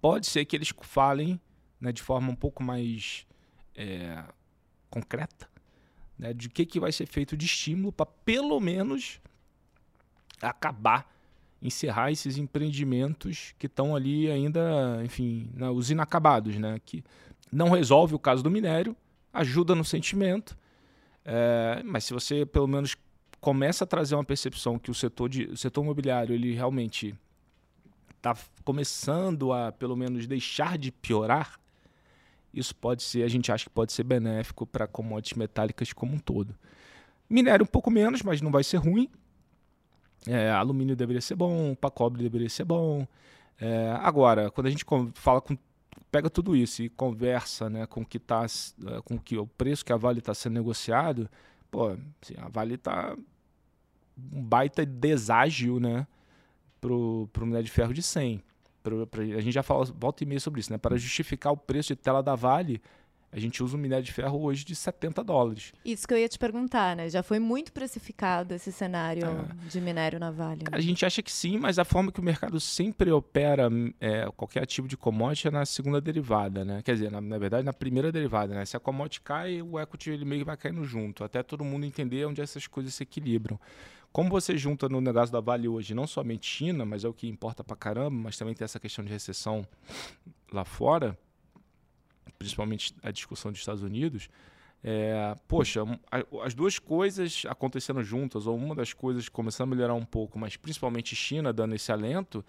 pode 0.01 0.27
ser 0.27 0.45
que 0.45 0.55
eles 0.55 0.73
falem 0.81 1.39
né, 1.79 1.91
de 1.91 2.01
forma 2.01 2.31
um 2.31 2.36
pouco 2.36 2.63
mais 2.63 3.25
é, 3.75 4.23
concreta 4.89 5.51
né, 6.21 6.34
de 6.34 6.47
que, 6.47 6.65
que 6.65 6.79
vai 6.79 6.91
ser 6.91 7.07
feito 7.07 7.36
de 7.36 7.47
estímulo 7.47 7.91
para 7.91 8.05
pelo 8.05 8.60
menos 8.60 9.19
acabar, 10.39 11.12
encerrar 11.60 12.12
esses 12.12 12.38
empreendimentos 12.38 13.55
que 13.57 13.65
estão 13.65 13.95
ali 13.95 14.29
ainda, 14.29 15.01
enfim, 15.03 15.49
né, 15.53 15.69
os 15.69 15.89
inacabados, 15.89 16.55
né, 16.57 16.79
que 16.86 17.03
não 17.51 17.69
resolve 17.69 18.13
o 18.13 18.19
caso 18.19 18.43
do 18.43 18.51
minério, 18.51 18.95
ajuda 19.34 19.73
no 19.73 19.84
sentimento, 19.84 20.55
é, 21.25 21.81
mas 21.84 22.03
se 22.03 22.13
você 22.13 22.45
pelo 22.45 22.67
menos 22.67 22.95
começa 23.41 23.84
a 23.84 23.88
trazer 23.88 24.15
uma 24.15 24.23
percepção 24.23 24.77
que 24.77 24.91
o 24.91 24.93
setor, 24.93 25.27
de, 25.27 25.45
o 25.45 25.58
setor 25.58 25.84
imobiliário 25.84 26.34
ele 26.34 26.54
realmente 26.54 27.15
está 28.15 28.38
começando 28.63 29.51
a 29.51 29.71
pelo 29.71 29.95
menos 29.95 30.27
deixar 30.27 30.77
de 30.77 30.91
piorar, 30.91 31.60
isso 32.54 32.75
pode 32.75 33.01
ser, 33.01 33.23
a 33.23 33.27
gente 33.27 33.51
acha 33.51 33.63
que 33.65 33.71
pode 33.71 33.91
ser 33.91 34.04
benéfico 34.04 34.65
para 34.67 34.86
commodities 34.86 35.38
metálicas 35.38 35.91
como 35.91 36.13
um 36.13 36.19
todo. 36.19 36.56
Minério 37.30 37.63
um 37.63 37.67
pouco 37.67 37.89
menos, 37.89 38.21
mas 38.21 38.41
não 38.41 38.51
vai 38.51 38.63
ser 38.63 38.77
ruim. 38.77 39.10
É, 40.27 40.51
alumínio 40.51 40.95
deveria 40.95 41.21
ser 41.21 41.36
bom, 41.36 41.73
para 41.73 41.89
cobre 41.89 42.21
deveria 42.21 42.49
ser 42.49 42.65
bom. 42.65 43.08
É, 43.60 43.91
agora, 44.01 44.51
quando 44.51 44.67
a 44.67 44.69
gente 44.69 44.86
fala 45.15 45.41
com 45.41 45.58
pega 46.12 46.30
tudo 46.30 46.56
isso 46.56 46.84
e 46.84 46.89
conversa 46.89 47.69
né, 47.69 47.86
com 47.86 48.06
que 48.06 48.19
tá, 48.19 48.45
com 49.06 49.17
que 49.17 49.38
o 49.38 49.47
preço 49.47 49.84
que 49.84 49.93
a 49.93 49.97
Vale 49.97 50.19
está 50.19 50.34
sendo 50.34 50.54
negociado, 50.54 51.30
pô, 51.71 51.97
assim, 52.21 52.36
a 52.38 52.49
Vale 52.49 52.75
está 52.75 53.15
um 54.31 54.43
baita 54.43 54.86
deságio 54.86 55.79
né, 55.79 56.05
pro, 56.79 57.29
pro 57.31 57.45
minério 57.45 57.65
de 57.65 57.71
ferro 57.71 57.93
de 57.93 58.01
100. 58.01 58.43
Pro, 58.84 59.05
pra, 59.07 59.21
a 59.21 59.41
gente 59.41 59.51
já 59.51 59.63
fala 59.63 59.86
volta 59.86 60.23
e 60.23 60.27
meia 60.27 60.39
sobre 60.39 60.60
isso, 60.60 60.71
né? 60.71 60.77
Para 60.77 60.97
justificar 60.97 61.53
o 61.53 61.57
preço 61.57 61.89
de 61.89 61.95
tela 61.95 62.21
da 62.23 62.36
Vale, 62.36 62.81
a 63.34 63.39
gente 63.39 63.63
usa 63.63 63.77
um 63.77 63.79
minério 63.79 64.03
de 64.03 64.12
ferro 64.12 64.41
hoje 64.41 64.65
de 64.65 64.75
70 64.75 65.23
dólares. 65.23 65.71
Isso 65.86 66.05
que 66.05 66.13
eu 66.13 66.17
ia 66.17 66.27
te 66.27 66.38
perguntar, 66.38 66.97
né? 66.97 67.07
Já 67.10 67.23
foi 67.23 67.39
muito 67.39 67.71
precificado 67.71 68.53
esse 68.53 68.73
cenário 68.73 69.25
é. 69.25 69.69
de 69.69 69.79
minério 69.79 70.19
na 70.19 70.29
Vale. 70.31 70.63
Né? 70.63 70.69
A 70.71 70.81
gente 70.81 71.05
acha 71.05 71.23
que 71.23 71.31
sim, 71.31 71.57
mas 71.57 71.79
a 71.79 71.86
forma 71.86 72.12
que 72.12 72.19
o 72.19 72.23
mercado 72.23 72.60
sempre 72.60 73.10
opera 73.10 73.69
é, 74.01 74.29
qualquer 74.36 74.63
ativo 74.63 74.88
de 74.88 74.97
commodity 74.97 75.47
é 75.47 75.51
na 75.51 75.65
segunda 75.65 76.01
derivada, 76.01 76.65
né? 76.65 76.81
Quer 76.84 76.93
dizer, 76.95 77.10
na, 77.12 77.22
na, 77.22 77.38
verdade, 77.38 77.63
na 77.63 77.72
primeira 77.72 78.11
derivada, 78.11 78.53
né? 78.53 78.65
Se 78.65 78.76
a 78.76 78.80
commodity 78.82 79.22
cai, 79.22 79.61
o 79.61 79.80
equity 79.80 80.09
ele 80.09 80.26
meio 80.26 80.41
que 80.41 80.45
vai 80.45 80.57
caindo 80.57 80.84
junto, 80.84 81.24
até 81.24 81.41
todo 81.41 81.63
mundo 81.63 81.86
entender 81.86 82.26
onde 82.26 82.41
essas 82.41 82.67
coisas 82.67 82.93
se 82.93 83.03
equilibram. 83.03 83.57
Como 84.12 84.30
você 84.30 84.57
junta 84.57 84.89
no 84.89 84.99
negócio 84.99 85.32
da 85.32 85.39
Vale 85.39 85.68
hoje, 85.68 85.93
não 85.93 86.05
somente 86.05 86.45
China, 86.45 86.86
mas 86.86 87.03
é 87.03 87.07
o 87.07 87.14
que 87.14 87.28
importa 87.28 87.64
pra 87.64 87.76
caramba, 87.76 88.12
mas 88.12 88.38
também 88.38 88.53
tem 88.53 88.66
essa 88.66 88.80
questão 88.80 89.05
de 89.05 89.12
recessão 89.12 89.66
lá 90.51 90.66
fora, 90.66 91.18
principalmente 92.38 92.93
a 93.01 93.12
discussão 93.12 93.51
dos 93.51 93.62
Estados 93.62 93.84
Unidos, 93.84 94.30
é, 94.84 95.36
poxa, 95.47 95.82
as 96.43 96.53
duas 96.53 96.78
coisas 96.80 97.43
acontecendo 97.47 98.03
juntas, 98.03 98.47
ou 98.47 98.57
uma 98.57 98.76
das 98.76 98.91
coisas 98.93 99.30
começando 99.30 99.72
a 99.72 99.76
melhorar 99.76 99.93
um 99.93 100.05
pouco, 100.05 100.38
mas 100.38 100.57
principalmente 100.57 101.16
China 101.16 101.53
dando 101.53 101.76
esse 101.76 101.91
alento, 101.91 102.43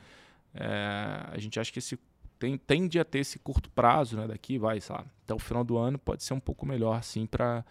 é, 0.55 1.27
a 1.31 1.39
gente 1.39 1.61
acha 1.61 1.71
que 1.71 1.79
esse 1.79 1.99
tem, 2.39 2.59
tende 2.59 2.99
a 2.99 3.05
ter 3.05 3.21
esse 3.21 3.39
curto 3.39 3.71
prazo, 3.71 4.17
né? 4.17 4.27
Daqui 4.27 4.59
vai, 4.59 4.81
sei 4.81 4.97
lá, 4.97 5.05
até 5.23 5.33
o 5.33 5.39
final 5.39 5.63
do 5.63 5.79
ano 5.79 5.97
pode 5.97 6.25
ser 6.25 6.35
um 6.35 6.41
pouco 6.41 6.67
melhor, 6.67 6.97
assim, 6.97 7.25
para 7.25 7.65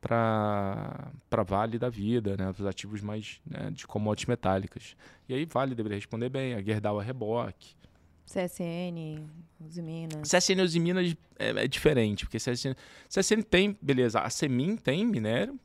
para 0.00 1.10
Vale 1.46 1.78
da 1.78 1.88
vida, 1.88 2.36
né? 2.36 2.50
Os 2.50 2.64
ativos 2.64 3.00
mais 3.00 3.40
né, 3.46 3.70
de 3.70 3.86
commodities 3.86 4.28
metálicas. 4.28 4.96
E 5.28 5.34
aí 5.34 5.44
Vale 5.44 5.74
deveria 5.74 5.96
responder 5.96 6.28
bem, 6.28 6.54
a 6.54 6.62
Gerdau 6.62 6.98
a 7.00 7.02
reboque. 7.02 7.74
CSN, 8.26 9.24
Usiminas. 9.60 10.28
CSN 10.28 10.58
e 10.58 10.62
Usiminas 10.62 11.16
é, 11.38 11.64
é 11.64 11.68
diferente, 11.68 12.24
porque 12.26 12.38
CSN, 12.38 12.74
CSN 13.08 13.42
tem, 13.42 13.78
beleza, 13.80 14.20
a 14.20 14.28
Semin 14.28 14.76
tem 14.76 15.06
minério, 15.06 15.58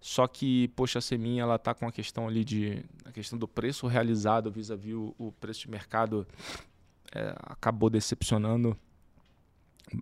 só 0.00 0.26
que, 0.26 0.68
poxa, 0.68 0.98
a 0.98 1.02
Semin 1.02 1.38
ela 1.38 1.58
tá 1.58 1.74
com 1.74 1.86
a 1.86 1.92
questão 1.92 2.26
ali 2.26 2.44
de 2.44 2.84
a 3.04 3.12
questão 3.12 3.38
do 3.38 3.46
preço 3.46 3.86
realizado 3.86 4.50
vis-à-vis 4.50 4.94
-vis 4.94 5.14
o, 5.18 5.26
o, 5.28 5.32
preço 5.32 5.60
de 5.60 5.70
mercado 5.70 6.26
é, 7.14 7.34
acabou 7.44 7.88
decepcionando 7.88 8.76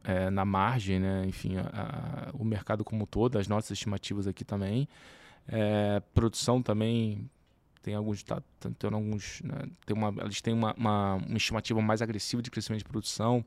é, 0.05 0.31
na 0.31 0.45
margem, 0.45 0.99
né? 0.99 1.25
Enfim, 1.27 1.57
a, 1.57 1.63
a, 1.63 2.31
o 2.35 2.45
mercado 2.45 2.85
como 2.85 3.07
todo, 3.07 3.39
as 3.39 3.49
nossas 3.49 3.73
estimativas 3.73 4.27
aqui 4.27 4.45
também. 4.45 4.89
É, 5.47 6.01
produção 6.15 6.63
também 6.63 7.29
tem 7.83 7.95
alguns, 7.95 8.23
tá, 8.23 8.43
tá, 8.59 8.71
tem 8.79 8.91
alguns, 8.91 9.43
né? 9.43 9.67
tem 9.85 9.95
uma, 9.95 10.15
eles 10.23 10.41
têm 10.41 10.55
uma, 10.55 10.73
uma, 10.75 11.15
uma, 11.17 11.37
estimativa 11.37 11.83
mais 11.83 12.01
agressiva 12.01 12.41
de 12.41 12.51
crescimento 12.51 12.79
de 12.79 12.89
produção, 12.89 13.45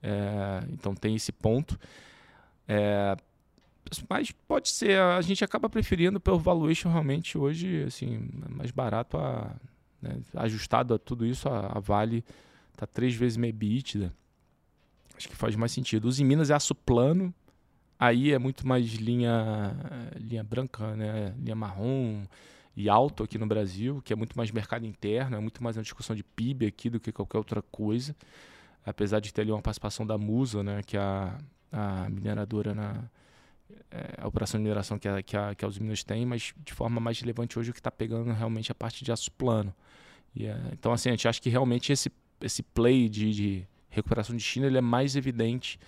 é, 0.00 0.62
então 0.70 0.94
tem 0.94 1.16
esse 1.16 1.32
ponto. 1.32 1.78
É, 2.68 3.16
mas 4.08 4.30
pode 4.30 4.68
ser, 4.68 4.98
a 4.98 5.20
gente 5.20 5.44
acaba 5.44 5.68
preferindo 5.68 6.20
pelo 6.20 6.38
valuation 6.38 6.88
realmente 6.88 7.36
hoje, 7.36 7.82
assim, 7.82 8.28
mais 8.48 8.70
barato, 8.70 9.18
a, 9.18 9.56
né? 10.00 10.20
ajustado 10.36 10.94
a 10.94 10.98
tudo 10.98 11.26
isso, 11.26 11.48
a, 11.48 11.76
a 11.76 11.80
Vale 11.80 12.24
está 12.72 12.86
três 12.86 13.14
vezes 13.14 13.36
meio 13.36 13.50
EBITDA. 13.50 14.12
Acho 15.16 15.28
que 15.28 15.36
faz 15.36 15.54
mais 15.56 15.72
sentido. 15.72 16.06
Os 16.06 16.18
em 16.18 16.24
Minas 16.24 16.50
é 16.50 16.54
aço 16.54 16.74
plano, 16.74 17.32
aí 17.98 18.32
é 18.32 18.38
muito 18.38 18.66
mais 18.66 18.86
linha, 18.94 19.76
linha 20.16 20.42
branca, 20.42 20.94
né? 20.96 21.34
linha 21.38 21.54
marrom 21.54 22.24
e 22.76 22.88
alto 22.88 23.22
aqui 23.22 23.38
no 23.38 23.46
Brasil, 23.46 24.02
que 24.04 24.12
é 24.12 24.16
muito 24.16 24.36
mais 24.36 24.50
mercado 24.50 24.84
interno, 24.84 25.36
é 25.36 25.40
muito 25.40 25.62
mais 25.62 25.76
uma 25.76 25.82
discussão 25.82 26.14
de 26.16 26.24
PIB 26.24 26.66
aqui 26.66 26.90
do 26.90 26.98
que 26.98 27.12
qualquer 27.12 27.38
outra 27.38 27.62
coisa. 27.62 28.14
Apesar 28.84 29.20
de 29.20 29.32
ter 29.32 29.42
ali 29.42 29.52
uma 29.52 29.62
participação 29.62 30.06
da 30.06 30.18
Musa, 30.18 30.62
né? 30.62 30.82
que 30.82 30.96
é 30.96 31.00
a, 31.00 31.38
a 31.72 32.10
mineradora 32.10 32.74
na 32.74 33.04
é, 33.90 34.14
a 34.18 34.28
operação 34.28 34.58
de 34.58 34.64
mineração 34.64 34.98
que 34.98 35.08
a, 35.08 35.22
que, 35.22 35.36
a, 35.36 35.54
que 35.54 35.64
a 35.64 35.68
Minas 35.80 36.02
tem, 36.04 36.26
mas 36.26 36.52
de 36.64 36.72
forma 36.72 37.00
mais 37.00 37.18
relevante 37.20 37.58
hoje 37.58 37.70
o 37.70 37.72
que 37.72 37.80
está 37.80 37.90
pegando 37.90 38.32
realmente 38.32 38.70
a 38.70 38.74
parte 38.74 39.04
de 39.04 39.12
aço 39.12 39.30
plano. 39.32 39.74
É, 40.38 40.56
então, 40.72 40.92
assim, 40.92 41.08
a 41.08 41.12
gente 41.12 41.28
acha 41.28 41.40
que 41.40 41.48
realmente 41.48 41.92
esse, 41.92 42.10
esse 42.40 42.62
play 42.62 43.08
de, 43.08 43.32
de 43.32 43.68
recuperação 43.94 44.36
de 44.36 44.42
China 44.42 44.66
ele 44.66 44.78
é 44.78 44.80
mais 44.80 45.16
evidente 45.16 45.78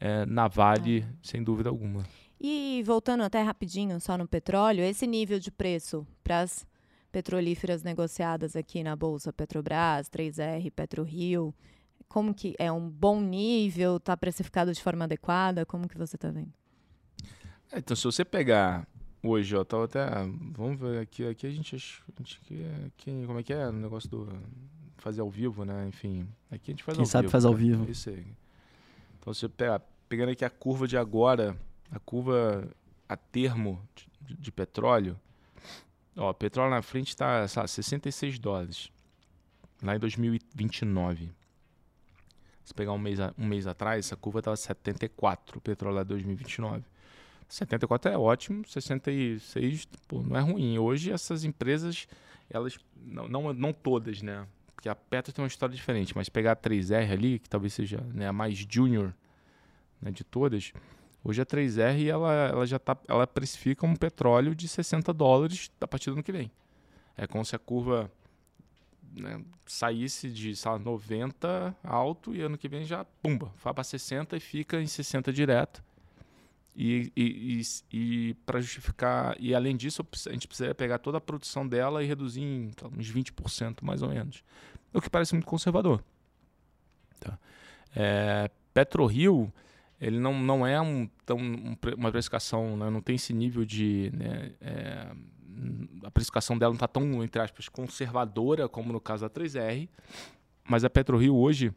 é, 0.00 0.24
na 0.26 0.48
Vale, 0.48 1.00
é. 1.00 1.06
sem 1.22 1.42
dúvida 1.42 1.68
alguma. 1.68 2.04
E 2.40 2.82
voltando 2.86 3.22
até 3.22 3.42
rapidinho 3.42 4.00
só 4.00 4.16
no 4.16 4.28
petróleo, 4.28 4.82
esse 4.82 5.06
nível 5.06 5.40
de 5.40 5.50
preço 5.50 6.06
para 6.22 6.40
as 6.40 6.66
petrolíferas 7.10 7.82
negociadas 7.82 8.54
aqui 8.54 8.82
na 8.82 8.94
bolsa 8.94 9.32
Petrobras, 9.32 10.08
3R, 10.08 10.70
PetroRio, 10.70 11.52
como 12.08 12.32
que 12.32 12.54
é 12.58 12.70
um 12.70 12.88
bom 12.88 13.20
nível, 13.20 13.96
está 13.96 14.16
precificado 14.16 14.72
de 14.72 14.80
forma 14.80 15.04
adequada, 15.04 15.66
como 15.66 15.88
que 15.88 15.98
você 15.98 16.16
está 16.16 16.30
vendo? 16.30 16.52
É, 17.72 17.78
então 17.78 17.96
se 17.96 18.04
você 18.04 18.24
pegar 18.24 18.86
hoje, 19.22 19.56
ó, 19.56 19.64
tá 19.64 19.82
até, 19.82 20.06
vamos 20.52 20.78
ver 20.78 21.00
aqui, 21.00 21.26
aqui 21.26 21.46
a 21.46 21.50
gente, 21.50 21.74
a 21.74 22.22
gente 22.22 22.40
aqui, 22.86 23.24
como 23.26 23.40
é 23.40 23.42
que 23.42 23.52
é 23.52 23.66
o 23.66 23.72
negócio 23.72 24.08
do 24.08 24.28
fazer 24.98 25.20
ao 25.20 25.30
vivo, 25.30 25.64
né? 25.64 25.86
Enfim, 25.88 26.28
aqui 26.50 26.70
a 26.70 26.72
gente 26.72 26.84
faz 26.84 26.96
Quem 26.96 27.02
ao 27.02 27.06
sabe 27.06 27.22
vivo. 27.22 27.32
faz 27.32 27.44
ao 27.44 27.54
vivo. 27.54 27.86
É 27.88 27.90
isso 27.90 28.10
aí. 28.10 28.26
Então, 29.18 29.32
você 29.32 29.48
pega, 29.48 29.80
pegando 30.08 30.30
aqui 30.30 30.44
a 30.44 30.50
curva 30.50 30.86
de 30.86 30.96
agora, 30.96 31.56
a 31.90 31.98
curva 31.98 32.68
a 33.08 33.16
termo 33.16 33.82
de, 34.20 34.34
de 34.36 34.52
petróleo, 34.52 35.18
ó, 36.16 36.32
petróleo 36.32 36.70
na 36.70 36.82
frente 36.82 37.08
está 37.08 37.46
66 37.46 38.38
dólares, 38.38 38.90
lá 39.82 39.96
em 39.96 39.98
2029. 39.98 41.30
Se 42.64 42.74
pegar 42.74 42.92
um 42.92 42.98
mês, 42.98 43.18
um 43.38 43.46
mês 43.46 43.66
atrás, 43.66 44.06
essa 44.06 44.16
curva 44.16 44.40
estava 44.40 44.56
74, 44.56 45.58
o 45.58 45.60
petróleo 45.60 45.96
lá 45.96 46.02
2029. 46.02 46.84
74 47.48 48.12
é 48.12 48.18
ótimo, 48.18 48.62
66 48.68 49.86
pô, 50.06 50.20
não 50.22 50.36
é 50.36 50.40
ruim. 50.40 50.78
Hoje 50.78 51.10
essas 51.10 51.44
empresas, 51.44 52.06
elas, 52.50 52.78
não, 52.94 53.26
não, 53.26 53.52
não 53.54 53.72
todas, 53.72 54.20
né? 54.20 54.46
Porque 54.78 54.88
a 54.88 54.94
Petro 54.94 55.32
tem 55.32 55.42
uma 55.42 55.48
história 55.48 55.74
diferente, 55.74 56.12
mas 56.14 56.28
pegar 56.28 56.52
a 56.52 56.56
3R 56.56 57.10
ali, 57.10 57.40
que 57.40 57.50
talvez 57.50 57.74
seja 57.74 58.00
né, 58.14 58.28
a 58.28 58.32
mais 58.32 58.56
junior 58.56 59.12
né, 60.00 60.12
de 60.12 60.22
todas, 60.22 60.72
hoje 61.24 61.42
a 61.42 61.44
3R 61.44 62.06
ela, 62.06 62.32
ela 62.32 62.64
já 62.64 62.78
tá, 62.78 62.96
ela 63.08 63.26
precifica 63.26 63.84
um 63.84 63.96
petróleo 63.96 64.54
de 64.54 64.68
60 64.68 65.12
dólares 65.12 65.68
a 65.80 65.88
partir 65.88 66.10
do 66.10 66.12
ano 66.12 66.22
que 66.22 66.30
vem. 66.30 66.48
É 67.16 67.26
como 67.26 67.44
se 67.44 67.56
a 67.56 67.58
curva 67.58 68.08
né, 69.16 69.42
saísse 69.66 70.30
de 70.30 70.54
sei 70.54 70.70
lá, 70.70 70.78
90 70.78 71.76
alto 71.82 72.32
e 72.32 72.40
ano 72.40 72.56
que 72.56 72.68
vem 72.68 72.84
já, 72.84 73.04
pumba, 73.04 73.52
vai 73.60 73.74
para 73.74 73.82
60 73.82 74.36
e 74.36 74.40
fica 74.40 74.80
em 74.80 74.86
60 74.86 75.32
direto. 75.32 75.82
E, 76.80 77.12
e, 77.16 77.60
e, 77.60 77.62
e 77.92 78.34
para 78.46 78.60
justificar, 78.60 79.36
e 79.40 79.52
além 79.52 79.76
disso, 79.76 80.06
a 80.28 80.30
gente 80.30 80.46
precisaria 80.46 80.76
pegar 80.76 80.98
toda 80.98 81.18
a 81.18 81.20
produção 81.20 81.66
dela 81.66 82.04
e 82.04 82.06
reduzir 82.06 82.40
em 82.40 82.70
uns 82.96 83.12
20% 83.12 83.82
mais 83.82 84.00
ou 84.00 84.10
menos. 84.10 84.44
O 84.94 85.00
que 85.00 85.10
parece 85.10 85.34
muito 85.34 85.44
conservador. 85.44 86.04
Tá? 87.18 87.36
É, 87.96 88.48
PetroRio, 88.72 89.52
ele 90.00 90.20
não, 90.20 90.40
não 90.40 90.64
é 90.64 90.80
um, 90.80 91.10
tão, 91.26 91.38
um, 91.38 91.76
uma 91.96 92.12
precificação, 92.12 92.76
né? 92.76 92.88
não 92.88 93.00
tem 93.00 93.16
esse 93.16 93.32
nível 93.32 93.64
de. 93.64 94.12
Né, 94.14 94.52
é, 94.60 95.10
a 96.04 96.10
precificação 96.12 96.56
dela 96.56 96.70
não 96.70 96.76
está 96.76 96.86
tão, 96.86 97.24
entre 97.24 97.42
aspas, 97.42 97.68
conservadora 97.68 98.68
como 98.68 98.92
no 98.92 99.00
caso 99.00 99.28
da 99.28 99.30
3R, 99.30 99.88
mas 100.62 100.84
a 100.84 100.90
PetroRio 100.90 101.34
hoje, 101.34 101.74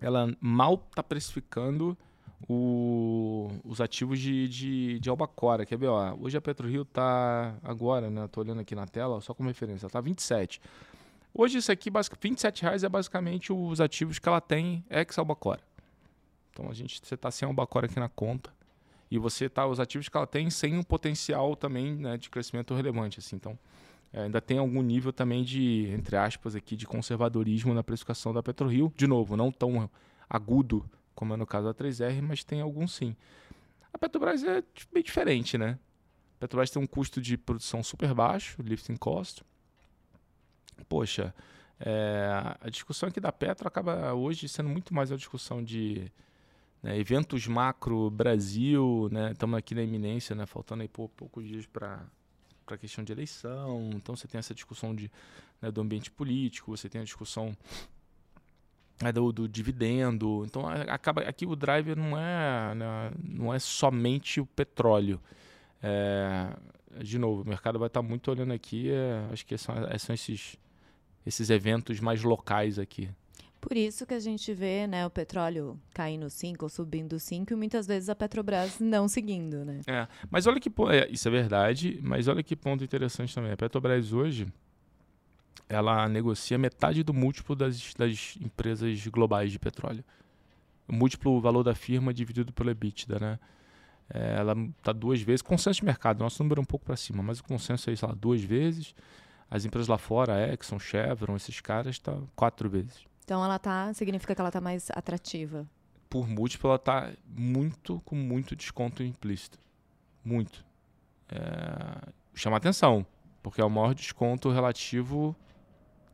ela 0.00 0.32
mal 0.40 0.86
está 0.88 1.02
precificando 1.02 1.98
o, 2.46 3.50
os 3.64 3.80
ativos 3.80 4.18
de, 4.18 4.48
de, 4.48 5.00
de 5.00 5.10
Albacora. 5.10 5.64
Quer 5.64 5.78
ver? 5.78 5.88
Ó, 5.88 6.16
hoje 6.20 6.36
a 6.36 6.40
PetroRio 6.40 6.82
está 6.82 7.56
agora, 7.62 8.10
né? 8.10 8.26
Estou 8.26 8.44
olhando 8.44 8.60
aqui 8.60 8.74
na 8.74 8.86
tela, 8.86 9.20
só 9.20 9.32
como 9.32 9.48
referência, 9.48 9.86
está 9.86 10.00
27. 10.00 10.60
Hoje 11.34 11.58
isso 11.58 11.70
aqui, 11.70 11.90
basic, 11.90 12.16
27 12.20 12.62
reais 12.62 12.84
é 12.84 12.88
basicamente 12.88 13.52
os 13.52 13.80
ativos 13.80 14.18
que 14.18 14.28
ela 14.28 14.40
tem 14.40 14.84
ex 14.90 15.18
Albacora. 15.18 15.60
Então 16.50 16.70
a 16.70 16.74
gente 16.74 17.00
você 17.02 17.14
está 17.14 17.30
sem 17.30 17.46
Albacora 17.46 17.86
aqui 17.86 17.98
na 18.00 18.08
conta 18.08 18.52
e 19.10 19.18
você 19.18 19.48
tá 19.48 19.66
os 19.66 19.78
ativos 19.78 20.08
que 20.08 20.16
ela 20.16 20.26
tem 20.26 20.50
sem 20.50 20.76
um 20.76 20.82
potencial 20.82 21.54
também 21.54 21.94
né, 21.94 22.16
de 22.16 22.28
crescimento 22.28 22.74
relevante. 22.74 23.20
Assim. 23.20 23.36
Então 23.36 23.58
é, 24.12 24.22
ainda 24.22 24.40
tem 24.40 24.58
algum 24.58 24.82
nível 24.82 25.12
também 25.12 25.44
de 25.44 25.88
entre 25.92 26.16
aspas 26.16 26.56
aqui 26.56 26.74
de 26.74 26.86
conservadorismo 26.86 27.72
na 27.74 27.82
precificação 27.82 28.32
da 28.32 28.42
PetroRio. 28.42 28.92
De 28.96 29.06
novo, 29.06 29.36
não 29.36 29.52
tão 29.52 29.88
agudo 30.28 30.84
como 31.18 31.34
é 31.34 31.36
no 31.36 31.44
caso 31.44 31.66
da 31.66 31.74
3R, 31.74 32.22
mas 32.22 32.44
tem 32.44 32.60
alguns 32.60 32.94
sim. 32.94 33.16
A 33.92 33.98
Petrobras 33.98 34.44
é 34.44 34.62
bem 34.92 35.02
diferente, 35.02 35.58
né? 35.58 35.76
A 36.36 36.38
Petrobras 36.38 36.70
tem 36.70 36.80
um 36.80 36.86
custo 36.86 37.20
de 37.20 37.36
produção 37.36 37.82
super 37.82 38.14
baixo, 38.14 38.62
lifting 38.62 38.94
cost. 38.94 39.42
Poxa, 40.88 41.34
é, 41.80 42.30
a 42.60 42.70
discussão 42.70 43.08
aqui 43.08 43.18
da 43.18 43.32
Petro 43.32 43.66
acaba 43.66 44.14
hoje 44.14 44.48
sendo 44.48 44.68
muito 44.68 44.94
mais 44.94 45.10
uma 45.10 45.16
discussão 45.16 45.60
de 45.60 46.08
né, 46.80 46.96
eventos 46.96 47.48
macro 47.48 48.08
Brasil, 48.10 49.08
né? 49.10 49.32
Estamos 49.32 49.58
aqui 49.58 49.74
na 49.74 49.82
iminência, 49.82 50.36
né? 50.36 50.46
Faltando 50.46 50.82
aí 50.82 50.88
poucos 50.88 51.44
dias 51.44 51.66
para 51.66 52.06
para 52.64 52.76
a 52.76 52.78
questão 52.78 53.02
de 53.02 53.10
eleição. 53.10 53.90
Então 53.94 54.14
você 54.14 54.28
tem 54.28 54.38
essa 54.38 54.54
discussão 54.54 54.94
de, 54.94 55.10
né, 55.60 55.70
do 55.70 55.80
ambiente 55.80 56.10
político, 56.10 56.76
você 56.76 56.86
tem 56.86 57.00
a 57.00 57.04
discussão 57.04 57.56
é 59.04 59.12
do, 59.12 59.32
do, 59.32 59.48
dividendo. 59.48 60.44
Então 60.44 60.68
acaba 60.68 61.22
aqui 61.22 61.46
o 61.46 61.54
driver 61.54 61.96
não 61.96 62.18
é 62.18 62.74
né, 62.74 63.12
não 63.22 63.54
é 63.54 63.58
somente 63.58 64.40
o 64.40 64.46
petróleo. 64.46 65.20
É, 65.82 66.50
de 67.02 67.18
novo, 67.18 67.42
o 67.42 67.48
mercado 67.48 67.78
vai 67.78 67.86
estar 67.86 68.02
muito 68.02 68.30
olhando 68.30 68.52
aqui. 68.52 68.90
É, 68.90 69.28
acho 69.32 69.46
que 69.46 69.56
são, 69.56 69.74
é, 69.86 69.98
são 69.98 70.14
esses 70.14 70.56
esses 71.26 71.50
eventos 71.50 72.00
mais 72.00 72.22
locais 72.22 72.78
aqui. 72.78 73.10
Por 73.60 73.76
isso 73.76 74.06
que 74.06 74.14
a 74.14 74.20
gente 74.20 74.54
vê 74.54 74.86
né, 74.86 75.04
o 75.04 75.10
petróleo 75.10 75.78
caindo 75.92 76.30
5 76.30 76.64
ou 76.64 76.68
subindo 76.68 77.18
5 77.18 77.52
e 77.52 77.56
muitas 77.56 77.86
vezes 77.86 78.08
a 78.08 78.14
Petrobras 78.14 78.78
não 78.78 79.08
seguindo. 79.08 79.64
Né? 79.64 79.80
É, 79.86 80.06
mas 80.30 80.46
olha 80.46 80.60
que 80.60 80.70
é, 80.90 81.08
isso 81.10 81.26
é 81.26 81.30
verdade, 81.30 81.98
mas 82.02 82.28
olha 82.28 82.42
que 82.42 82.54
ponto 82.54 82.84
interessante 82.84 83.34
também. 83.34 83.52
A 83.52 83.56
Petrobras 83.56 84.12
hoje 84.12 84.46
ela 85.68 86.08
negocia 86.08 86.56
metade 86.56 87.02
do 87.02 87.12
múltiplo 87.12 87.54
das, 87.54 87.92
das 87.94 88.36
empresas 88.40 89.06
globais 89.08 89.52
de 89.52 89.58
petróleo. 89.58 90.04
O 90.88 90.92
múltiplo 90.94 91.40
valor 91.40 91.62
da 91.62 91.74
firma 91.74 92.14
dividido 92.14 92.52
pelo 92.52 92.70
EBITDA, 92.70 93.18
né? 93.18 93.38
É, 94.08 94.36
ela 94.38 94.54
está 94.78 94.92
duas 94.92 95.20
vezes. 95.20 95.42
Consenso 95.42 95.80
de 95.80 95.84
mercado, 95.84 96.20
nosso 96.20 96.42
número 96.42 96.60
é 96.60 96.62
um 96.62 96.66
pouco 96.66 96.86
para 96.86 96.96
cima, 96.96 97.22
mas 97.22 97.40
o 97.40 97.44
consenso 97.44 97.90
é, 97.90 97.96
sei 97.96 98.08
lá, 98.08 98.14
duas 98.14 98.42
vezes. 98.42 98.94
As 99.50 99.64
empresas 99.64 99.88
lá 99.88 99.98
fora, 99.98 100.52
Exxon, 100.52 100.78
Chevron, 100.78 101.36
esses 101.36 101.60
caras, 101.60 101.96
está 101.96 102.16
quatro 102.34 102.68
vezes. 102.70 103.06
Então 103.24 103.44
ela 103.44 103.58
tá, 103.58 103.92
significa 103.92 104.34
que 104.34 104.40
ela 104.40 104.48
está 104.48 104.60
mais 104.60 104.90
atrativa. 104.92 105.66
Por 106.08 106.26
múltiplo, 106.26 106.70
ela 106.70 106.76
está 106.76 107.12
muito, 107.26 108.00
com 108.06 108.16
muito 108.16 108.56
desconto 108.56 109.02
implícito. 109.02 109.58
Muito. 110.24 110.64
É, 111.28 112.08
chama 112.34 112.56
atenção, 112.56 113.04
porque 113.42 113.60
é 113.60 113.64
o 113.64 113.68
maior 113.68 113.94
desconto 113.94 114.50
relativo 114.50 115.36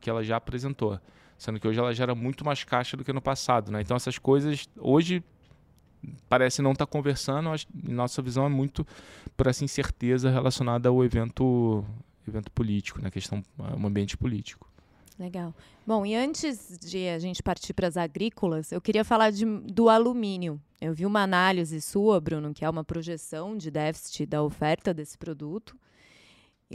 que 0.05 0.09
ela 0.11 0.23
já 0.23 0.37
apresentou. 0.37 0.99
Sendo 1.35 1.59
que 1.59 1.67
hoje 1.67 1.79
ela 1.79 1.91
gera 1.91 2.13
muito 2.13 2.45
mais 2.45 2.63
caixa 2.63 2.95
do 2.95 3.03
que 3.03 3.11
no 3.11 3.19
passado. 3.19 3.71
Né? 3.71 3.81
Então 3.81 3.97
essas 3.97 4.19
coisas, 4.19 4.69
hoje 4.77 5.23
parece 6.29 6.61
não 6.61 6.73
estar 6.73 6.85
tá 6.85 6.91
conversando. 6.91 7.49
Nossa 7.73 8.21
visão 8.21 8.45
é 8.45 8.49
muito 8.49 8.85
por 9.35 9.47
essa 9.47 9.65
incerteza 9.65 10.29
relacionada 10.29 10.89
ao 10.89 11.03
evento, 11.03 11.83
evento 12.27 12.51
político, 12.51 12.99
na 12.99 13.05
né? 13.05 13.11
questão, 13.11 13.43
um 13.57 13.87
ambiente 13.87 14.15
político. 14.15 14.69
Legal. 15.17 15.55
Bom, 15.87 16.05
e 16.05 16.13
antes 16.13 16.77
de 16.77 17.07
a 17.07 17.17
gente 17.17 17.41
partir 17.41 17.73
para 17.73 17.87
as 17.87 17.97
agrícolas, 17.97 18.71
eu 18.71 18.79
queria 18.79 19.03
falar 19.03 19.31
de, 19.31 19.43
do 19.43 19.89
alumínio. 19.89 20.61
Eu 20.79 20.93
vi 20.93 21.03
uma 21.03 21.23
análise 21.23 21.81
sua, 21.81 22.21
Bruno, 22.21 22.53
que 22.53 22.63
é 22.63 22.69
uma 22.69 22.83
projeção 22.83 23.57
de 23.57 23.71
déficit 23.71 24.27
da 24.27 24.43
oferta 24.43 24.93
desse 24.93 25.17
produto. 25.17 25.75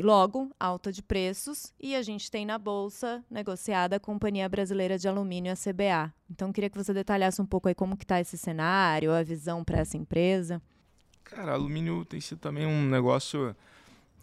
E 0.00 0.02
logo, 0.02 0.50
alta 0.58 0.90
de 0.90 1.02
preços, 1.02 1.74
e 1.78 1.94
a 1.94 2.00
gente 2.00 2.30
tem 2.30 2.46
na 2.46 2.56
bolsa 2.56 3.22
negociada 3.30 3.96
a 3.96 4.00
Companhia 4.00 4.48
Brasileira 4.48 4.96
de 4.96 5.06
Alumínio, 5.06 5.52
a 5.52 5.54
CBA. 5.54 6.10
Então, 6.30 6.50
queria 6.50 6.70
que 6.70 6.78
você 6.78 6.94
detalhasse 6.94 7.42
um 7.42 7.44
pouco 7.44 7.68
aí 7.68 7.74
como 7.74 7.98
que 7.98 8.04
está 8.04 8.18
esse 8.18 8.38
cenário, 8.38 9.12
a 9.12 9.22
visão 9.22 9.62
para 9.62 9.80
essa 9.80 9.98
empresa. 9.98 10.62
Cara, 11.22 11.52
alumínio 11.52 12.02
tem 12.06 12.18
sido 12.18 12.38
também 12.38 12.64
um 12.64 12.88
negócio 12.88 13.54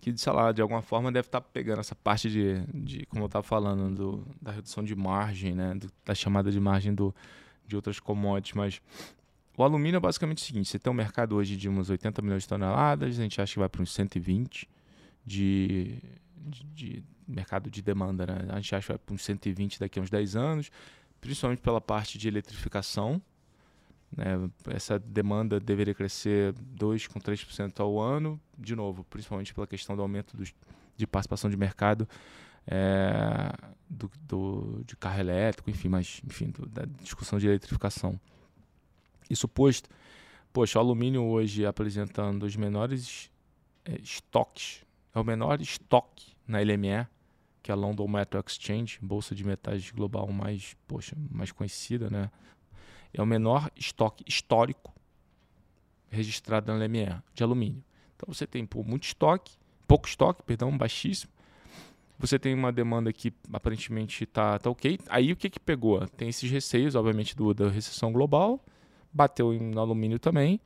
que, 0.02 0.18
sei 0.18 0.34
lá, 0.34 0.52
de 0.52 0.64
alguma 0.64 0.82
forma 0.82 1.12
deve 1.12 1.28
estar 1.28 1.42
tá 1.42 1.48
pegando 1.54 1.82
essa 1.82 1.94
parte 1.94 2.28
de, 2.28 2.60
de 2.74 3.06
como 3.06 3.22
eu 3.22 3.28
estava 3.28 3.44
falando, 3.44 3.96
do, 3.96 4.28
da 4.42 4.52
redução 4.52 4.84
de 4.84 4.96
margem, 4.96 5.54
né, 5.54 5.76
do, 5.76 5.92
da 6.04 6.16
chamada 6.16 6.52
de 6.52 6.60
margem 6.60 6.92
do, 6.92 7.14
de 7.68 7.76
outras 7.76 8.00
commodities, 8.00 8.56
mas 8.56 8.82
o 9.56 9.64
alumínio 9.64 9.98
é 9.98 10.02
basicamente 10.02 10.40
o 10.40 10.42
seguinte, 10.42 10.70
você 10.70 10.80
tem 10.80 10.92
um 10.92 10.96
mercado 10.96 11.36
hoje 11.36 11.56
de 11.56 11.70
uns 11.70 11.92
80 11.92 12.20
milhões 12.24 12.42
de 12.42 12.50
toneladas, 12.50 13.20
a 13.20 13.22
gente 13.22 13.40
acha 13.40 13.54
que 13.54 13.60
vai 13.60 13.70
para 13.70 13.84
uns 13.84 13.94
120 13.94 14.68
de, 15.28 16.02
de, 16.74 17.04
mercado 17.28 17.70
de 17.70 17.82
demanda, 17.82 18.26
né? 18.26 18.48
A 18.50 18.56
gente 18.56 18.74
acha 18.74 18.88
que 18.88 18.94
vai 18.94 18.98
para 18.98 19.14
uns 19.14 19.24
120 19.24 19.80
daqui 19.80 20.00
a 20.00 20.02
uns 20.02 20.10
10 20.10 20.36
anos, 20.38 20.72
principalmente 21.20 21.62
pela 21.62 21.82
parte 21.82 22.18
de 22.18 22.28
eletrificação, 22.28 23.22
né? 24.16 24.50
Essa 24.70 24.98
demanda 24.98 25.60
deveria 25.60 25.94
crescer 25.94 26.54
2 26.54 27.08
com 27.08 27.20
3% 27.20 27.80
ao 27.82 28.00
ano, 28.00 28.40
de 28.58 28.76
novo, 28.76 29.04
principalmente 29.04 29.54
pela 29.54 29.68
questão 29.68 29.96
do 29.96 30.02
aumento 30.02 30.38
dos, 30.38 30.54
de 30.96 31.06
participação 31.06 31.50
de 31.50 31.58
mercado 31.58 32.08
é, 32.66 33.54
do, 33.90 34.10
do, 34.22 34.84
de 34.86 34.96
carro 34.96 35.20
elétrico, 35.20 35.70
enfim, 35.70 35.90
mas 35.90 36.22
enfim, 36.26 36.50
do, 36.52 36.66
da 36.66 36.86
discussão 37.02 37.38
de 37.38 37.48
eletrificação. 37.48 38.20
Isso 39.30 39.48
posto, 39.48 39.90
poxa, 40.54 40.80
o 40.80 40.82
alumínio 40.82 41.24
hoje 41.24 41.66
apresentando 41.66 42.44
os 42.44 42.56
menores 42.56 43.30
é, 43.84 44.00
estoques, 44.02 44.86
é 45.14 45.20
o 45.20 45.24
menor 45.24 45.62
estoque 45.62 46.36
na 46.48 46.60
LME, 46.60 47.08
que 47.62 47.72
é 47.72 47.74
a 47.74 47.76
London 47.76 48.08
Metal 48.08 48.44
Exchange, 48.46 49.00
bolsa 49.02 49.36
de 49.36 49.44
metais 49.44 49.92
global 49.92 50.28
mais, 50.32 50.76
poxa, 50.88 51.16
mais 51.30 51.52
conhecida, 51.52 52.10
né? 52.10 52.30
é 53.14 53.22
o 53.22 53.26
menor 53.26 53.72
estoque 53.76 54.24
histórico 54.28 54.94
registrado 56.10 56.72
na 56.72 56.86
LME 56.86 57.22
de 57.34 57.44
alumínio. 57.44 57.84
Então 58.16 58.34
você 58.34 58.48
tem 58.48 58.66
pô, 58.66 58.84
muito 58.84 59.04
estoque, 59.04 59.58
pouco 59.88 60.08
estoque, 60.08 60.42
perdão, 60.44 60.76
baixíssimo. 60.78 61.32
Você 62.20 62.40
tem 62.40 62.54
uma 62.54 62.72
demanda 62.72 63.14
que 63.14 63.32
aparentemente 63.54 64.24
está 64.24 64.58
tá 64.58 64.70
ok. 64.70 65.00
Aí 65.08 65.32
o 65.32 65.36
que, 65.36 65.50
que 65.50 65.60
pegou? 65.60 66.08
Tem 66.08 66.30
esses 66.30 66.50
receios, 66.50 66.96
obviamente, 66.96 67.36
do, 67.36 67.54
da 67.54 67.70
recessão 67.70 68.12
global, 68.12 68.64
bateu 69.14 69.54
no 69.54 69.80
alumínio 69.80 70.18
também. 70.18 70.60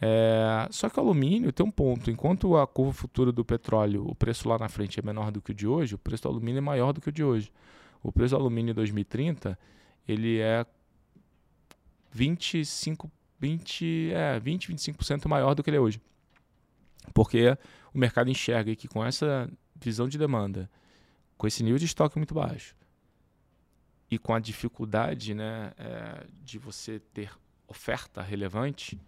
É, 0.00 0.68
só 0.70 0.90
que 0.90 0.98
o 0.98 1.02
alumínio 1.02 1.52
tem 1.52 1.64
um 1.64 1.70
ponto. 1.70 2.10
Enquanto 2.10 2.56
a 2.56 2.66
curva 2.66 2.92
futura 2.92 3.32
do 3.32 3.44
petróleo, 3.44 4.06
o 4.06 4.14
preço 4.14 4.48
lá 4.48 4.58
na 4.58 4.68
frente 4.68 5.00
é 5.00 5.02
menor 5.02 5.30
do 5.30 5.40
que 5.40 5.52
o 5.52 5.54
de 5.54 5.66
hoje, 5.66 5.94
o 5.94 5.98
preço 5.98 6.24
do 6.24 6.28
alumínio 6.28 6.58
é 6.58 6.62
maior 6.62 6.92
do 6.92 7.00
que 7.00 7.08
o 7.08 7.12
de 7.12 7.24
hoje. 7.24 7.50
O 8.02 8.12
preço 8.12 8.34
do 8.34 8.40
alumínio 8.40 8.72
em 8.72 8.74
2030 8.74 9.58
ele 10.06 10.38
é 10.38 10.64
25, 12.12 13.10
20, 13.38 14.12
é, 14.12 14.38
20, 14.38 14.72
25% 14.72 15.28
maior 15.28 15.54
do 15.54 15.62
que 15.62 15.70
ele 15.70 15.76
é 15.76 15.80
hoje. 15.80 16.00
Porque 17.12 17.56
o 17.92 17.98
mercado 17.98 18.30
enxerga 18.30 18.74
que 18.76 18.88
com 18.88 19.04
essa 19.04 19.50
visão 19.74 20.08
de 20.08 20.18
demanda, 20.18 20.70
com 21.36 21.46
esse 21.46 21.62
nível 21.62 21.78
de 21.78 21.84
estoque 21.84 22.18
muito 22.18 22.34
baixo, 22.34 22.74
e 24.10 24.18
com 24.18 24.34
a 24.34 24.38
dificuldade 24.38 25.34
né, 25.34 25.72
é, 25.76 26.26
de 26.44 26.58
você 26.58 27.00
ter 27.12 27.30
oferta 27.66 28.22
relevante, 28.22 28.98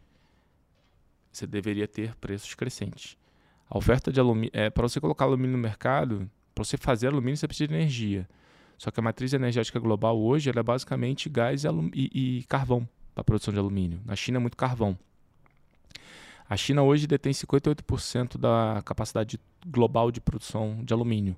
você 1.39 1.47
deveria 1.47 1.86
ter 1.86 2.14
preços 2.16 2.55
crescentes. 2.55 3.16
A 3.68 3.76
oferta 3.76 4.12
de 4.12 4.18
alumínio, 4.18 4.51
é, 4.53 4.70
para 4.70 4.89
você 4.89 5.01
colocar 5.01 5.24
alumínio 5.24 5.53
no 5.53 5.62
mercado, 5.62 6.30
para 6.55 6.64
você 6.64 6.76
fazer 6.76 7.09
alumínio, 7.09 7.36
você 7.36 7.47
precisa 7.47 7.68
de 7.68 7.74
energia. 7.74 8.28
Só 8.76 8.91
que 8.91 9.01
a 9.01 9.03
matriz 9.03 9.32
energética 9.32 9.78
global 9.78 10.18
hoje 10.18 10.51
é 10.51 10.62
basicamente 10.62 11.28
gás 11.28 11.64
e, 11.64 11.68
e, 11.95 12.39
e 12.39 12.45
carvão 12.45 12.89
para 13.14 13.22
a 13.22 13.24
produção 13.24 13.53
de 13.53 13.59
alumínio. 13.59 14.01
Na 14.05 14.14
China 14.14 14.39
é 14.39 14.41
muito 14.41 14.57
carvão. 14.57 14.97
A 16.49 16.57
China 16.57 16.82
hoje 16.82 17.07
detém 17.07 17.32
58% 17.32 18.39
da 18.39 18.80
capacidade 18.84 19.39
global 19.66 20.11
de 20.11 20.20
produção 20.20 20.78
de 20.82 20.95
alumínio. 20.95 21.36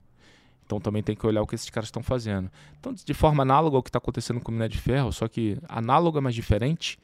Então 0.64 0.78
também 0.78 1.03
tem 1.03 1.16
que 1.16 1.26
olhar 1.26 1.42
o 1.42 1.46
que 1.46 1.57
esses 1.57 1.68
caras 1.68 1.88
estão 1.88 2.03
fazendo. 2.03 2.48
Então, 2.78 2.94
de 2.94 3.14
forma 3.14 3.42
análoga 3.42 3.76
ao 3.76 3.82
que 3.82 3.88
está 3.88 3.98
acontecendo 3.98 4.40
com 4.40 4.53
o 4.53 4.55
minério 4.55 4.72
de 4.72 4.80
ferro, 4.80 5.11
só 5.11 5.26
que 5.26 5.59
análoga, 5.68 6.20
mas 6.20 6.32
diferente, 6.32 6.96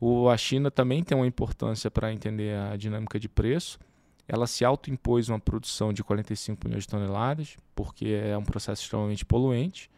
o, 0.00 0.28
a 0.28 0.36
China 0.36 0.70
também 0.70 1.02
tem 1.02 1.16
uma 1.16 1.26
importância 1.26 1.90
para 1.90 2.12
entender 2.12 2.56
a 2.56 2.76
dinâmica 2.76 3.18
de 3.18 3.28
preço. 3.28 3.78
Ela 4.26 4.46
se 4.46 4.64
autoimpôs 4.64 5.28
uma 5.28 5.40
produção 5.40 5.92
de 5.92 6.04
45 6.04 6.60
milhões 6.64 6.84
de 6.84 6.88
toneladas, 6.88 7.56
porque 7.74 8.08
é 8.08 8.36
um 8.36 8.44
processo 8.44 8.82
extremamente 8.82 9.24
poluente. 9.24 9.90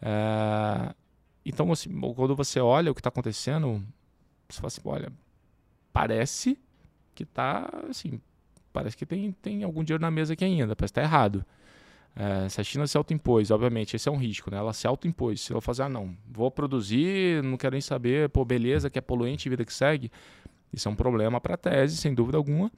É, 0.00 0.94
então, 1.44 1.70
assim, 1.72 1.90
quando 2.14 2.34
você 2.34 2.60
olha 2.60 2.90
o 2.90 2.94
que 2.94 3.00
está 3.00 3.08
acontecendo, 3.08 3.84
você 4.48 4.60
fala 4.60 4.68
assim, 4.68 4.80
olha, 4.84 5.12
parece 5.92 6.58
que 7.14 7.24
está, 7.24 7.68
assim, 7.90 8.20
parece 8.72 8.96
que 8.96 9.04
tem, 9.04 9.32
tem 9.32 9.62
algum 9.64 9.84
dinheiro 9.84 10.02
na 10.02 10.10
mesa 10.10 10.32
aqui 10.32 10.44
ainda, 10.44 10.74
parece 10.74 10.92
que 10.92 11.00
está 11.00 11.02
errado. 11.02 11.44
É, 12.16 12.48
se 12.48 12.60
a 12.60 12.64
China 12.64 12.86
se 12.86 12.96
autoimpôs, 12.96 13.50
obviamente, 13.50 13.96
esse 13.96 14.08
é 14.08 14.12
um 14.12 14.16
risco, 14.16 14.50
né? 14.50 14.56
Ela 14.56 14.72
se 14.72 14.86
autoimpôs. 14.86 15.40
Se 15.40 15.52
ela 15.52 15.60
fazer, 15.60 15.82
ah, 15.82 15.88
não, 15.88 16.16
vou 16.30 16.50
produzir, 16.50 17.42
não 17.42 17.56
quero 17.56 17.72
nem 17.72 17.80
saber, 17.80 18.28
pô, 18.28 18.44
beleza, 18.44 18.88
que 18.88 18.98
é 18.98 19.02
poluente, 19.02 19.48
vida 19.48 19.64
que 19.64 19.74
segue. 19.74 20.10
Isso 20.72 20.88
é 20.88 20.90
um 20.90 20.96
problema 20.96 21.40
para 21.40 21.54
a 21.54 21.56
tese, 21.56 21.96
sem 21.96 22.14
dúvida 22.14 22.36
alguma. 22.36 22.70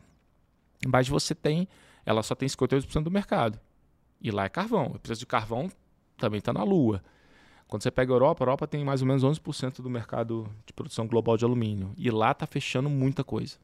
Mas 0.86 1.08
você 1.08 1.34
tem, 1.34 1.68
ela 2.04 2.22
só 2.22 2.34
tem 2.34 2.48
58% 2.48 3.02
do 3.02 3.10
mercado. 3.10 3.58
E 4.20 4.30
lá 4.30 4.44
é 4.44 4.48
carvão. 4.48 4.92
O 4.94 4.98
preço 4.98 5.20
de 5.20 5.26
carvão 5.26 5.70
também 6.16 6.38
está 6.38 6.52
na 6.52 6.62
lua. 6.62 7.02
Quando 7.68 7.82
você 7.82 7.90
pega 7.90 8.12
a 8.12 8.14
Europa, 8.14 8.42
a 8.42 8.44
Europa 8.44 8.66
tem 8.66 8.84
mais 8.84 9.02
ou 9.02 9.08
menos 9.08 9.24
11% 9.24 9.82
do 9.82 9.90
mercado 9.90 10.48
de 10.64 10.72
produção 10.72 11.06
global 11.06 11.36
de 11.36 11.44
alumínio. 11.44 11.92
E 11.96 12.10
lá 12.10 12.30
está 12.30 12.46
fechando 12.46 12.88
muita 12.88 13.24
coisa. 13.24 13.56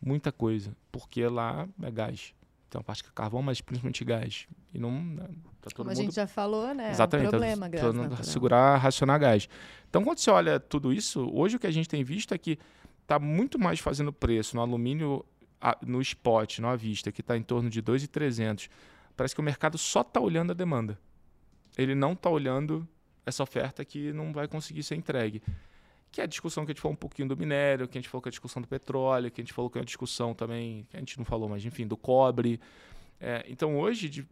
Muita 0.00 0.32
coisa. 0.32 0.76
Porque 0.90 1.26
lá 1.26 1.68
é 1.82 1.90
gás. 1.90 2.34
Tem 2.76 2.80
uma 2.80 2.84
parte 2.84 3.02
que 3.02 3.08
é 3.08 3.12
carvão, 3.14 3.40
mas 3.40 3.62
principalmente 3.62 4.04
gás. 4.04 4.46
E 4.74 4.78
não. 4.78 4.90
Né, 4.90 5.22
tá 5.62 5.70
todo 5.70 5.76
Como 5.76 5.88
mundo... 5.88 5.98
a 5.98 6.02
gente 6.02 6.14
já 6.14 6.26
falou, 6.26 6.74
né? 6.74 6.90
Exatamente. 6.90 7.24
É 7.24 7.28
um 7.28 7.30
problema, 7.30 7.70
tá, 7.70 8.08
gás 8.08 8.26
segurar, 8.26 8.76
racionar 8.76 9.18
gás. 9.18 9.48
Então, 9.88 10.04
quando 10.04 10.18
você 10.18 10.30
olha 10.30 10.60
tudo 10.60 10.92
isso, 10.92 11.30
hoje 11.32 11.56
o 11.56 11.58
que 11.58 11.66
a 11.66 11.70
gente 11.70 11.88
tem 11.88 12.04
visto 12.04 12.34
é 12.34 12.38
que 12.38 12.58
está 13.00 13.18
muito 13.18 13.58
mais 13.58 13.80
fazendo 13.80 14.12
preço 14.12 14.56
no 14.56 14.62
alumínio 14.62 15.24
no 15.86 16.02
spot, 16.02 16.58
no 16.58 16.68
à 16.68 16.76
vista, 16.76 17.10
que 17.10 17.22
está 17.22 17.34
em 17.36 17.42
torno 17.42 17.70
de 17.70 17.80
2,300. 17.80 18.68
Parece 19.16 19.34
que 19.34 19.40
o 19.40 19.44
mercado 19.44 19.78
só 19.78 20.02
está 20.02 20.20
olhando 20.20 20.50
a 20.50 20.54
demanda. 20.54 20.98
Ele 21.78 21.94
não 21.94 22.12
está 22.12 22.28
olhando 22.28 22.86
essa 23.24 23.42
oferta 23.42 23.82
que 23.86 24.12
não 24.12 24.34
vai 24.34 24.46
conseguir 24.46 24.82
ser 24.82 24.96
entregue. 24.96 25.42
Que 26.16 26.22
é 26.22 26.24
a 26.24 26.26
discussão 26.26 26.64
que 26.64 26.70
a 26.70 26.72
gente 26.72 26.80
falou 26.80 26.94
um 26.94 26.96
pouquinho 26.96 27.28
do 27.28 27.36
minério, 27.36 27.86
que 27.86 27.98
a 27.98 28.00
gente 28.00 28.08
falou 28.08 28.22
que 28.22 28.28
é 28.28 28.30
a 28.30 28.32
discussão 28.32 28.62
do 28.62 28.66
petróleo, 28.66 29.30
que 29.30 29.38
a 29.38 29.44
gente 29.44 29.52
falou 29.52 29.68
que 29.68 29.76
é 29.76 29.82
a 29.82 29.84
discussão 29.84 30.32
também, 30.32 30.86
que 30.88 30.96
a 30.96 30.98
gente 30.98 31.18
não 31.18 31.26
falou, 31.26 31.46
mas 31.46 31.62
enfim, 31.62 31.86
do 31.86 31.94
cobre. 31.94 32.58
É, 33.20 33.44
então 33.46 33.78
hoje, 33.78 34.08
de, 34.08 34.26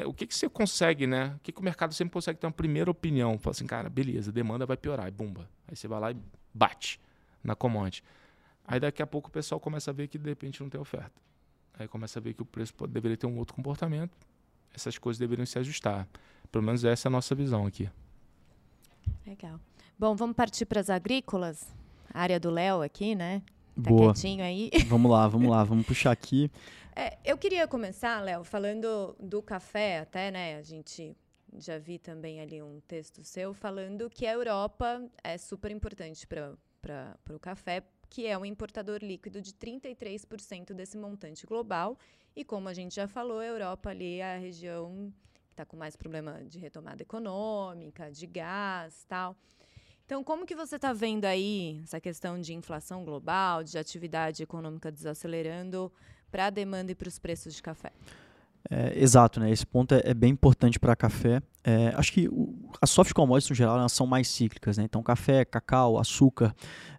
é, 0.00 0.06
o 0.06 0.14
que, 0.14 0.26
que 0.26 0.34
você 0.34 0.48
consegue, 0.48 1.06
né? 1.06 1.34
O 1.36 1.40
que, 1.40 1.52
que 1.52 1.60
o 1.60 1.62
mercado 1.62 1.92
sempre 1.92 2.14
consegue 2.14 2.38
ter 2.38 2.46
uma 2.46 2.54
primeira 2.54 2.90
opinião? 2.90 3.38
Fala 3.38 3.50
assim, 3.50 3.66
cara, 3.66 3.90
beleza, 3.90 4.32
demanda 4.32 4.64
vai 4.64 4.78
piorar, 4.78 5.06
e 5.06 5.10
bumba. 5.10 5.46
Aí 5.68 5.76
você 5.76 5.86
vai 5.86 6.00
lá 6.00 6.10
e 6.10 6.16
bate 6.54 6.98
na 7.42 7.54
commodity. 7.54 8.02
Aí 8.66 8.80
daqui 8.80 9.02
a 9.02 9.06
pouco 9.06 9.28
o 9.28 9.30
pessoal 9.30 9.60
começa 9.60 9.90
a 9.90 9.92
ver 9.92 10.08
que 10.08 10.16
de 10.16 10.30
repente 10.30 10.62
não 10.62 10.70
tem 10.70 10.80
oferta. 10.80 11.20
Aí 11.78 11.86
começa 11.86 12.18
a 12.18 12.22
ver 12.22 12.32
que 12.32 12.40
o 12.40 12.46
preço 12.46 12.72
pode, 12.72 12.94
deveria 12.94 13.18
ter 13.18 13.26
um 13.26 13.36
outro 13.36 13.54
comportamento. 13.54 14.16
Essas 14.72 14.96
coisas 14.96 15.18
deveriam 15.18 15.44
se 15.44 15.58
ajustar. 15.58 16.08
Pelo 16.50 16.64
menos 16.64 16.82
essa 16.82 17.08
é 17.08 17.10
a 17.10 17.12
nossa 17.12 17.34
visão 17.34 17.66
aqui. 17.66 17.90
Legal. 19.26 19.60
Bom, 19.96 20.16
vamos 20.16 20.34
partir 20.34 20.66
para 20.66 20.80
as 20.80 20.90
agrícolas. 20.90 21.72
A 22.12 22.20
área 22.20 22.40
do 22.40 22.50
Léo 22.50 22.82
aqui, 22.82 23.14
né? 23.14 23.42
Tá 23.76 23.90
Boa. 23.90 24.12
quietinho 24.12 24.42
aí? 24.42 24.70
Vamos 24.88 25.10
lá, 25.10 25.26
vamos 25.26 25.50
lá, 25.50 25.64
vamos 25.64 25.86
puxar 25.86 26.10
aqui. 26.10 26.50
É, 26.94 27.18
eu 27.24 27.36
queria 27.36 27.66
começar, 27.66 28.20
Léo, 28.20 28.44
falando 28.44 29.16
do 29.18 29.42
café, 29.42 29.98
até, 29.98 30.30
né? 30.30 30.56
A 30.56 30.62
gente 30.62 31.16
já 31.56 31.78
vi 31.78 31.98
também 31.98 32.40
ali 32.40 32.60
um 32.60 32.80
texto 32.86 33.22
seu 33.22 33.54
falando 33.54 34.10
que 34.10 34.26
a 34.26 34.32
Europa 34.32 35.02
é 35.22 35.38
super 35.38 35.70
importante 35.70 36.26
para 36.26 36.56
o 37.30 37.38
café, 37.38 37.82
que 38.08 38.26
é 38.26 38.36
um 38.36 38.44
importador 38.44 38.98
líquido 39.00 39.40
de 39.40 39.52
33% 39.52 40.72
desse 40.72 40.96
montante 40.96 41.46
global. 41.46 41.96
E 42.34 42.44
como 42.44 42.68
a 42.68 42.74
gente 42.74 42.96
já 42.96 43.06
falou, 43.06 43.38
a 43.38 43.46
Europa 43.46 43.90
ali 43.90 44.18
é 44.18 44.34
a 44.34 44.38
região 44.38 45.12
que 45.32 45.40
está 45.52 45.64
com 45.64 45.76
mais 45.76 45.94
problema 45.94 46.44
de 46.44 46.58
retomada 46.58 47.02
econômica, 47.02 48.10
de 48.10 48.26
gás 48.26 49.04
tal. 49.08 49.36
Então, 50.06 50.22
como 50.22 50.44
que 50.44 50.54
você 50.54 50.76
está 50.76 50.92
vendo 50.92 51.24
aí 51.24 51.80
essa 51.82 51.98
questão 51.98 52.38
de 52.38 52.52
inflação 52.52 53.04
global, 53.04 53.64
de 53.64 53.78
atividade 53.78 54.42
econômica 54.42 54.92
desacelerando 54.92 55.90
para 56.30 56.46
a 56.46 56.50
demanda 56.50 56.92
e 56.92 56.94
para 56.94 57.08
os 57.08 57.18
preços 57.18 57.54
de 57.54 57.62
café? 57.62 57.90
É, 58.70 58.98
exato, 58.98 59.40
né? 59.40 59.50
Esse 59.50 59.66
ponto 59.66 59.94
é, 59.94 60.02
é 60.04 60.14
bem 60.14 60.30
importante 60.30 60.78
para 60.78 60.96
café. 60.96 61.42
É, 61.62 61.92
acho 61.96 62.12
que 62.12 62.28
o, 62.28 62.54
as 62.80 62.90
soft 62.90 63.12
commodities, 63.12 63.50
no 63.50 63.56
geral, 63.56 63.78
elas 63.78 63.92
são 63.92 64.06
mais 64.06 64.28
cíclicas, 64.28 64.78
né? 64.78 64.84
Então, 64.84 65.02
café, 65.02 65.44
cacau, 65.44 65.98
açúcar, 65.98 66.54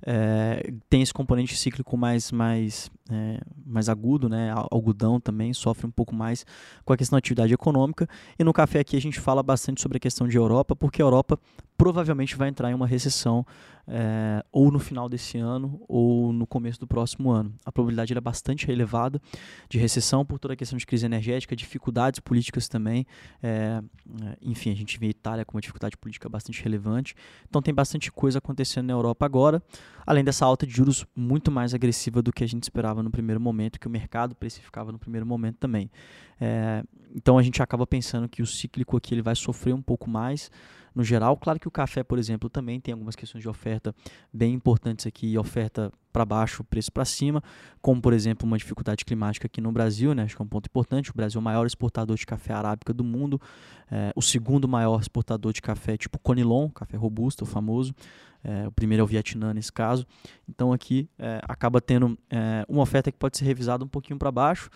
é, 0.06 0.72
tem 0.89 1.01
esse 1.01 1.14
componente 1.14 1.56
cíclico 1.58 1.97
mais, 1.97 2.32
mais, 2.32 2.91
é, 3.12 3.39
mais 3.66 3.89
agudo, 3.89 4.30
né? 4.30 4.51
Algodão 4.72 5.20
também 5.20 5.53
sofre 5.53 5.88
um 5.88 5.91
pouco 5.91 6.14
mais 6.16 6.45
com 6.84 6.93
a 6.93 6.97
questão 6.97 7.18
da 7.18 7.20
atividade 7.20 7.53
econômica. 7.53 8.08
E 8.38 8.43
no 8.43 8.53
café 8.53 8.80
aqui 8.80 8.95
a 8.95 9.01
gente 9.01 9.20
fala 9.20 9.41
bastante 9.41 9.82
sobre 9.82 9.97
a 9.97 9.99
questão 9.99 10.28
de 10.28 10.38
Europa, 10.38 10.76
porque 10.76 11.01
a 11.01 11.06
Europa 11.06 11.39
provavelmente 11.78 12.36
vai 12.36 12.50
entrar 12.50 12.72
em 12.72 12.74
uma 12.74 12.88
recessão 12.88 13.46
é, 13.88 14.44
ou 14.52 14.72
no 14.72 14.80
final 14.80 15.08
desse 15.08 15.38
ano 15.38 15.80
ou 15.88 16.34
no 16.34 16.48
começo 16.48 16.80
do 16.80 16.88
próximo 16.88 17.30
ano. 17.30 17.54
A 17.64 17.72
probabilidade 17.72 18.14
é 18.14 18.22
bastante 18.22 18.70
elevada 18.72 19.22
de 19.70 19.78
recessão 19.78 20.26
por 20.26 20.40
toda 20.40 20.54
a 20.54 20.58
questão 20.58 20.78
de 20.78 20.86
crise 20.86 21.06
energética, 21.06 21.56
dificuldades 21.56 22.20
políticas 22.20 22.68
também. 22.68 23.06
É, 23.44 23.82
enfim, 24.42 24.72
a 24.72 24.76
gente 24.76 24.98
vê 24.98 25.08
a 25.08 25.10
Itália 25.10 25.46
com 25.46 25.56
uma 25.56 25.62
dificuldade 25.62 25.98
política 25.98 26.28
bastante 26.28 26.64
relevante. 26.64 27.16
Então 27.48 27.62
tem 27.62 27.74
bastante 27.74 28.12
coisa 28.12 28.40
acontecendo 28.40 28.88
na 28.88 28.94
Europa 28.94 29.26
agora, 29.26 29.62
além 30.06 30.24
dessa 30.24 30.46
alta 30.46 30.66
de 30.66 30.74
juros 30.74 31.06
muito 31.16 31.52
mais 31.52 31.74
agressiva 31.74 32.22
do 32.22 32.32
que 32.32 32.44
a 32.44 32.48
gente 32.48 32.64
esperava 32.64 33.04
no 33.04 33.12
primeiro 33.12 33.40
momento, 33.40 33.80
que 33.80 33.88
o 33.88 33.92
mercado 33.92 34.34
precificava 34.36 34.92
no 34.92 34.98
primeiro 34.98 35.26
momento 35.26 35.58
também. 35.58 35.92
É, 36.40 36.84
então 37.16 37.38
a 37.38 37.44
gente 37.44 37.62
acaba 37.62 37.86
pensando 37.86 38.28
que 38.28 38.42
o 38.42 38.48
cíclico 38.48 38.98
aqui 38.98 39.14
ele 39.14 39.22
vai 39.22 39.36
sofrer 39.36 39.74
um 39.74 39.82
pouco 39.82 40.10
mais 40.10 40.50
no 40.96 41.04
geral. 41.04 41.36
Claro 41.38 41.60
que 41.60 41.68
o 41.68 41.72
café, 41.72 42.04
por 42.04 42.18
exemplo, 42.18 42.50
também 42.50 42.80
tem 42.80 42.93
algumas 42.93 43.16
questões 43.16 43.41
de 43.41 43.50
oferta 43.50 43.93
bem 44.34 44.54
importantes 44.54 45.06
aqui, 45.06 45.38
oferta 45.38 45.91
para 46.14 46.24
baixo, 46.24 46.64
preço 46.64 46.89
para 46.91 47.04
cima, 47.04 47.43
como 47.82 48.02
por 48.02 48.14
exemplo 48.14 48.48
uma 48.48 48.58
dificuldade 48.58 49.04
climática 49.04 49.48
aqui 49.48 49.60
no 49.60 49.70
Brasil, 49.70 50.16
né? 50.16 50.24
acho 50.24 50.34
que 50.34 50.41
é 50.41 50.46
um 50.46 50.48
ponto 50.48 50.68
importante. 50.68 51.12
O 51.12 51.14
Brasil 51.14 51.38
é 51.38 51.41
o 51.41 51.43
maior 51.43 51.66
exportador 51.68 52.16
de 52.16 52.26
café 52.26 52.54
arábica 52.54 52.93
do 52.93 53.04
mundo, 53.04 53.39
é, 53.91 54.14
o 54.16 54.22
segundo 54.22 54.66
maior 54.66 55.02
exportador 55.02 55.52
de 55.52 55.62
café 55.62 55.98
tipo 55.98 56.18
Conilon, 56.18 56.70
café 56.70 56.96
robusto, 56.96 57.46
famoso. 57.46 57.93
É, 58.46 58.68
o 58.68 58.72
primeiro 58.72 59.02
é 59.02 59.04
o 59.04 59.08
Vietnã 59.08 59.52
nesse 59.56 59.74
caso. 59.74 60.06
Então 60.48 60.72
aqui 60.72 61.10
é, 61.18 61.39
acaba 61.43 61.82
tendo 61.82 62.16
é, 62.30 62.64
uma 62.70 62.84
oferta 62.84 63.12
que 63.12 63.18
pode 63.18 63.38
ser 63.38 63.46
revisada 63.46 63.84
um 63.84 63.88
pouquinho 63.88 64.20
para 64.20 64.32
baixo. 64.32 64.70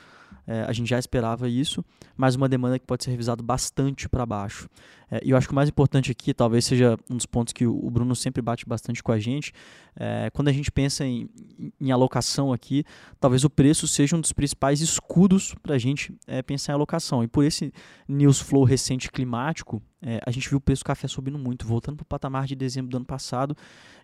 É, 0.47 0.63
a 0.63 0.73
gente 0.73 0.89
já 0.89 0.97
esperava 0.97 1.47
isso, 1.47 1.85
mas 2.17 2.35
uma 2.35 2.49
demanda 2.49 2.79
que 2.79 2.85
pode 2.85 3.03
ser 3.03 3.11
revisada 3.11 3.43
bastante 3.43 4.09
para 4.09 4.25
baixo. 4.25 4.67
É, 5.11 5.21
e 5.23 5.29
eu 5.29 5.37
acho 5.37 5.47
que 5.47 5.53
o 5.53 5.55
mais 5.55 5.69
importante 5.69 6.11
aqui, 6.11 6.33
talvez 6.33 6.65
seja 6.65 6.97
um 7.07 7.17
dos 7.17 7.27
pontos 7.27 7.53
que 7.53 7.67
o 7.67 7.89
Bruno 7.91 8.15
sempre 8.15 8.41
bate 8.41 8.65
bastante 8.65 9.03
com 9.03 9.11
a 9.11 9.19
gente, 9.19 9.53
quando 10.31 10.47
a 10.47 10.53
gente 10.53 10.71
pensa 10.71 11.03
em, 11.03 11.29
em, 11.79 11.91
alocação 11.91 12.53
aqui, 12.53 12.85
talvez 13.19 13.43
o 13.43 13.49
preço 13.49 13.85
seja 13.85 14.15
um 14.15 14.21
dos 14.21 14.31
principais 14.31 14.79
escudos 14.79 15.53
para 15.61 15.75
a 15.75 15.77
gente 15.77 16.13
pensar 16.45 16.71
em 16.71 16.75
alocação. 16.75 17.21
E 17.21 17.27
por 17.27 17.43
esse 17.43 17.73
news 18.07 18.39
flow 18.39 18.63
recente 18.63 19.11
climático, 19.11 19.81
é, 20.01 20.19
a 20.25 20.31
gente 20.31 20.47
viu 20.47 20.57
o 20.57 20.61
preço 20.61 20.81
do 20.83 20.85
café 20.85 21.07
subindo 21.07 21.37
muito, 21.37 21.67
voltando 21.67 21.97
para 21.97 22.03
o 22.03 22.05
patamar 22.05 22.45
de 22.45 22.55
dezembro 22.55 22.89
do 22.89 22.97
ano 22.97 23.05
passado, 23.05 23.55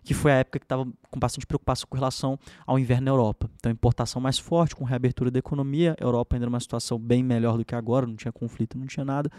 que 0.04 0.12
foi 0.12 0.32
a 0.32 0.36
época 0.36 0.58
que 0.58 0.64
estava 0.64 0.86
com 1.10 1.18
bastante 1.18 1.46
preocupação 1.46 1.86
com 1.88 1.96
relação 1.96 2.38
ao 2.66 2.78
inverno 2.78 3.06
na 3.06 3.10
Europa. 3.10 3.50
Então, 3.56 3.72
importação 3.72 4.20
mais 4.20 4.38
forte, 4.38 4.76
com 4.76 4.84
reabertura 4.84 5.30
da 5.30 5.38
economia, 5.38 5.96
a 5.98 6.04
Europa 6.04 6.36
ainda 6.36 6.46
numa 6.46 6.60
situação 6.60 6.98
bem 6.98 7.22
melhor 7.22 7.56
do 7.56 7.64
que 7.64 7.74
agora, 7.74 8.06
não 8.06 8.16
tinha 8.16 8.32
conflito, 8.32 8.76
não 8.76 8.86
tinha 8.86 9.04
nada. 9.04 9.30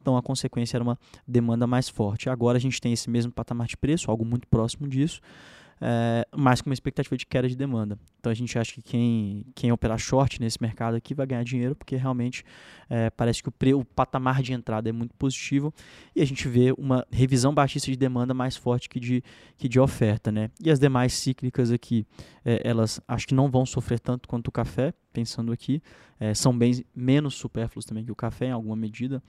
Então, 0.00 0.16
a 0.16 0.22
consequência 0.22 0.76
era 0.76 0.84
uma 0.84 0.96
demanda 1.26 1.66
mais 1.66 1.88
forte. 1.88 2.30
Agora 2.30 2.56
a 2.58 2.60
gente 2.60 2.80
tem 2.80 2.92
esse 2.92 3.10
mesmo 3.10 3.32
patamar 3.32 3.66
de 3.66 3.76
preço, 3.76 4.08
algo 4.08 4.24
muito 4.24 4.46
próximo 4.46 4.86
disso 4.86 5.20
é, 5.80 6.26
mas 6.34 6.60
com 6.60 6.70
uma 6.70 6.74
expectativa 6.74 7.16
de 7.16 7.26
queda 7.26 7.48
de 7.48 7.56
demanda. 7.56 7.98
Então 8.18 8.30
a 8.30 8.34
gente 8.34 8.58
acha 8.58 8.72
que 8.74 8.82
quem, 8.82 9.46
quem 9.54 9.70
operar 9.70 9.98
short 9.98 10.40
nesse 10.40 10.60
mercado 10.60 10.94
aqui 10.96 11.14
vai 11.14 11.26
ganhar 11.26 11.44
dinheiro, 11.44 11.74
porque 11.74 11.96
realmente 11.96 12.44
é, 12.88 13.10
parece 13.10 13.42
que 13.42 13.48
o, 13.48 13.52
pre, 13.52 13.74
o 13.74 13.84
patamar 13.84 14.42
de 14.42 14.52
entrada 14.52 14.88
é 14.88 14.92
muito 14.92 15.14
positivo 15.14 15.72
e 16.14 16.22
a 16.22 16.24
gente 16.24 16.48
vê 16.48 16.72
uma 16.76 17.06
revisão 17.10 17.54
baixista 17.54 17.90
de 17.90 17.96
demanda 17.96 18.32
mais 18.32 18.56
forte 18.56 18.88
que 18.88 18.98
de, 18.98 19.22
que 19.56 19.68
de 19.68 19.78
oferta. 19.78 20.32
Né? 20.32 20.50
E 20.62 20.70
as 20.70 20.78
demais 20.78 21.12
cíclicas 21.12 21.70
aqui, 21.70 22.06
é, 22.44 22.60
elas 22.64 23.00
acho 23.06 23.26
que 23.26 23.34
não 23.34 23.50
vão 23.50 23.66
sofrer 23.66 24.00
tanto 24.00 24.28
quanto 24.28 24.48
o 24.48 24.52
café, 24.52 24.92
pensando 25.12 25.50
aqui, 25.50 25.82
são 26.34 26.56
bem 26.56 26.84
menos 26.94 27.34
supérfluos 27.34 27.84
também 27.86 28.04
que 28.04 28.12
o 28.12 28.16
café 28.16 28.46
em 28.46 28.50
alguma 28.50 28.76
medida 28.76 29.22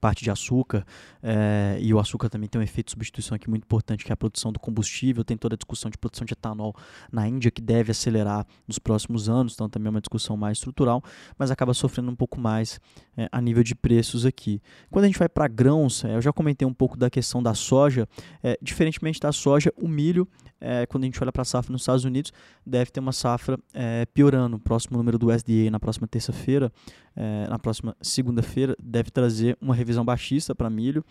parte 0.00 0.24
de 0.24 0.30
açúcar, 0.30 0.84
é, 1.22 1.78
e 1.80 1.92
o 1.92 1.98
açúcar 1.98 2.28
também 2.28 2.48
tem 2.48 2.60
um 2.60 2.64
efeito 2.64 2.86
de 2.86 2.92
substituição 2.92 3.34
aqui 3.36 3.48
muito 3.48 3.64
importante, 3.64 4.04
que 4.04 4.12
é 4.12 4.14
a 4.14 4.16
produção 4.16 4.52
do 4.52 4.58
combustível, 4.58 5.24
tem 5.24 5.36
toda 5.36 5.54
a 5.54 5.58
discussão 5.58 5.90
de 5.90 5.98
produção 5.98 6.24
de 6.24 6.32
etanol 6.32 6.74
na 7.12 7.28
Índia, 7.28 7.50
que 7.50 7.60
deve 7.60 7.90
acelerar 7.90 8.46
nos 8.66 8.78
próximos 8.78 9.28
anos, 9.28 9.54
então 9.54 9.68
também 9.68 9.88
é 9.88 9.90
uma 9.90 10.00
discussão 10.00 10.36
mais 10.36 10.58
estrutural, 10.58 11.02
mas 11.38 11.50
acaba 11.50 11.74
sofrendo 11.74 12.10
um 12.10 12.16
pouco 12.16 12.40
mais 12.40 12.80
é, 13.16 13.28
a 13.30 13.40
nível 13.40 13.62
de 13.62 13.74
preços 13.74 14.24
aqui. 14.24 14.60
Quando 14.90 15.04
a 15.04 15.08
gente 15.08 15.18
vai 15.18 15.28
para 15.28 15.46
grãos, 15.48 16.04
é, 16.04 16.14
eu 16.16 16.22
já 16.22 16.32
comentei 16.32 16.66
um 16.66 16.74
pouco 16.74 16.96
da 16.96 17.10
questão 17.10 17.42
da 17.42 17.54
soja, 17.54 18.08
diferentemente 18.60 19.20
da 19.20 19.32
soja, 19.32 19.72
o 19.76 19.88
milho, 19.88 20.28
quando 20.88 21.04
a 21.04 21.06
gente 21.06 21.22
olha 21.22 21.30
para 21.30 21.42
a 21.42 21.44
safra 21.44 21.70
nos 21.70 21.82
Estados 21.82 22.04
Unidos, 22.04 22.32
deve 22.64 22.90
ter 22.90 23.00
uma 23.00 23.12
safra 23.12 23.58
piorando, 24.14 24.56
o 24.56 24.58
próximo 24.58 24.96
número 24.96 25.18
do 25.18 25.30
SDA 25.30 25.70
na 25.70 25.78
próxima 25.78 26.06
terça-feira, 26.06 26.72
na 27.48 27.58
próxima 27.58 27.96
segunda-feira, 28.00 28.76
deve 28.80 29.10
trazer 29.10 29.58
uma 29.60 29.74
uma 29.74 29.76
revisão 29.76 30.04
baixista 30.04 30.54
para 30.54 30.70
milho, 30.70 31.04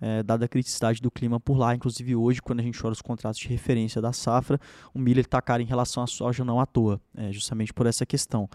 é, 0.00 0.22
dada 0.22 0.44
a 0.44 0.48
criticidade 0.48 1.00
do 1.00 1.10
clima 1.10 1.40
por 1.40 1.56
lá. 1.56 1.74
Inclusive 1.74 2.14
hoje, 2.16 2.42
quando 2.42 2.60
a 2.60 2.62
gente 2.62 2.84
olha 2.84 2.92
os 2.92 3.02
contratos 3.02 3.40
de 3.40 3.48
referência 3.48 4.02
da 4.02 4.12
safra, 4.12 4.60
o 4.92 4.98
milho 4.98 5.20
está 5.20 5.40
caro 5.40 5.62
em 5.62 5.66
relação 5.66 6.02
à 6.02 6.06
soja 6.06 6.44
não 6.44 6.60
à 6.60 6.66
toa, 6.66 7.00
é, 7.16 7.32
justamente 7.32 7.72
por 7.72 7.86
essa 7.86 8.04
questão. 8.04 8.48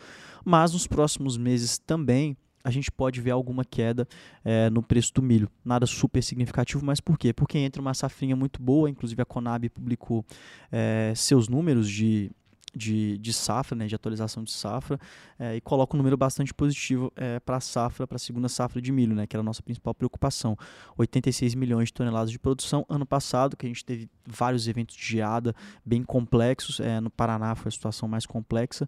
Mas 0.43 0.73
nos 0.73 0.85
próximos 0.85 1.37
meses 1.37 1.77
também 1.77 2.37
a 2.63 2.71
gente 2.71 2.91
pode 2.91 3.19
ver 3.19 3.31
alguma 3.31 3.65
queda 3.65 4.07
é, 4.43 4.69
no 4.69 4.81
preço 4.81 5.13
do 5.13 5.21
milho. 5.21 5.49
Nada 5.65 5.85
super 5.85 6.23
significativo, 6.23 6.85
mas 6.85 6.99
por 7.01 7.17
quê? 7.17 7.33
Porque 7.33 7.57
entra 7.57 7.81
uma 7.81 7.93
safrinha 7.93 8.35
muito 8.35 8.61
boa, 8.61 8.89
inclusive 8.89 9.21
a 9.21 9.25
Conab 9.25 9.67
publicou 9.69 10.25
é, 10.71 11.13
seus 11.15 11.47
números 11.47 11.89
de 11.89 12.31
de, 12.75 13.17
de 13.17 13.33
safra, 13.33 13.75
né, 13.75 13.87
de 13.87 13.95
atualização 13.95 14.43
de 14.43 14.51
safra, 14.51 14.99
é, 15.37 15.55
e 15.55 15.61
coloca 15.61 15.95
um 15.95 15.97
número 15.97 16.17
bastante 16.17 16.53
positivo 16.53 17.11
é, 17.15 17.39
para 17.39 17.57
a 17.57 17.59
safra, 17.59 18.07
para 18.07 18.15
a 18.15 18.19
segunda 18.19 18.49
safra 18.49 18.81
de 18.81 18.91
milho, 18.91 19.15
né, 19.15 19.27
que 19.27 19.35
era 19.35 19.41
a 19.41 19.43
nossa 19.43 19.61
principal 19.61 19.93
preocupação. 19.93 20.57
86 20.97 21.55
milhões 21.55 21.89
de 21.89 21.93
toneladas 21.93 22.31
de 22.31 22.39
produção. 22.39 22.85
Ano 22.89 23.05
passado, 23.05 23.55
que 23.55 23.65
a 23.65 23.69
gente 23.69 23.85
teve 23.85 24.09
vários 24.25 24.67
eventos 24.67 24.95
de 24.95 25.05
geada 25.05 25.55
bem 25.85 26.03
complexos, 26.03 26.79
é, 26.79 26.99
no 26.99 27.09
Paraná 27.09 27.55
foi 27.55 27.69
a 27.69 27.71
situação 27.71 28.07
mais 28.07 28.25
complexa, 28.25 28.87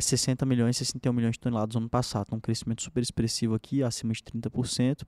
60 0.00 0.44
milhões, 0.46 0.76
61 0.76 1.12
milhões 1.12 1.32
de 1.32 1.40
toneladas 1.40 1.74
no 1.74 1.82
ano 1.82 1.88
passado. 1.88 2.26
Então, 2.26 2.38
um 2.38 2.40
crescimento 2.40 2.82
super 2.82 3.02
expressivo 3.02 3.54
aqui, 3.54 3.82
acima 3.82 4.12
de 4.12 4.22
30%. 4.22 5.02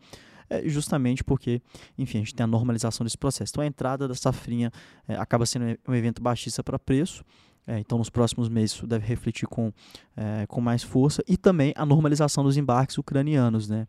É, 0.50 0.66
justamente 0.66 1.22
porque, 1.22 1.60
enfim, 1.96 2.18
a 2.18 2.20
gente 2.20 2.34
tem 2.34 2.44
a 2.44 2.46
normalização 2.46 3.04
desse 3.04 3.18
processo. 3.18 3.52
Então, 3.52 3.62
a 3.62 3.66
entrada 3.66 4.08
da 4.08 4.14
safrinha 4.14 4.72
é, 5.06 5.14
acaba 5.16 5.44
sendo 5.44 5.78
um 5.86 5.94
evento 5.94 6.22
baixista 6.22 6.64
para 6.64 6.78
preço, 6.78 7.24
é, 7.68 7.78
então, 7.78 7.98
nos 7.98 8.08
próximos 8.08 8.48
meses, 8.48 8.72
isso 8.72 8.86
deve 8.86 9.06
refletir 9.06 9.46
com, 9.46 9.70
é, 10.16 10.46
com 10.46 10.58
mais 10.58 10.82
força. 10.82 11.22
E 11.28 11.36
também 11.36 11.74
a 11.76 11.84
normalização 11.84 12.42
dos 12.42 12.56
embarques 12.56 12.96
ucranianos. 12.96 13.68
Né? 13.68 13.86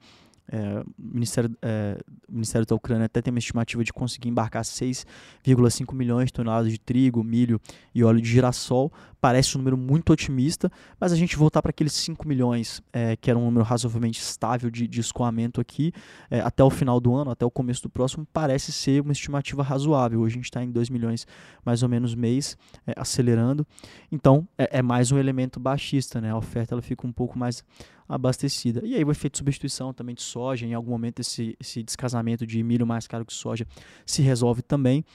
É, 0.51 0.79
o, 0.79 0.85
Ministério, 0.97 1.55
é, 1.61 1.97
Ministério 2.27 2.65
da 2.65 2.75
Ucrânia 2.75 3.05
até 3.05 3.21
tem 3.21 3.31
uma 3.31 3.39
estimativa 3.39 3.83
de 3.83 3.93
conseguir 3.93 4.29
embarcar 4.29 4.63
6,5 4.63 5.93
milhões 5.93 6.27
de 6.27 6.33
toneladas 6.33 6.71
de 6.71 6.79
trigo, 6.79 7.23
milho 7.23 7.61
e 7.93 8.03
óleo 8.03 8.19
de 8.19 8.27
girassol. 8.27 8.91
Parece 9.21 9.55
um 9.55 9.59
número 9.59 9.77
muito 9.77 10.11
otimista, 10.11 10.71
mas 10.99 11.11
a 11.11 11.15
gente 11.15 11.35
voltar 11.35 11.61
para 11.61 11.69
aqueles 11.69 11.93
5 11.93 12.27
milhões, 12.27 12.81
é, 12.91 13.15
que 13.15 13.29
era 13.29 13.37
um 13.37 13.45
número 13.45 13.63
razoavelmente 13.63 14.19
estável 14.19 14.71
de, 14.71 14.87
de 14.87 14.99
escoamento 14.99 15.61
aqui, 15.61 15.91
é, 16.31 16.39
até 16.39 16.63
o 16.63 16.69
final 16.69 16.99
do 16.99 17.13
ano, 17.13 17.29
até 17.29 17.45
o 17.45 17.51
começo 17.51 17.83
do 17.83 17.89
próximo, 17.89 18.25
parece 18.33 18.71
ser 18.71 19.01
uma 19.01 19.11
estimativa 19.11 19.61
razoável. 19.61 20.21
Hoje 20.21 20.33
a 20.33 20.37
gente 20.37 20.45
está 20.45 20.63
em 20.63 20.71
2 20.71 20.89
milhões 20.89 21.27
mais 21.63 21.83
ou 21.83 21.89
menos 21.89 22.15
mês, 22.15 22.57
é, 22.87 22.93
acelerando. 22.95 23.67
Então 24.11 24.47
é, 24.57 24.79
é, 24.79 24.81
mais 24.81 25.11
um 25.11 25.17
elemento 25.19 25.59
baixista, 25.59 26.19
né? 26.19 26.31
a 26.31 26.37
oferta 26.37 26.73
ela 26.73 26.81
fica 26.81 27.05
um 27.05 27.11
pouco 27.11 27.37
mais 27.37 27.63
abastecida. 28.09 28.81
E 28.83 28.95
aí 28.95 29.03
o 29.03 29.11
efeito 29.11 29.33
de 29.33 29.37
substituição 29.37 29.93
também 29.93 30.15
de 30.15 30.23
soja, 30.23 30.65
em 30.65 30.73
algum 30.73 30.89
momento 30.89 31.19
esse, 31.19 31.55
esse 31.59 31.83
descasamento 31.83 32.45
de 32.45 32.61
milho 32.63 32.87
mais 32.87 33.05
caro 33.05 33.23
que 33.23 33.33
soja 33.33 33.67
se 34.03 34.23
resolve 34.23 34.63
também. 34.63 35.05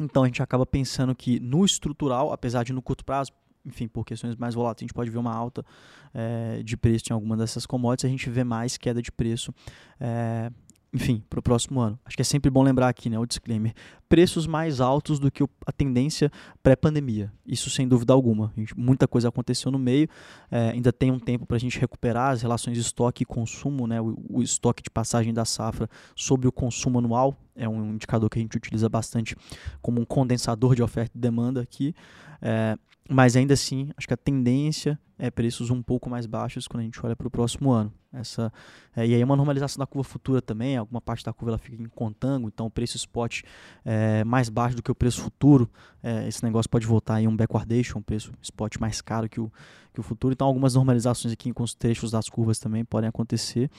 Então 0.00 0.22
a 0.22 0.26
gente 0.26 0.40
acaba 0.40 0.64
pensando 0.64 1.14
que 1.14 1.40
no 1.40 1.64
estrutural, 1.64 2.32
apesar 2.32 2.62
de 2.62 2.72
no 2.72 2.80
curto 2.80 3.04
prazo, 3.04 3.32
enfim, 3.66 3.88
por 3.88 4.04
questões 4.04 4.36
mais 4.36 4.54
voláteis, 4.54 4.82
a 4.82 4.86
gente 4.86 4.94
pode 4.94 5.10
ver 5.10 5.18
uma 5.18 5.34
alta 5.34 5.64
é, 6.12 6.62
de 6.62 6.76
preço 6.76 7.06
em 7.10 7.12
alguma 7.12 7.36
dessas 7.36 7.66
commodities, 7.66 8.04
a 8.04 8.10
gente 8.10 8.30
vê 8.30 8.44
mais 8.44 8.76
queda 8.76 9.02
de 9.02 9.10
preço 9.10 9.52
é, 9.98 10.50
enfim, 10.94 11.24
para 11.28 11.40
o 11.40 11.42
próximo 11.42 11.80
ano. 11.80 11.98
Acho 12.04 12.14
que 12.14 12.22
é 12.22 12.24
sempre 12.24 12.48
bom 12.48 12.62
lembrar 12.62 12.88
aqui, 12.88 13.10
né, 13.10 13.18
o 13.18 13.26
disclaimer. 13.26 13.74
Preços 14.08 14.46
mais 14.46 14.80
altos 14.80 15.18
do 15.18 15.28
que 15.28 15.42
a 15.66 15.72
tendência 15.72 16.30
pré-pandemia. 16.62 17.32
Isso 17.44 17.68
sem 17.68 17.88
dúvida 17.88 18.12
alguma. 18.12 18.52
Gente, 18.56 18.78
muita 18.78 19.08
coisa 19.08 19.28
aconteceu 19.28 19.72
no 19.72 19.78
meio. 19.78 20.08
É, 20.48 20.70
ainda 20.70 20.92
tem 20.92 21.10
um 21.10 21.18
tempo 21.18 21.46
para 21.46 21.56
a 21.56 21.58
gente 21.58 21.80
recuperar 21.80 22.30
as 22.30 22.42
relações 22.42 22.78
estoque 22.78 23.24
e 23.24 23.26
consumo, 23.26 23.88
né, 23.88 24.00
o, 24.00 24.16
o, 24.30 24.40
estoque 24.40 24.84
de 24.84 24.90
passagem 24.90 25.34
da 25.34 25.44
safra 25.44 25.90
sobre 26.14 26.46
o 26.46 26.52
consumo 26.52 27.00
anual. 27.00 27.36
É 27.56 27.68
um 27.68 27.94
indicador 27.94 28.30
que 28.30 28.38
a 28.38 28.42
gente 28.42 28.56
utiliza 28.56 28.88
bastante 28.88 29.34
como 29.82 30.00
um 30.00 30.04
condensador 30.04 30.76
de 30.76 30.82
oferta 30.82 31.16
e 31.16 31.20
demanda 31.20 31.60
aqui. 31.60 31.92
É, 32.40 32.78
mas 33.08 33.36
ainda 33.36 33.54
assim, 33.54 33.90
acho 33.96 34.06
que 34.06 34.14
a 34.14 34.16
tendência 34.16 34.98
é 35.18 35.30
preços 35.30 35.70
um 35.70 35.82
pouco 35.82 36.08
mais 36.08 36.26
baixos 36.26 36.66
quando 36.66 36.80
a 36.80 36.84
gente 36.84 36.98
olha 37.04 37.14
para 37.14 37.28
o 37.28 37.30
próximo 37.30 37.70
ano. 37.70 37.92
Essa, 38.12 38.52
é, 38.96 39.06
e 39.06 39.14
aí 39.14 39.22
uma 39.24 39.36
normalização 39.36 39.78
da 39.78 39.86
curva 39.86 40.08
futura 40.08 40.40
também, 40.40 40.76
alguma 40.76 41.00
parte 41.00 41.24
da 41.24 41.32
curva 41.32 41.52
ela 41.52 41.58
fica 41.58 41.82
em 41.82 41.88
contango, 41.88 42.46
então 42.46 42.66
o 42.66 42.70
preço 42.70 42.96
spot 42.96 43.42
é 43.84 44.22
mais 44.24 44.48
baixo 44.48 44.76
do 44.76 44.82
que 44.82 44.90
o 44.90 44.94
preço 44.94 45.20
futuro. 45.20 45.68
É, 46.02 46.26
esse 46.28 46.42
negócio 46.44 46.70
pode 46.70 46.86
voltar 46.86 47.20
em 47.20 47.28
um 47.28 47.36
backwardation, 47.36 47.98
um 47.98 48.02
preço 48.02 48.32
spot 48.40 48.76
mais 48.78 49.00
caro 49.00 49.28
que 49.28 49.40
o, 49.40 49.52
que 49.92 50.00
o 50.00 50.02
futuro. 50.02 50.32
Então 50.32 50.46
algumas 50.46 50.74
normalizações 50.74 51.32
aqui 51.32 51.52
com 51.52 51.62
os 51.62 51.74
trechos 51.74 52.10
das 52.10 52.28
curvas 52.28 52.58
também 52.58 52.84
podem 52.84 53.08
acontecer. 53.08 53.70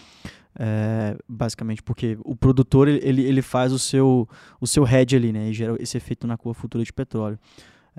É, 0.57 1.17
basicamente 1.28 1.82
porque 1.82 2.17
o 2.23 2.36
produtor 2.36 2.88
ele, 2.88 3.23
ele 3.23 3.41
faz 3.41 3.73
o 3.73 3.80
seu, 3.80 4.28
o 4.59 4.67
seu 4.67 4.88
hedge 4.88 5.15
ali, 5.15 5.34
né? 5.34 5.49
E 5.49 5.53
gera 5.53 5.76
esse 5.82 5.97
efeito 5.97 6.28
na 6.28 6.38
curva 6.38 6.59
futura 6.59 6.84
de 6.84 6.93
petróleo. 6.93 7.39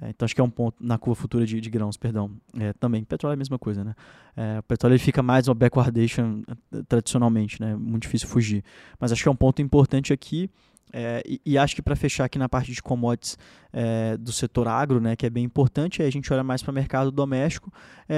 É, 0.00 0.10
então 0.10 0.26
acho 0.26 0.34
que 0.34 0.40
é 0.40 0.44
um 0.44 0.50
ponto 0.50 0.76
na 0.80 0.98
curva 0.98 1.20
futura 1.20 1.46
de, 1.46 1.60
de 1.60 1.70
grãos, 1.70 1.96
perdão. 1.96 2.30
É, 2.58 2.72
também, 2.74 3.02
petróleo 3.02 3.32
é 3.32 3.34
a 3.34 3.38
mesma 3.38 3.58
coisa, 3.58 3.82
né? 3.82 3.94
É, 4.36 4.58
o 4.58 4.62
petróleo 4.62 4.94
ele 4.94 4.98
fica 4.98 5.22
mais 5.22 5.48
uma 5.48 5.54
backwardation 5.54 6.42
eh, 6.48 6.82
tradicionalmente, 6.88 7.60
né? 7.60 7.74
Muito 7.74 8.02
difícil 8.02 8.28
fugir. 8.28 8.62
Mas 9.00 9.10
acho 9.10 9.22
que 9.22 9.28
é 9.28 9.32
um 9.32 9.36
ponto 9.36 9.62
importante 9.62 10.12
aqui. 10.12 10.50
É, 10.92 11.22
e, 11.26 11.40
e, 11.44 11.58
acho 11.58 11.74
que 11.74 11.82
para 11.82 11.96
fechar 11.96 12.24
aqui 12.26 12.38
na 12.38 12.48
parte 12.48 12.72
de 12.72 12.80
commodities 12.80 13.36
é, 13.72 14.16
do 14.16 14.32
setor 14.32 14.68
agro, 14.68 15.00
né, 15.00 15.16
que 15.16 15.26
é 15.26 15.30
bem 15.30 15.44
importante, 15.44 16.00
aí 16.00 16.06
a 16.06 16.12
gente 16.12 16.32
olha 16.32 16.44
mais 16.44 16.62
para 16.62 16.70
o 16.70 16.74
mercado 16.74 17.10
doméstico, 17.10 17.72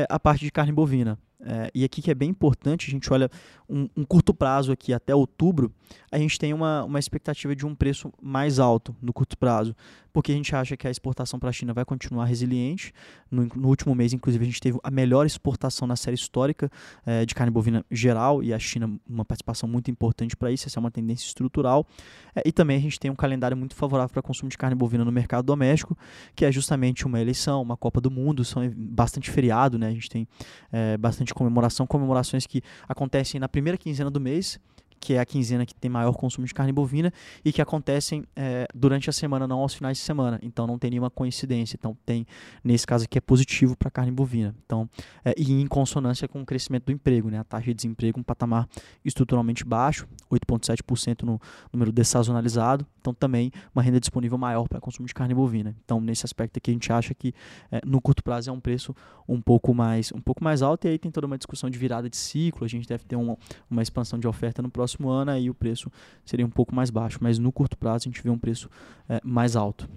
a 0.08 0.20
parte 0.20 0.44
de 0.44 0.52
carne 0.52 0.70
bovina. 0.70 1.18
É, 1.40 1.70
e 1.72 1.84
aqui 1.84 2.02
que 2.02 2.10
é 2.10 2.14
bem 2.14 2.30
importante, 2.30 2.88
a 2.88 2.90
gente 2.90 3.12
olha 3.12 3.30
um, 3.68 3.88
um, 3.96 4.04
curto 4.04 4.34
prazo 4.34 4.72
aqui 4.72 4.92
até 4.92 5.14
outubro, 5.14 5.72
a 6.10 6.18
gente 6.18 6.36
tem 6.38 6.52
uma, 6.52 6.82
uma 6.84 6.98
expectativa 6.98 7.54
de 7.54 7.64
um 7.64 7.74
preço 7.74 8.12
mais 8.20 8.58
alto 8.58 8.96
no 9.00 9.12
curto 9.12 9.38
prazo, 9.38 9.74
porque 10.12 10.32
a 10.32 10.34
gente 10.34 10.54
acha 10.56 10.76
que 10.76 10.88
a 10.88 10.90
exportação 10.90 11.38
para 11.38 11.50
a 11.50 11.52
China 11.52 11.72
vai 11.72 11.84
continuar 11.84 12.24
resiliente. 12.24 12.92
No, 13.30 13.46
no, 13.54 13.68
último 13.68 13.94
mês, 13.94 14.12
inclusive, 14.12 14.42
a 14.42 14.46
gente 14.46 14.60
teve 14.60 14.78
a 14.82 14.90
melhor 14.90 15.26
exportação 15.26 15.86
na 15.86 15.94
série 15.94 16.16
histórica 16.16 16.70
é, 17.06 17.24
de 17.24 17.34
carne 17.34 17.52
bovina 17.52 17.84
geral 17.88 18.42
e 18.42 18.52
a 18.52 18.58
China 18.58 18.98
uma 19.08 19.24
participação 19.24 19.68
muito 19.68 19.90
importante 19.90 20.36
para 20.36 20.50
isso, 20.50 20.66
essa 20.66 20.78
é 20.78 20.80
uma 20.80 20.90
tendência 20.90 21.26
estrutural. 21.26 21.86
É, 22.34 22.42
e 22.44 22.50
também 22.50 22.78
a 22.78 22.80
gente 22.80 22.98
tem 22.98 23.10
um 23.10 23.14
calendário 23.14 23.56
muito 23.56 23.76
favorável 23.76 24.12
para 24.12 24.22
consumo 24.22 24.50
de 24.50 24.58
carne 24.58 24.74
bovina 24.74 25.04
no 25.04 25.12
mercado 25.12 25.44
doméstico, 25.44 25.96
que 26.34 26.44
é 26.44 26.50
justamente 26.50 27.06
uma 27.06 27.20
eleição, 27.20 27.62
uma 27.62 27.76
Copa 27.76 28.00
do 28.00 28.10
Mundo, 28.10 28.44
são 28.44 28.68
bastante 28.76 29.30
feriado, 29.30 29.78
né? 29.78 29.88
A 29.88 29.92
gente 29.92 30.08
tem 30.08 30.26
é, 30.72 30.96
bastante 31.28 31.34
comemoração, 31.34 31.86
comemorações 31.86 32.46
que 32.46 32.62
acontecem 32.88 33.40
na 33.40 33.48
primeira 33.48 33.76
quinzena 33.76 34.10
do 34.10 34.20
mês 34.20 34.58
que 35.00 35.14
é 35.14 35.20
a 35.20 35.24
quinzena 35.24 35.64
que 35.64 35.72
tem 35.74 35.88
maior 35.88 36.12
consumo 36.12 36.44
de 36.44 36.52
carne 36.52 36.72
bovina 36.72 37.12
e 37.44 37.52
que 37.52 37.62
acontecem 37.62 38.24
é, 38.34 38.66
durante 38.74 39.08
a 39.08 39.12
semana, 39.12 39.46
não 39.46 39.60
aos 39.60 39.72
finais 39.72 39.96
de 39.96 40.02
semana. 40.02 40.40
Então 40.42 40.66
não 40.66 40.76
tem 40.76 40.90
nenhuma 40.90 41.08
coincidência. 41.08 41.76
Então 41.78 41.96
tem, 42.04 42.26
nesse 42.64 42.84
caso 42.84 43.04
aqui, 43.04 43.16
é 43.16 43.20
positivo 43.20 43.76
para 43.76 43.86
a 43.86 43.90
carne 43.92 44.10
bovina. 44.10 44.56
Então, 44.66 44.90
é, 45.24 45.32
e 45.36 45.52
em 45.52 45.68
consonância 45.68 46.26
com 46.26 46.42
o 46.42 46.44
crescimento 46.44 46.86
do 46.86 46.92
emprego, 46.92 47.30
né? 47.30 47.38
A 47.38 47.44
taxa 47.44 47.66
de 47.66 47.74
desemprego 47.74 48.18
um 48.18 48.24
patamar 48.24 48.68
estruturalmente 49.04 49.64
baixo, 49.64 50.04
8,7% 50.32 51.22
no 51.22 51.40
número 51.72 51.92
dessazonalizado. 51.92 52.84
Então 53.08 53.14
também 53.14 53.50
uma 53.74 53.82
renda 53.82 53.98
disponível 53.98 54.36
maior 54.36 54.68
para 54.68 54.80
consumo 54.80 55.06
de 55.06 55.14
carne 55.14 55.34
bovina. 55.34 55.74
Então 55.84 56.00
nesse 56.00 56.26
aspecto 56.26 56.58
aqui 56.58 56.70
a 56.70 56.74
gente 56.74 56.92
acha 56.92 57.14
que 57.14 57.32
é, 57.70 57.80
no 57.86 58.00
curto 58.00 58.22
prazo 58.22 58.50
é 58.50 58.52
um 58.52 58.60
preço 58.60 58.94
um 59.26 59.40
pouco 59.40 59.72
mais 59.72 60.12
um 60.12 60.20
pouco 60.20 60.44
mais 60.44 60.60
alto 60.60 60.86
e 60.86 60.90
aí 60.90 60.98
tem 60.98 61.10
toda 61.10 61.26
uma 61.26 61.38
discussão 61.38 61.70
de 61.70 61.78
virada 61.78 62.10
de 62.10 62.16
ciclo. 62.16 62.64
A 62.64 62.68
gente 62.68 62.86
deve 62.86 63.04
ter 63.04 63.16
uma, 63.16 63.38
uma 63.70 63.82
expansão 63.82 64.18
de 64.18 64.28
oferta 64.28 64.60
no 64.60 64.70
próximo 64.70 65.08
ano, 65.08 65.30
aí 65.30 65.48
o 65.48 65.54
preço 65.54 65.90
seria 66.24 66.44
um 66.44 66.50
pouco 66.50 66.74
mais 66.74 66.90
baixo. 66.90 67.18
Mas 67.22 67.38
no 67.38 67.50
curto 67.50 67.78
prazo 67.78 68.08
a 68.08 68.10
gente 68.10 68.22
vê 68.22 68.28
um 68.28 68.38
preço 68.38 68.68
é, 69.08 69.20
mais 69.24 69.56
alto. 69.56 69.88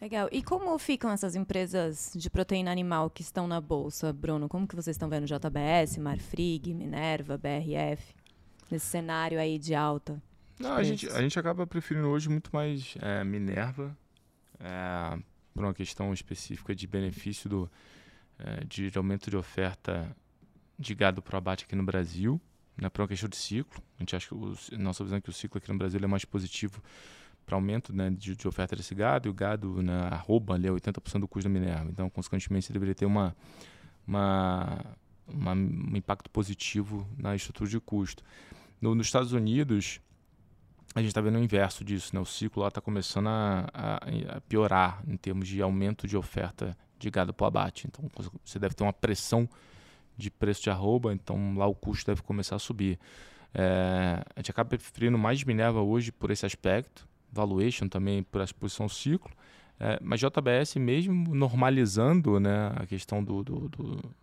Legal. 0.00 0.28
E 0.30 0.42
como 0.42 0.76
ficam 0.78 1.10
essas 1.10 1.34
empresas 1.34 2.12
de 2.14 2.28
proteína 2.28 2.70
animal 2.70 3.08
que 3.08 3.22
estão 3.22 3.46
na 3.46 3.60
bolsa, 3.60 4.12
Bruno? 4.12 4.48
Como 4.48 4.66
que 4.66 4.74
vocês 4.74 4.94
estão 4.94 5.08
vendo 5.08 5.26
JBS, 5.26 5.96
Marfrig, 5.98 6.74
Minerva, 6.74 7.38
BRF 7.38 8.14
nesse 8.70 8.86
cenário 8.86 9.40
aí 9.40 9.58
de 9.58 9.74
alta? 9.74 10.20
Não, 10.58 10.74
a 10.74 10.82
gente, 10.82 11.08
a 11.08 11.20
gente 11.20 11.38
acaba 11.38 11.66
preferindo 11.66 12.08
hoje 12.08 12.28
muito 12.28 12.50
mais 12.52 12.94
é, 13.00 13.22
Minerva 13.24 13.96
é, 14.58 15.18
por 15.54 15.64
uma 15.64 15.74
questão 15.74 16.12
específica 16.12 16.74
de 16.74 16.86
benefício 16.86 17.48
do, 17.48 17.70
é, 18.38 18.64
de 18.64 18.90
aumento 18.96 19.30
de 19.30 19.36
oferta 19.36 20.14
de 20.78 20.94
gado 20.94 21.20
para 21.20 21.38
abate 21.38 21.64
aqui 21.64 21.76
no 21.76 21.84
Brasil 21.84 22.40
né, 22.76 22.88
para 22.88 23.02
uma 23.02 23.08
questão 23.08 23.28
de 23.28 23.36
ciclo. 23.36 23.82
A 23.98 24.02
gente 24.02 24.14
acha 24.14 24.28
que 24.28 24.34
o, 24.34 24.54
nossa 24.78 25.02
visão 25.02 25.18
é 25.18 25.20
que 25.20 25.30
o 25.30 25.32
ciclo 25.32 25.58
aqui 25.58 25.70
no 25.72 25.78
Brasil 25.78 25.98
é 26.02 26.06
mais 26.06 26.24
positivo 26.24 26.82
para 27.44 27.56
aumento 27.56 27.92
né, 27.92 28.10
de, 28.10 28.34
de, 28.34 28.48
oferta 28.48 28.74
desse 28.74 28.94
gado, 28.94 29.28
e 29.28 29.30
o 29.30 29.34
gado 29.34 29.80
né, 29.80 30.08
arroba 30.10 30.54
ali 30.54 30.66
é 30.66 30.70
80% 30.70 31.20
do 31.20 31.28
custo 31.28 31.48
da 31.48 31.52
Minerva. 31.52 31.88
Então, 31.90 32.10
consequentemente, 32.10 32.66
você 32.66 32.72
deveria 32.72 32.94
ter 32.94 33.06
uma, 33.06 33.36
uma, 34.06 34.84
uma, 35.28 35.52
um 35.52 35.96
impacto 35.96 36.28
positivo 36.28 37.08
na 37.16 37.36
estrutura 37.36 37.70
de 37.70 37.78
custo. 37.78 38.24
No, 38.80 38.94
nos 38.94 39.06
Estados 39.06 39.32
Unidos, 39.32 40.00
a 40.96 41.02
gente 41.02 41.10
está 41.10 41.20
vendo 41.20 41.36
o 41.36 41.42
inverso 41.42 41.84
disso. 41.84 42.14
Né? 42.14 42.20
O 42.20 42.24
ciclo 42.24 42.66
está 42.66 42.80
começando 42.80 43.28
a, 43.28 43.68
a, 43.72 43.96
a, 44.36 44.40
piorar 44.42 45.02
em 45.06 45.16
termos 45.16 45.46
de 45.46 45.60
aumento 45.60 46.06
de 46.08 46.16
oferta 46.16 46.76
de 46.98 47.10
gado 47.10 47.34
para 47.34 47.44
o 47.44 47.46
abate. 47.46 47.86
Então, 47.86 48.10
você 48.44 48.58
deve 48.58 48.74
ter 48.74 48.82
uma 48.82 48.92
pressão 48.92 49.48
de 50.16 50.30
preço 50.30 50.62
de 50.62 50.70
arroba, 50.70 51.12
então 51.12 51.54
lá 51.58 51.66
o 51.66 51.74
custo 51.74 52.06
deve 52.06 52.22
começar 52.22 52.56
a 52.56 52.58
subir. 52.58 52.98
É, 53.52 54.22
a 54.34 54.40
gente 54.40 54.50
acaba 54.50 54.70
preferindo 54.70 55.18
mais 55.18 55.44
Minerva 55.44 55.82
hoje 55.82 56.10
por 56.10 56.30
esse 56.30 56.46
aspecto, 56.46 57.06
valuation 57.30 57.88
também 57.88 58.22
por 58.22 58.40
essa 58.40 58.54
posição 58.54 58.88
ciclo, 58.88 59.30
é, 59.78 59.98
mas 60.00 60.20
JBS 60.20 60.76
mesmo 60.76 61.34
normalizando 61.34 62.40
né, 62.40 62.72
a 62.74 62.86
questão 62.86 63.22
do, 63.22 63.44
do, 63.44 63.68
do 63.68 64.14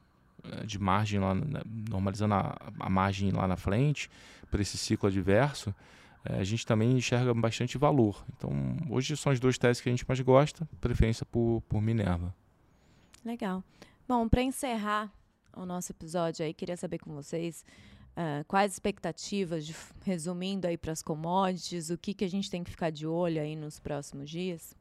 é, 0.51 0.65
de 0.65 0.80
margem 0.80 1.19
lá, 1.19 1.36
né, 1.36 1.61
normalizando 1.88 2.34
a, 2.34 2.57
a, 2.80 2.89
margem 2.89 3.32
lá 3.32 3.47
na 3.47 3.55
frente 3.55 4.09
por 4.49 4.59
esse 4.59 4.78
ciclo 4.78 5.07
adverso, 5.07 5.74
é, 6.26 6.39
a 6.39 6.43
gente 6.43 6.65
também 6.65 6.97
enxerga 6.97 7.34
bastante 7.34 7.78
valor. 7.78 8.24
Então 8.36 8.51
hoje 8.89 9.15
são 9.17 9.32
os 9.32 9.39
dois 9.39 9.57
testes 9.57 9.82
que 9.82 9.89
a 9.89 9.91
gente 9.91 10.05
mais 10.07 10.19
gosta, 10.21 10.67
preferência 10.80 11.26
por, 11.26 11.61
por 11.67 11.82
Minerva. 11.82 12.34
Legal. 13.26 13.63
Bom, 14.07 14.28
para 14.28 14.41
encerrar 14.41 15.11
o 15.55 15.65
nosso 15.65 15.91
episódio 15.91 16.45
aí, 16.45 16.53
queria 16.53 16.76
saber 16.76 16.97
com 16.97 17.13
vocês 17.13 17.63
uh, 18.17 18.43
quais 18.47 18.74
expectativas, 18.74 19.65
de, 19.65 19.76
resumindo 20.03 20.67
aí 20.67 20.78
para 20.78 20.91
as 20.91 21.01
commodities, 21.01 21.89
o 21.89 21.97
que, 21.97 22.13
que 22.13 22.26
a 22.26 22.30
gente 22.30 22.49
tem 22.49 22.63
que 22.63 22.71
ficar 22.71 22.89
de 22.89 23.07
olho 23.07 23.41
aí 23.41 23.55
nos 23.55 23.80
próximos 23.80 24.30
dias? 24.30 24.76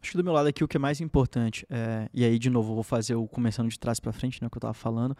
Acho 0.00 0.12
que 0.12 0.16
do 0.16 0.24
meu 0.24 0.32
lado 0.32 0.48
aqui 0.48 0.62
o 0.62 0.68
que 0.68 0.76
é 0.76 0.80
mais 0.80 1.00
importante, 1.00 1.66
é, 1.68 2.08
e 2.12 2.24
aí 2.24 2.38
de 2.38 2.50
novo 2.50 2.74
vou 2.74 2.84
fazer 2.84 3.14
o 3.14 3.26
começando 3.26 3.68
de 3.68 3.78
trás 3.78 3.98
para 3.98 4.12
frente, 4.12 4.42
né, 4.42 4.48
que 4.48 4.56
eu 4.56 4.58
estava 4.58 4.74
falando, 4.74 5.16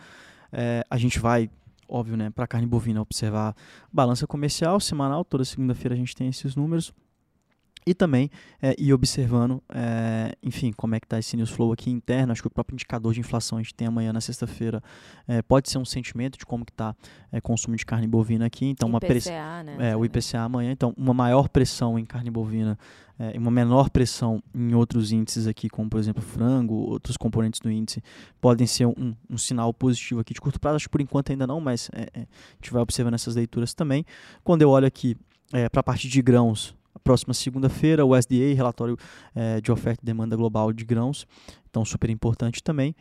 é, 0.52 0.84
a 0.88 0.96
gente 0.96 1.18
vai 1.18 1.50
óbvio, 1.88 2.16
né, 2.16 2.30
para 2.30 2.46
carne 2.46 2.66
bovina 2.66 3.00
observar 3.00 3.54
balança 3.92 4.26
comercial 4.26 4.80
semanal, 4.80 5.24
toda 5.24 5.44
segunda-feira 5.44 5.94
a 5.94 5.98
gente 5.98 6.14
tem 6.14 6.28
esses 6.28 6.56
números 6.56 6.92
e 7.86 7.94
também 7.94 8.28
é, 8.60 8.74
ir 8.76 8.92
observando, 8.92 9.62
é, 9.68 10.34
enfim, 10.42 10.72
como 10.72 10.96
é 10.96 11.00
que 11.00 11.06
está 11.06 11.20
esse 11.20 11.36
news 11.36 11.50
flow 11.50 11.72
aqui 11.72 11.88
interno. 11.88 12.32
Acho 12.32 12.42
que 12.42 12.48
o 12.48 12.50
próprio 12.50 12.74
indicador 12.74 13.14
de 13.14 13.20
inflação 13.20 13.58
a 13.58 13.62
gente 13.62 13.74
tem 13.74 13.86
amanhã 13.86 14.12
na 14.12 14.20
sexta-feira 14.20 14.82
é, 15.28 15.40
pode 15.40 15.70
ser 15.70 15.78
um 15.78 15.84
sentimento 15.84 16.36
de 16.36 16.44
como 16.44 16.64
que 16.64 16.72
está 16.72 16.96
é, 17.30 17.40
consumo 17.40 17.76
de 17.76 17.86
carne 17.86 18.08
bovina 18.08 18.44
aqui. 18.44 18.66
Então, 18.66 18.88
IPCA, 18.88 18.94
uma 18.94 19.00
press... 19.00 19.26
né? 19.26 19.76
É, 19.92 19.96
o 19.96 20.04
IPCA 20.04 20.40
amanhã. 20.40 20.72
Então, 20.72 20.92
uma 20.96 21.14
maior 21.14 21.48
pressão 21.48 21.96
em 21.96 22.04
carne 22.04 22.28
bovina 22.28 22.76
é, 23.20 23.36
e 23.36 23.38
uma 23.38 23.52
menor 23.52 23.88
pressão 23.88 24.42
em 24.52 24.74
outros 24.74 25.12
índices 25.12 25.46
aqui, 25.46 25.68
como 25.68 25.88
por 25.88 26.00
exemplo 26.00 26.20
frango, 26.20 26.74
outros 26.74 27.16
componentes 27.16 27.60
do 27.60 27.70
índice, 27.70 28.02
podem 28.40 28.66
ser 28.66 28.86
um, 28.86 29.14
um 29.30 29.38
sinal 29.38 29.72
positivo 29.72 30.20
aqui 30.20 30.34
de 30.34 30.40
curto 30.40 30.58
prazo. 30.58 30.74
Acho 30.74 30.86
que 30.86 30.90
por 30.90 31.00
enquanto 31.00 31.30
ainda 31.30 31.46
não, 31.46 31.60
mas 31.60 31.88
é, 31.92 32.08
a 32.14 32.26
gente 32.60 32.72
vai 32.72 32.82
observando 32.82 33.14
essas 33.14 33.36
leituras 33.36 33.74
também. 33.74 34.04
Quando 34.42 34.62
eu 34.62 34.70
olho 34.70 34.88
aqui 34.88 35.16
para 35.70 35.78
a 35.78 35.82
parte 35.82 36.08
de 36.08 36.20
grãos, 36.20 36.74
próxima 37.06 37.32
segunda-feira, 37.32 38.04
o 38.04 38.16
SDA, 38.16 38.52
relatório 38.52 38.96
é, 39.32 39.60
de 39.60 39.70
oferta 39.70 40.02
e 40.02 40.04
demanda 40.04 40.34
global 40.34 40.72
de 40.72 40.84
grãos, 40.84 41.24
então 41.70 41.84
super 41.84 42.10
importante 42.10 42.60
também. 42.60 42.96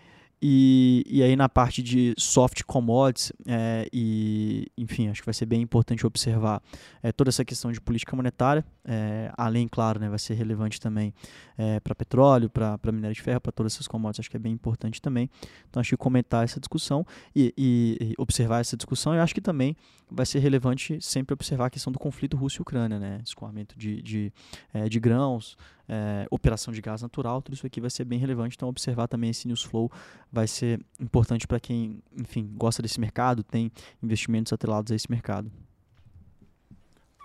E, 0.48 1.04
e 1.08 1.24
aí 1.24 1.36
na 1.36 1.50
parte 1.50 1.82
de 1.82 2.14
soft 2.20 2.62
commodities, 2.66 3.34
é, 3.48 3.90
e 3.92 4.68
enfim, 4.78 5.08
acho 5.08 5.24
que 5.24 5.26
vai 5.26 5.34
ser 5.34 5.48
bem 5.48 5.60
importante 5.60 6.06
observar 6.06 6.62
é, 7.02 7.12
toda 7.12 7.32
essa 7.32 7.44
questão 7.44 7.72
de 7.72 7.82
política 7.82 8.16
monetária, 8.16 8.64
é, 8.88 9.32
além, 9.36 9.68
claro, 9.68 10.00
né, 10.00 10.08
vai 10.08 10.20
ser 10.20 10.36
relevante 10.36 10.80
também 10.80 11.16
é, 11.58 11.80
para 11.80 11.96
petróleo, 11.96 12.48
para 12.48 12.80
minério 12.92 13.16
de 13.16 13.24
ferro, 13.24 13.42
para 13.42 13.52
todas 13.52 13.74
essas 13.74 13.88
commodities, 13.88 14.20
acho 14.20 14.30
que 14.30 14.38
é 14.38 14.40
bem 14.40 14.54
importante 14.54 15.02
também. 15.02 15.32
Então 15.68 15.82
acho 15.82 15.90
que 15.90 15.98
comentar 15.98 16.44
essa 16.44 16.60
discussão 16.60 17.04
e, 17.36 17.52
e, 17.58 17.98
e 18.00 18.14
observar 18.20 18.60
essa 18.60 18.78
discussão, 18.78 19.16
eu 19.16 19.24
acho 19.24 19.34
que 19.34 19.42
também 19.42 19.76
vai 20.12 20.28
ser 20.28 20.38
relevante 20.38 21.02
sempre 21.02 21.34
observar 21.34 21.66
a 21.66 21.70
questão 21.72 21.92
do 21.92 21.98
conflito 21.98 22.38
Rússia-Ucrânia, 22.38 23.00
né, 23.00 23.20
escoamento 23.26 23.76
de, 23.76 24.00
de, 24.00 24.32
é, 24.72 24.88
de 24.88 25.00
grãos, 25.00 25.58
é, 25.88 26.26
operação 26.32 26.74
de 26.74 26.82
gás 26.82 27.02
natural, 27.02 27.42
tudo 27.42 27.56
isso 27.56 27.66
aqui 27.66 27.80
vai 27.80 27.90
ser 27.90 28.06
bem 28.06 28.20
relevante. 28.20 28.56
Então, 28.56 28.68
observar 28.70 29.08
também 29.08 29.30
esse 29.30 29.48
news 29.48 29.64
flow 29.64 29.92
vai 30.32 30.48
ser 30.48 30.84
importante 31.00 31.48
para 31.48 31.60
quem, 31.60 32.02
enfim, 32.18 32.50
gosta 32.56 32.82
desse 32.82 33.00
mercado, 33.00 33.44
tem 33.44 33.72
investimentos 34.02 34.52
atrelados 34.52 34.92
a 34.92 34.96
esse 34.96 35.10
mercado. 35.10 35.52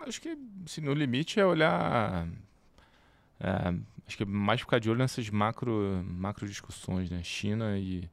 Acho 0.06 0.20
que 0.20 0.36
se 0.66 0.80
no 0.80 0.94
limite 0.94 1.38
é 1.38 1.44
olhar. 1.44 2.26
É, 3.38 3.74
acho 4.06 4.16
que 4.16 4.22
é 4.22 4.26
mais 4.26 4.60
ficar 4.60 4.78
de 4.78 4.90
olho 4.90 4.98
nessas 4.98 5.28
macro, 5.28 6.02
macro 6.06 6.46
discussões, 6.46 7.10
né? 7.10 7.22
China 7.22 7.78
e, 7.78 8.08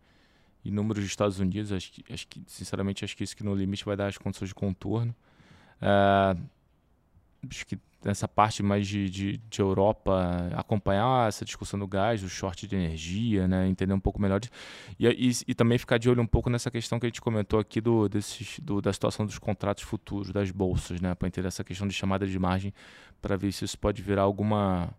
e 0.64 0.72
números 0.72 1.04
dos 1.04 1.12
Estados 1.12 1.40
Unidos. 1.40 1.72
Acho 1.72 1.92
que, 1.92 2.14
acho 2.14 2.28
que, 2.28 2.44
sinceramente, 2.48 3.06
acho 3.06 3.16
que 3.16 3.24
isso 3.24 3.36
que 3.36 3.44
no 3.44 3.56
limite 3.56 3.86
vai 3.86 3.96
dar 3.96 4.08
as 4.08 4.18
condições 4.18 4.50
de 4.50 4.56
contorno. 4.56 5.16
É, 5.82 6.36
acho 7.50 7.66
que 7.66 7.80
nessa 8.04 8.28
parte 8.28 8.62
mais 8.62 8.88
de, 8.88 9.10
de, 9.10 9.38
de, 9.38 9.62
Europa, 9.62 10.50
acompanhar 10.56 11.28
essa 11.28 11.44
discussão 11.44 11.80
do 11.80 11.88
gás, 11.88 12.22
do 12.22 12.30
short 12.30 12.68
de 12.68 12.76
energia, 12.76 13.48
né? 13.48 13.68
entender 13.68 13.94
um 13.94 14.00
pouco 14.00 14.22
melhor. 14.22 14.40
De, 14.40 14.50
e, 15.00 15.08
e, 15.08 15.32
e, 15.48 15.56
também 15.56 15.78
ficar 15.78 15.98
de 15.98 16.10
olho 16.10 16.22
um 16.22 16.28
pouco 16.28 16.50
nessa 16.50 16.70
questão 16.70 17.00
que 17.00 17.06
a 17.06 17.10
gente 17.10 17.22
comentou 17.22 17.60
aqui 17.60 17.82
do, 17.82 18.08
desses, 18.08 18.60
do, 18.60 18.82
da 18.82 18.94
situação 18.94 19.26
dos 19.26 19.38
contratos 19.40 19.84
futuros, 19.84 20.32
das 20.32 20.52
bolsas, 20.52 21.02
né? 21.02 21.16
para 21.16 21.28
entender 21.28 21.48
essa 21.48 21.64
questão 21.64 21.88
de 21.88 21.94
chamada 21.94 22.26
de 22.26 22.38
margem, 22.38 22.74
para 23.22 23.36
ver 23.36 23.52
se 23.52 23.66
isso 23.66 23.78
pode 23.78 24.02
virar 24.02 24.24
alguma, 24.24 24.94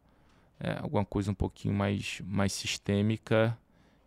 é, 0.59 0.79
alguma 0.81 1.05
coisa 1.05 1.31
um 1.31 1.35
pouquinho 1.35 1.75
mais, 1.75 2.21
mais 2.25 2.53
sistêmica 2.53 3.57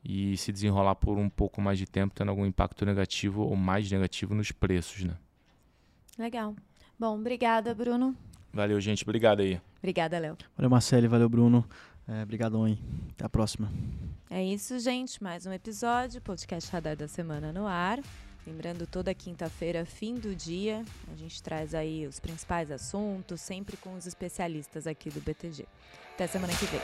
e 0.03 0.35
se 0.37 0.51
desenrolar 0.51 0.95
por 0.95 1.17
um 1.17 1.29
pouco 1.29 1.61
mais 1.61 1.77
de 1.77 1.85
tempo, 1.85 2.13
tendo 2.13 2.29
algum 2.29 2.45
impacto 2.45 2.85
negativo 2.85 3.43
ou 3.43 3.55
mais 3.55 3.89
negativo 3.89 4.35
nos 4.35 4.51
preços. 4.51 5.03
Né? 5.03 5.15
Legal. 6.17 6.55
Bom, 6.99 7.19
obrigada, 7.19 7.73
Bruno. 7.73 8.15
Valeu, 8.53 8.79
gente. 8.81 9.03
Obrigado 9.03 9.41
aí. 9.41 9.59
Obrigada, 9.79 10.19
Léo. 10.19 10.37
Valeu, 10.55 10.69
Marcele. 10.69 11.07
Valeu, 11.07 11.29
Bruno. 11.29 11.65
É, 12.07 12.23
obrigadão, 12.23 12.67
hein? 12.67 12.77
Até 13.11 13.25
a 13.25 13.29
próxima. 13.29 13.71
É 14.29 14.43
isso, 14.43 14.77
gente. 14.79 15.21
Mais 15.21 15.45
um 15.45 15.53
episódio, 15.53 16.21
podcast 16.21 16.71
Radar 16.71 16.95
da 16.95 17.07
Semana 17.07 17.53
no 17.53 17.67
ar. 17.67 17.99
Lembrando, 18.45 18.87
toda 18.87 19.13
quinta-feira, 19.13 19.85
fim 19.85 20.15
do 20.15 20.35
dia, 20.35 20.83
a 21.11 21.15
gente 21.15 21.43
traz 21.43 21.75
aí 21.75 22.07
os 22.07 22.19
principais 22.19 22.71
assuntos, 22.71 23.39
sempre 23.39 23.77
com 23.77 23.93
os 23.93 24.07
especialistas 24.07 24.87
aqui 24.87 25.11
do 25.11 25.21
BTG. 25.21 25.65
Até 26.15 26.25
semana 26.27 26.51
que 26.53 26.65
vem. 26.65 26.81